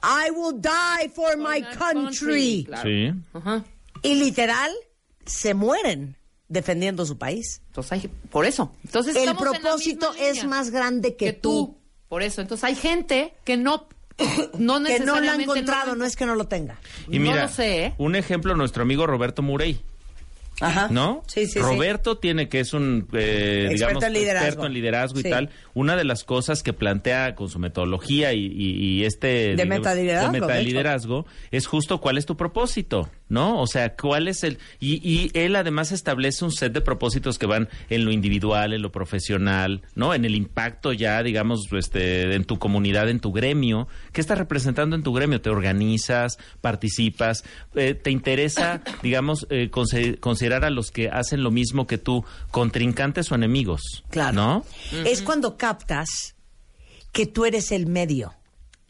I 0.02 0.30
will 0.30 0.60
die 0.60 1.08
for 1.10 1.36
my 1.36 1.60
my 1.60 1.62
country. 1.62 2.04
country. 2.04 2.64
Claro. 2.66 2.88
Sí. 2.88 3.12
Ajá. 3.34 3.64
Y 4.02 4.14
literal, 4.14 4.72
se 5.26 5.54
mueren 5.54 6.16
defendiendo 6.48 7.04
su 7.04 7.18
país. 7.18 7.62
Entonces 7.66 7.92
hay, 7.92 8.08
por 8.30 8.46
eso. 8.46 8.72
Entonces 8.84 9.16
El 9.16 9.28
en 9.28 9.36
propósito 9.36 10.12
es 10.20 10.36
línea 10.36 10.48
más 10.48 10.70
grande 10.70 11.16
que, 11.16 11.26
que 11.26 11.32
tú. 11.32 11.78
Por 12.08 12.22
eso. 12.22 12.40
Entonces 12.40 12.64
hay 12.64 12.76
gente 12.76 13.34
que 13.44 13.56
no, 13.56 13.88
no 14.58 14.82
Que 14.84 15.00
no 15.00 15.20
lo 15.20 15.30
ha 15.30 15.34
encontrado, 15.34 15.96
no 15.96 16.04
es 16.04 16.14
que 16.14 16.26
no 16.26 16.36
lo 16.36 16.46
tenga. 16.46 16.78
Y 17.08 17.18
No 17.18 17.30
mira, 17.30 17.42
lo 17.42 17.48
sé, 17.48 17.86
¿eh? 17.86 17.94
un 17.98 18.14
ejemplo, 18.14 18.54
nuestro 18.54 18.82
amigo 18.82 19.06
Roberto 19.06 19.42
Murey. 19.42 19.80
Ajá. 20.60 20.88
¿No? 20.90 21.22
Sí, 21.26 21.46
sí, 21.46 21.52
sí. 21.54 21.58
Roberto 21.60 22.18
tiene 22.18 22.48
que 22.48 22.60
es 22.60 22.72
un, 22.74 23.08
eh, 23.12 23.68
Experto 23.70 23.72
digamos, 23.72 24.04
en 24.04 24.12
liderazgo. 24.12 24.46
experto 24.46 24.66
en 24.66 24.72
liderazgo 24.74 25.20
y 25.20 25.22
tal. 25.24 25.50
Una 25.74 25.96
de 25.96 26.04
las 26.04 26.24
cosas 26.24 26.62
que 26.62 26.72
plantea 26.72 27.34
con 27.34 27.48
su 27.48 27.58
metodología 27.58 28.32
y, 28.32 28.46
y- 28.46 28.76
y 29.00 29.04
este... 29.04 29.54
digamos, 29.56 29.78
metaliderazgo, 29.78 30.32
de 30.32 30.40
de 30.40 30.40
es 31.50 31.66
justo 31.66 32.00
cuál 32.00 32.18
es 32.18 32.26
tu 32.26 32.36
propósito, 32.36 33.08
¿no? 33.30 33.60
O 33.60 33.66
sea, 33.66 33.96
cuál 33.96 34.28
es 34.28 34.44
el... 34.44 34.58
Y, 34.78 35.00
y 35.08 35.30
él 35.32 35.56
además 35.56 35.92
establece 35.92 36.44
un 36.44 36.52
set 36.52 36.72
de 36.74 36.82
propósitos 36.82 37.38
que 37.38 37.46
van 37.46 37.68
en 37.88 38.04
lo 38.04 38.12
individual, 38.12 38.74
en 38.74 38.82
lo 38.82 38.92
profesional, 38.92 39.82
¿no? 39.94 40.12
En 40.12 40.26
el 40.26 40.34
impacto 40.34 40.92
ya, 40.92 41.22
digamos, 41.22 41.68
este, 41.72 42.34
en 42.34 42.44
tu 42.44 42.58
comunidad, 42.58 43.08
en 43.08 43.20
tu 43.20 43.32
gremio. 43.32 43.88
¿Qué 44.12 44.20
estás 44.20 44.36
representando 44.36 44.96
en 44.96 45.02
tu 45.02 45.12
gremio? 45.14 45.40
¿Te 45.40 45.48
organizas, 45.48 46.38
participas? 46.60 47.44
Eh, 47.74 47.94
¿Te 47.94 48.10
interesa, 48.10 48.82
digamos, 49.02 49.46
eh, 49.48 49.70
considerar 49.70 50.64
a 50.64 50.70
los 50.70 50.90
que 50.90 51.08
hacen 51.08 51.42
lo 51.42 51.50
mismo 51.50 51.86
que 51.86 51.98
tú 51.98 52.24
contrincantes 52.50 53.30
o 53.32 53.36
enemigos? 53.36 54.04
Claro. 54.10 54.34
¿No? 54.34 54.64
Es 55.04 55.22
cuando 55.22 55.56
captas 55.56 56.34
que 57.12 57.26
tú 57.26 57.44
eres 57.44 57.72
el 57.72 57.86
medio, 57.86 58.34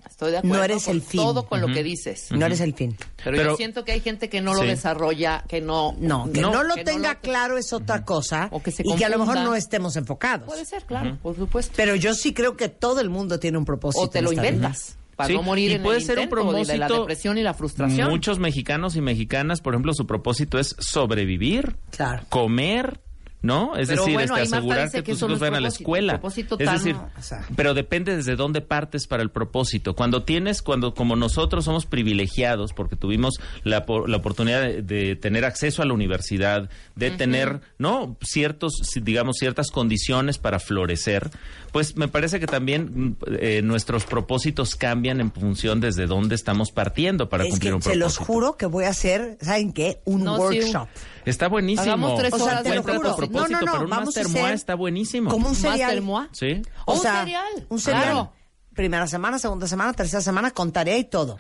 Estoy 0.09 0.33
de 0.33 0.39
acuerdo. 0.39 0.57
No 0.59 0.65
eres 0.65 0.85
con 0.85 0.95
el 0.97 1.03
fin. 1.03 1.21
Todo 1.21 1.47
con 1.47 1.61
lo 1.61 1.67
que 1.69 1.83
dices. 1.83 2.29
no 2.31 2.47
eres 2.47 2.61
el 2.61 2.75
fin. 2.75 2.97
Pero, 3.25 3.37
Pero- 3.37 3.51
yo 3.53 3.57
siento 3.57 3.85
que 3.85 3.93
hay 3.93 4.01
gente 4.01 4.29
que 4.29 4.41
no 4.41 4.55
lo 4.55 4.63
Sí. 4.63 4.67
desarrolla, 4.69 5.45
que 5.49 5.61
no. 5.61 5.95
No, 5.99 6.31
que 6.33 6.41
no, 6.41 6.63
lo 6.65 6.75
que 6.75 6.85
tenga 6.85 7.15
lo- 7.15 7.21
claro 7.21 7.57
es 7.59 7.73
otra 7.73 8.05
cosa 8.05 8.49
O 8.53 8.63
que 8.63 8.71
se 8.71 8.83
y 8.87 8.95
que 8.97 9.05
a 9.05 9.09
lo 9.09 9.19
mejor 9.19 9.37
no 9.37 9.55
estemos 9.55 9.97
enfocados. 9.97 10.47
Puede 10.47 10.65
ser, 10.65 10.85
claro, 10.85 11.19
por 11.23 11.37
supuesto. 11.37 11.73
Pero 11.77 11.95
yo 11.95 12.15
sí 12.15 12.33
creo 12.35 12.57
que 12.57 12.69
todo 12.69 13.01
el 13.01 13.11
mundo 13.11 13.39
tiene 13.39 13.59
un 13.59 13.65
propósito. 13.65 14.05
o 14.05 14.11
te 14.11 14.23
lo 14.23 14.33
inventas. 14.33 14.97
Para 15.17 15.29
Sí, 15.29 15.35
no 15.35 15.43
morir 15.43 15.71
y 15.71 15.75
en 15.75 15.83
puede 15.83 15.99
el 15.99 16.05
ser 16.05 16.19
un 16.19 16.65
de 16.65 16.79
la 16.79 16.89
depresión 16.89 17.37
y 17.37 17.43
la 17.43 17.53
frustración. 17.53 18.09
Muchos 18.09 18.39
mexicanos 18.39 18.97
y 18.97 19.03
mexicanas, 19.03 19.61
por 19.61 19.75
ejemplo, 19.75 19.93
su 19.93 20.07
propósito 20.07 20.59
es 20.59 20.75
sobrevivir, 20.79 21.77
Claro. 21.91 22.23
comer, 22.31 23.01
¿no? 23.43 23.77
Es 23.77 23.89
Pero 23.89 24.03
decir, 24.03 24.15
bueno, 24.15 24.37
este, 24.37 24.57
asegurar 24.57 24.91
que 24.91 25.03
que 25.03 25.13
tus 25.13 25.23
hijos 25.23 25.39
vayan 25.41 25.55
a 25.55 25.61
la 25.61 25.69
escuela. 25.69 26.13
Propósito 26.15 26.57
es 26.59 26.65
tan- 26.67 26.77
decir, 26.77 26.97
o 26.97 27.23
sea. 27.23 27.45
pero 27.57 27.73
depende 27.75 28.15
desde 28.17 28.37
dónde 28.37 28.61
partes 28.61 29.07
para 29.07 29.23
el 29.23 29.31
propósito. 29.31 29.95
Cuando 29.95 30.23
tienes, 30.25 30.61
cuando 30.63 30.95
como 30.95 31.17
nosotros 31.17 31.65
somos 31.65 31.87
privilegiados 31.87 32.73
porque 32.75 32.97
tuvimos 32.97 33.41
la, 33.65 33.87
po- 33.87 34.07
la 34.07 34.19
oportunidad 34.19 34.61
de, 34.63 34.83
de 34.83 35.17
tener 35.17 35.45
acceso 35.45 35.83
a 35.83 35.87
la 35.87 35.95
universidad, 35.95 36.69
de 36.97 37.11
tener, 37.11 37.61
¿no? 37.79 38.17
Ciertos, 38.23 38.75
digamos, 39.03 39.37
ciertas 39.39 39.71
condiciones 39.71 40.39
para 40.39 40.59
florecer, 40.59 41.31
pues 41.73 41.97
me 41.97 42.09
parece 42.09 42.41
que 42.41 42.47
también 42.47 43.17
eh, 43.39 43.63
nuestros 43.63 44.05
propósitos 44.05 44.75
cambian 44.77 45.21
en 45.21 45.33
función 45.33 45.81
desde 45.81 46.07
dónde 46.07 46.35
estamos 46.35 46.73
partiendo 46.73 47.29
para 47.29 47.45
Es 47.45 47.51
cumplir 47.51 47.71
que 47.71 47.75
un 47.77 47.83
se 47.83 47.91
propósito. 47.91 48.05
los 48.05 48.19
juro 48.19 48.57
que 48.57 48.67
voy 48.67 48.85
a 48.85 48.89
hacer, 48.91 49.39
¿saben 49.41 49.73
qué? 49.73 50.01
Un 50.05 50.25
No, 50.25 50.37
sí, 50.37 50.41
un- 50.43 50.49
workshop. 50.65 50.89
Está 51.31 51.49
buenísimo. 51.49 51.83
Hagamos 51.83 52.19
tres 52.19 52.33
O 52.33 52.37
sea, 52.39 52.47
horas 52.47 52.63
te 52.63 52.75
lo 52.75 52.83
juro. 52.83 53.11
tu 53.11 53.17
propósito, 53.17 53.49
No, 53.53 53.61
no, 53.61 53.67
no, 53.67 53.73
pero 53.73 53.85
un 53.85 53.91
vamos 53.91 54.17
a 54.17 54.21
Master 54.21 54.29
Moa 54.29 54.43
hacer 54.45 54.55
está 54.55 54.75
buenísimo. 54.75 55.31
Como 55.31 55.47
un 55.49 55.53
¿Más 55.53 55.61
cereal. 55.61 56.29
Sí. 56.33 56.63
O 56.87 56.95
Un 56.95 57.01
sea, 57.01 57.21
cereal. 57.21 57.67
Un 57.69 57.81
cereal. 57.81 58.03
Claro. 58.03 58.33
Primera 58.75 59.07
semana, 59.09 59.39
segunda 59.39 59.67
semana, 59.67 59.93
tercera 59.93 60.23
semana, 60.23 60.53
con 60.53 60.73
tarea 60.73 60.97
y 60.97 61.05
todo. 61.05 61.37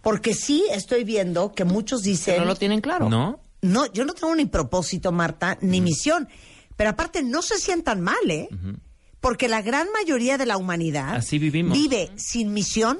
Porque 0.00 0.34
sí 0.34 0.64
estoy 0.72 1.04
viendo 1.04 1.52
que 1.52 1.64
muchos 1.64 2.02
dicen... 2.02 2.38
no 2.38 2.44
lo 2.44 2.56
tienen 2.56 2.80
claro. 2.80 3.08
¿No? 3.08 3.40
No, 3.60 3.86
yo 3.92 4.04
no 4.04 4.14
tengo 4.14 4.34
ni 4.34 4.46
propósito, 4.46 5.12
Marta, 5.12 5.58
ni 5.60 5.80
misión. 5.80 6.28
Pero 6.76 6.90
aparte, 6.90 7.22
no 7.22 7.42
se 7.42 7.58
sientan 7.58 8.00
mal, 8.00 8.16
¿eh? 8.28 8.48
Porque 9.20 9.48
la 9.48 9.62
gran 9.62 9.86
mayoría 9.92 10.36
de 10.38 10.46
la 10.46 10.56
humanidad 10.56 11.14
Así 11.14 11.38
vivimos. 11.38 11.76
vive 11.78 12.10
sin 12.16 12.52
misión, 12.52 12.98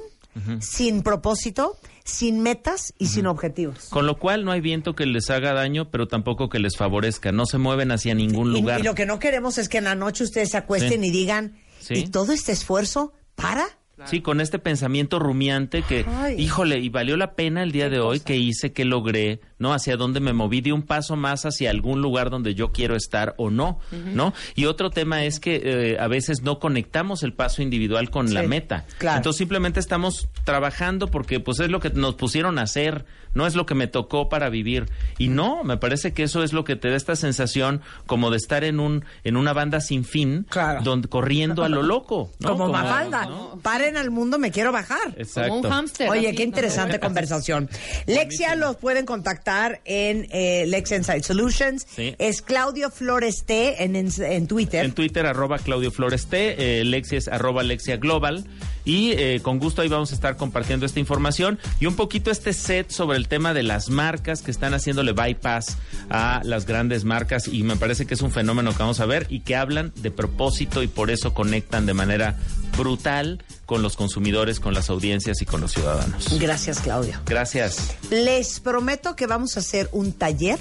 sin 0.61 1.03
propósito, 1.03 1.77
sin 2.05 2.41
metas 2.41 2.95
y 2.99 3.07
sin 3.07 3.27
objetivos. 3.27 3.89
Con 3.91 4.07
lo 4.07 4.19
cual 4.19 4.45
no 4.45 4.53
hay 4.53 4.61
viento 4.61 4.95
que 4.95 5.07
les 5.07 5.31
haga 5.31 5.53
daño, 5.53 5.91
pero 5.91 6.09
tampoco 6.09 6.49
que 6.49 6.59
les 6.59 6.77
favorezca. 6.77 7.33
No 7.33 7.47
se 7.47 7.59
mueven 7.59 7.93
hacia 7.93 8.15
ningún 8.15 8.53
lugar. 8.53 8.81
y 8.81 8.83
lo 8.83 8.95
que 8.95 9.07
no 9.07 9.19
queremos 9.19 9.59
es 9.59 9.69
que 9.69 9.79
en 9.79 9.85
la 9.85 9.95
noche 9.95 10.25
ustedes 10.25 10.51
se 10.51 10.57
acuesten 10.57 11.03
Sí. 11.03 11.09
y 11.09 11.11
digan, 11.11 11.57
Sí. 11.81 11.95
¿y 11.95 12.07
todo 12.09 12.33
este 12.33 12.53
esfuerzo 12.53 13.13
para? 13.35 13.65
Sí, 14.07 14.21
con 14.21 14.41
este 14.41 14.59
pensamiento 14.59 15.21
rumiante 15.21 15.83
que, 15.83 16.05
Ay. 16.09 16.35
híjole, 16.41 16.81
y 16.81 16.89
valió 16.89 17.17
la 17.17 17.35
pena 17.37 17.63
el 17.63 17.71
día 17.71 17.89
de 17.89 18.01
hoy 18.01 18.19
que 18.19 18.37
hice, 18.37 18.73
que 18.73 18.85
logré, 18.85 19.41
¿no? 19.63 19.73
Hacia 19.73 19.97
dónde 19.97 20.19
me 20.19 20.33
moví, 20.33 20.61
di 20.61 20.73
un 20.73 20.83
paso 20.83 21.15
más 21.15 21.47
hacia 21.47 21.71
algún 21.71 22.03
lugar 22.03 22.31
donde 22.31 22.55
yo 22.57 22.73
quiero 22.73 22.97
estar 22.97 23.35
o 23.39 23.49
no, 23.49 23.79
¿no? 23.93 24.35
Y 24.57 24.65
otro 24.65 24.91
tema 24.91 25.25
es 25.25 25.39
que 25.39 25.61
eh, 25.65 25.97
a 26.01 26.09
veces 26.09 26.43
no 26.43 26.59
conectamos 26.59 27.23
el 27.23 27.33
paso 27.33 27.63
individual 27.63 28.11
con 28.11 28.35
la 28.35 28.43
meta. 28.43 28.85
claro. 28.99 29.19
Entonces 29.19 29.39
simplemente 29.39 29.79
estamos 29.79 30.27
trabajando 30.43 31.07
porque 31.07 31.39
pues 31.39 31.61
es 31.61 31.71
lo 31.71 31.79
que 31.79 31.91
nos 31.91 32.17
pusieron 32.17 32.59
a 32.59 32.63
hacer, 32.63 33.05
no 33.35 33.47
es 33.47 33.55
lo 33.55 33.65
que 33.65 33.77
me 33.77 33.87
tocó 33.87 34.29
para 34.29 34.49
vivir. 34.49 34.91
Y 35.17 35.29
no, 35.29 35.63
me 35.63 35.77
parece 35.77 36.13
que 36.13 36.25
eso 36.25 36.43
es 36.43 36.53
lo 36.53 36.65
que 36.65 36.75
te 36.75 36.91
da 36.91 36.97
esta 36.97 37.15
sensación 37.15 37.83
como 38.07 38.33
de 38.33 38.39
estar 38.39 38.65
en 38.65 38.81
un 38.81 39.05
en 39.23 39.37
una 39.37 39.53
banda 39.53 39.81
sin 39.81 40.05
fin, 40.05 40.45
Claro. 40.51 40.81
donde 40.83 41.07
corriendo 41.09 41.63
a 41.63 41.69
lo 41.69 41.83
loco, 41.95 42.31
¿no? 42.41 42.57
Como 42.57 42.69
Mafalda. 42.73 43.27
¿no? 43.27 43.61
Paren 43.63 43.97
al 43.97 44.11
mundo, 44.11 44.39
me 44.41 44.51
quiero 44.51 44.73
bajar. 44.73 45.15
Exacto. 45.17 45.51
Como 45.51 45.61
un 45.69 45.71
hámster. 45.71 46.11
Oye, 46.11 46.33
qué 46.35 46.43
¿no? 46.43 46.49
interesante 46.49 46.99
conversación. 47.07 47.71
Lexia 48.07 48.57
los 48.57 48.75
pueden 48.77 49.07
contactar 49.07 49.52
en 49.85 50.27
eh, 50.31 50.65
Lexia 50.67 50.97
Insight 50.97 51.25
Solutions. 51.25 51.87
Sí. 51.89 52.15
Es 52.19 52.43
Claudio 52.43 52.91
Flores 52.91 53.45
T 53.45 53.83
en, 53.83 53.97
en, 53.97 54.11
en 54.19 54.47
Twitter. 54.47 54.85
En 54.85 54.93
Twitter, 54.93 55.27
arroba 55.27 55.59
Claudio 55.59 55.91
Flores 55.91 56.27
T, 56.27 56.81
eh, 56.81 56.85
Lexia 56.85 57.19
es 57.19 57.29
arroba 57.29 57.63
Lexia 57.63 57.97
Global. 57.97 58.45
Y 58.85 59.13
eh, 59.13 59.41
con 59.43 59.59
gusto 59.59 59.83
ahí 59.83 59.89
vamos 59.89 60.11
a 60.11 60.15
estar 60.15 60.37
compartiendo 60.37 60.87
esta 60.87 60.99
información 60.99 61.59
y 61.79 61.87
un 61.87 61.95
poquito 61.95 62.31
este 62.31 62.53
set 62.53 62.91
sobre 62.91 63.17
el 63.17 63.29
tema 63.29 63.55
de 63.55 63.63
las 63.63 63.91
marcas 63.91 64.43
que 64.43 64.51
están 64.51 64.75
haciéndole 64.75 65.13
bypass 65.13 65.79
a 66.11 66.41
las 66.45 66.67
grandes 66.67 67.05
marcas 67.05 67.47
y 67.47 67.63
me 67.63 67.77
parece 67.77 68.07
que 68.07 68.15
es 68.15 68.23
un 68.23 68.33
fenómeno 68.33 68.73
que 68.73 68.79
vamos 68.79 68.99
a 68.99 69.07
ver 69.07 69.27
y 69.29 69.41
que 69.41 69.55
hablan 69.55 69.93
de 69.97 70.11
propósito 70.11 70.83
y 70.83 70.89
por 70.89 71.11
eso 71.11 71.33
conectan 71.33 71.87
de 71.87 71.95
manera 71.95 72.37
brutal 72.77 73.43
con 73.67 73.83
los 73.83 73.97
consumidores, 73.97 74.61
con 74.61 74.75
las 74.75 74.91
audiencias 74.91 75.43
y 75.43 75.45
con 75.47 75.61
los 75.61 75.73
ciudadanos. 75.73 76.39
Gracias, 76.39 76.81
Claudio. 76.81 77.21
Gracias. 77.27 77.95
Les 78.11 78.61
prometo 78.61 79.17
que 79.17 79.27
vamos 79.27 79.57
a 79.57 79.61
hacer 79.61 79.89
un 79.93 80.13
taller 80.13 80.59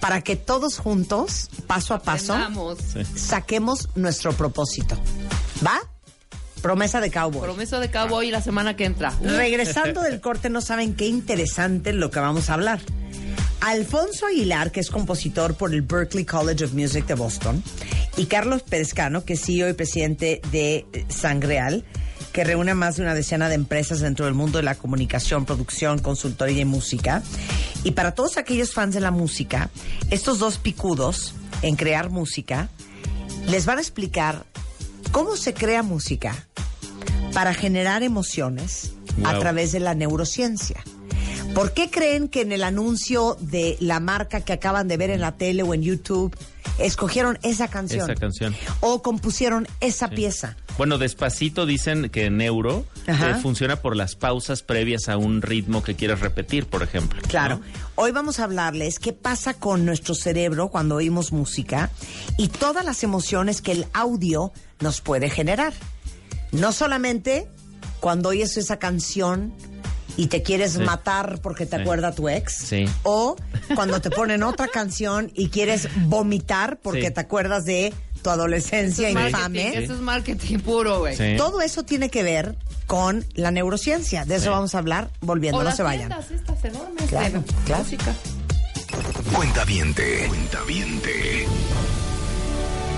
para 0.00 0.20
que 0.22 0.36
todos 0.36 0.78
juntos, 0.78 1.50
paso 1.66 1.92
a 1.94 1.98
paso, 2.00 2.34
Aprendamos. 2.34 2.78
saquemos 3.16 3.88
nuestro 3.96 4.32
propósito. 4.32 4.96
¿Va? 5.66 5.80
Promesa 6.62 7.00
de 7.00 7.10
cowboy. 7.10 7.42
Promesa 7.42 7.78
de 7.80 7.90
cowboy 7.90 8.30
la 8.30 8.40
semana 8.40 8.74
que 8.76 8.84
entra. 8.84 9.12
Regresando 9.22 10.02
del 10.02 10.20
corte, 10.20 10.50
no 10.50 10.60
saben 10.60 10.94
qué 10.94 11.06
interesante 11.06 11.92
lo 11.92 12.10
que 12.10 12.20
vamos 12.20 12.50
a 12.50 12.54
hablar. 12.54 12.80
Alfonso 13.60 14.26
Aguilar, 14.26 14.70
que 14.70 14.80
es 14.80 14.90
compositor 14.90 15.54
por 15.54 15.74
el 15.74 15.82
Berklee 15.82 16.24
College 16.24 16.64
of 16.64 16.72
Music 16.72 17.06
de 17.06 17.14
Boston, 17.14 17.62
y 18.16 18.26
Carlos 18.26 18.62
Perezcano, 18.62 19.24
que 19.24 19.34
es 19.34 19.44
CEO 19.44 19.68
y 19.68 19.72
presidente 19.72 20.40
de 20.52 20.86
eh, 20.92 21.06
Sangreal, 21.08 21.84
que 22.32 22.44
reúne 22.44 22.72
a 22.72 22.74
más 22.74 22.96
de 22.96 23.02
una 23.02 23.14
decena 23.14 23.48
de 23.48 23.54
empresas 23.54 24.00
dentro 24.00 24.26
del 24.26 24.34
mundo 24.34 24.58
de 24.58 24.64
la 24.64 24.74
comunicación, 24.74 25.44
producción, 25.44 25.98
consultoría 25.98 26.62
y 26.62 26.64
música. 26.64 27.22
Y 27.84 27.92
para 27.92 28.12
todos 28.12 28.36
aquellos 28.36 28.74
fans 28.74 28.94
de 28.94 29.00
la 29.00 29.10
música, 29.10 29.70
estos 30.10 30.38
dos 30.38 30.58
picudos 30.58 31.34
en 31.62 31.76
crear 31.76 32.10
música 32.10 32.68
les 33.48 33.66
van 33.66 33.78
a 33.78 33.80
explicar 33.80 34.44
cómo 35.10 35.36
se 35.36 35.54
crea 35.54 35.82
música 35.82 36.46
para 37.32 37.54
generar 37.54 38.02
emociones 38.02 38.92
a 39.24 39.38
través 39.38 39.72
de 39.72 39.80
la 39.80 39.94
neurociencia. 39.94 40.82
¿Por 41.58 41.72
qué 41.72 41.90
creen 41.90 42.28
que 42.28 42.42
en 42.42 42.52
el 42.52 42.62
anuncio 42.62 43.36
de 43.40 43.76
la 43.80 43.98
marca 43.98 44.42
que 44.42 44.52
acaban 44.52 44.86
de 44.86 44.96
ver 44.96 45.10
en 45.10 45.20
la 45.20 45.36
tele 45.36 45.64
o 45.64 45.74
en 45.74 45.82
YouTube 45.82 46.32
escogieron 46.78 47.36
esa 47.42 47.66
canción? 47.66 48.08
Esa 48.08 48.14
canción. 48.14 48.54
O 48.78 49.02
compusieron 49.02 49.66
esa 49.80 50.08
pieza. 50.08 50.56
Bueno, 50.76 50.98
despacito 50.98 51.66
dicen 51.66 52.10
que 52.10 52.30
neuro 52.30 52.86
Ajá. 53.08 53.30
eh, 53.30 53.34
funciona 53.42 53.82
por 53.82 53.96
las 53.96 54.14
pausas 54.14 54.62
previas 54.62 55.08
a 55.08 55.16
un 55.16 55.42
ritmo 55.42 55.82
que 55.82 55.96
quieres 55.96 56.20
repetir, 56.20 56.66
por 56.66 56.84
ejemplo. 56.84 57.20
Claro. 57.22 57.56
¿no? 57.56 57.64
Hoy 57.96 58.12
vamos 58.12 58.38
a 58.38 58.44
hablarles 58.44 59.00
qué 59.00 59.12
pasa 59.12 59.54
con 59.54 59.84
nuestro 59.84 60.14
cerebro 60.14 60.68
cuando 60.68 60.94
oímos 60.94 61.32
música 61.32 61.90
y 62.36 62.46
todas 62.46 62.84
las 62.84 63.02
emociones 63.02 63.62
que 63.62 63.72
el 63.72 63.86
audio 63.94 64.52
nos 64.78 65.00
puede 65.00 65.28
generar. 65.28 65.72
No 66.52 66.70
solamente 66.70 67.48
cuando 67.98 68.28
oyes 68.28 68.56
esa 68.56 68.78
canción 68.78 69.52
y 70.18 70.26
te 70.26 70.42
quieres 70.42 70.72
Sí. 70.72 70.80
matar 70.80 71.38
porque 71.40 71.64
te 71.64 71.76
Sí. 71.76 71.82
acuerda 71.82 72.12
tu 72.12 72.28
ex. 72.28 72.52
Sí. 72.52 72.84
O 73.04 73.36
cuando 73.74 74.00
te 74.02 74.10
ponen 74.10 74.42
otra 74.42 74.68
canción 74.68 75.30
y 75.34 75.48
quieres 75.48 75.88
vomitar 76.06 76.78
porque 76.82 77.06
Sí. 77.06 77.10
te 77.14 77.20
acuerdas 77.20 77.64
de 77.64 77.94
tu 78.22 78.28
adolescencia 78.30 79.08
Eso 79.08 79.18
es 79.20 79.26
infame. 79.30 79.78
Eso 79.84 79.94
es 79.94 80.00
marketing 80.00 80.58
puro, 80.58 80.98
güey. 80.98 81.16
Sí. 81.16 81.36
Todo 81.38 81.60
eso 81.62 81.84
tiene 81.84 82.10
que 82.10 82.22
ver 82.24 82.58
con 82.88 83.24
la 83.34 83.50
neurociencia. 83.52 84.24
De 84.24 84.34
eso 84.34 84.44
Sí. 84.44 84.50
vamos 84.50 84.74
a 84.74 84.78
hablar 84.78 85.08
volviendo. 85.20 85.58
O 85.58 85.62
no 85.62 85.68
las 85.68 85.76
se 85.76 85.82
vayan. 85.84 86.10
estas 86.12 86.64
enormes 86.64 87.04
Claro, 87.08 87.40
de 87.40 87.64
claro. 87.64 87.84
música. 87.84 88.12
Cuentaviente. 89.32 90.26
Cuentaviente. 90.26 91.46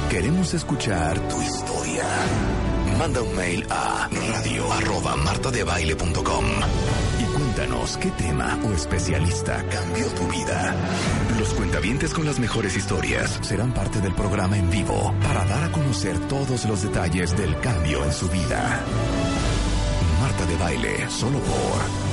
Queremos 0.09 0.55
escuchar 0.55 1.21
tu 1.29 1.41
historia. 1.43 2.05
Manda 3.01 3.23
un 3.23 3.35
mail 3.35 3.67
a 3.71 4.11
radio 4.29 4.71
arroba 4.75 5.17
martadebaile.com 5.17 6.45
y 7.19 7.25
cuéntanos 7.33 7.97
qué 7.97 8.11
tema 8.11 8.59
o 8.63 8.75
especialista 8.75 9.65
cambió 9.71 10.07
tu 10.09 10.29
vida. 10.29 10.75
Los 11.39 11.55
cuentavientes 11.55 12.13
con 12.13 12.27
las 12.27 12.39
mejores 12.39 12.77
historias 12.77 13.39
serán 13.41 13.73
parte 13.73 14.03
del 14.03 14.13
programa 14.13 14.59
en 14.59 14.69
vivo 14.69 15.15
para 15.23 15.47
dar 15.47 15.65
a 15.65 15.73
conocer 15.73 16.19
todos 16.29 16.67
los 16.67 16.83
detalles 16.83 17.35
del 17.39 17.59
cambio 17.61 18.05
en 18.05 18.13
su 18.13 18.29
vida. 18.29 18.85
Marta 20.21 20.45
de 20.45 20.57
Baile, 20.59 21.09
solo 21.09 21.39
por 21.39 22.10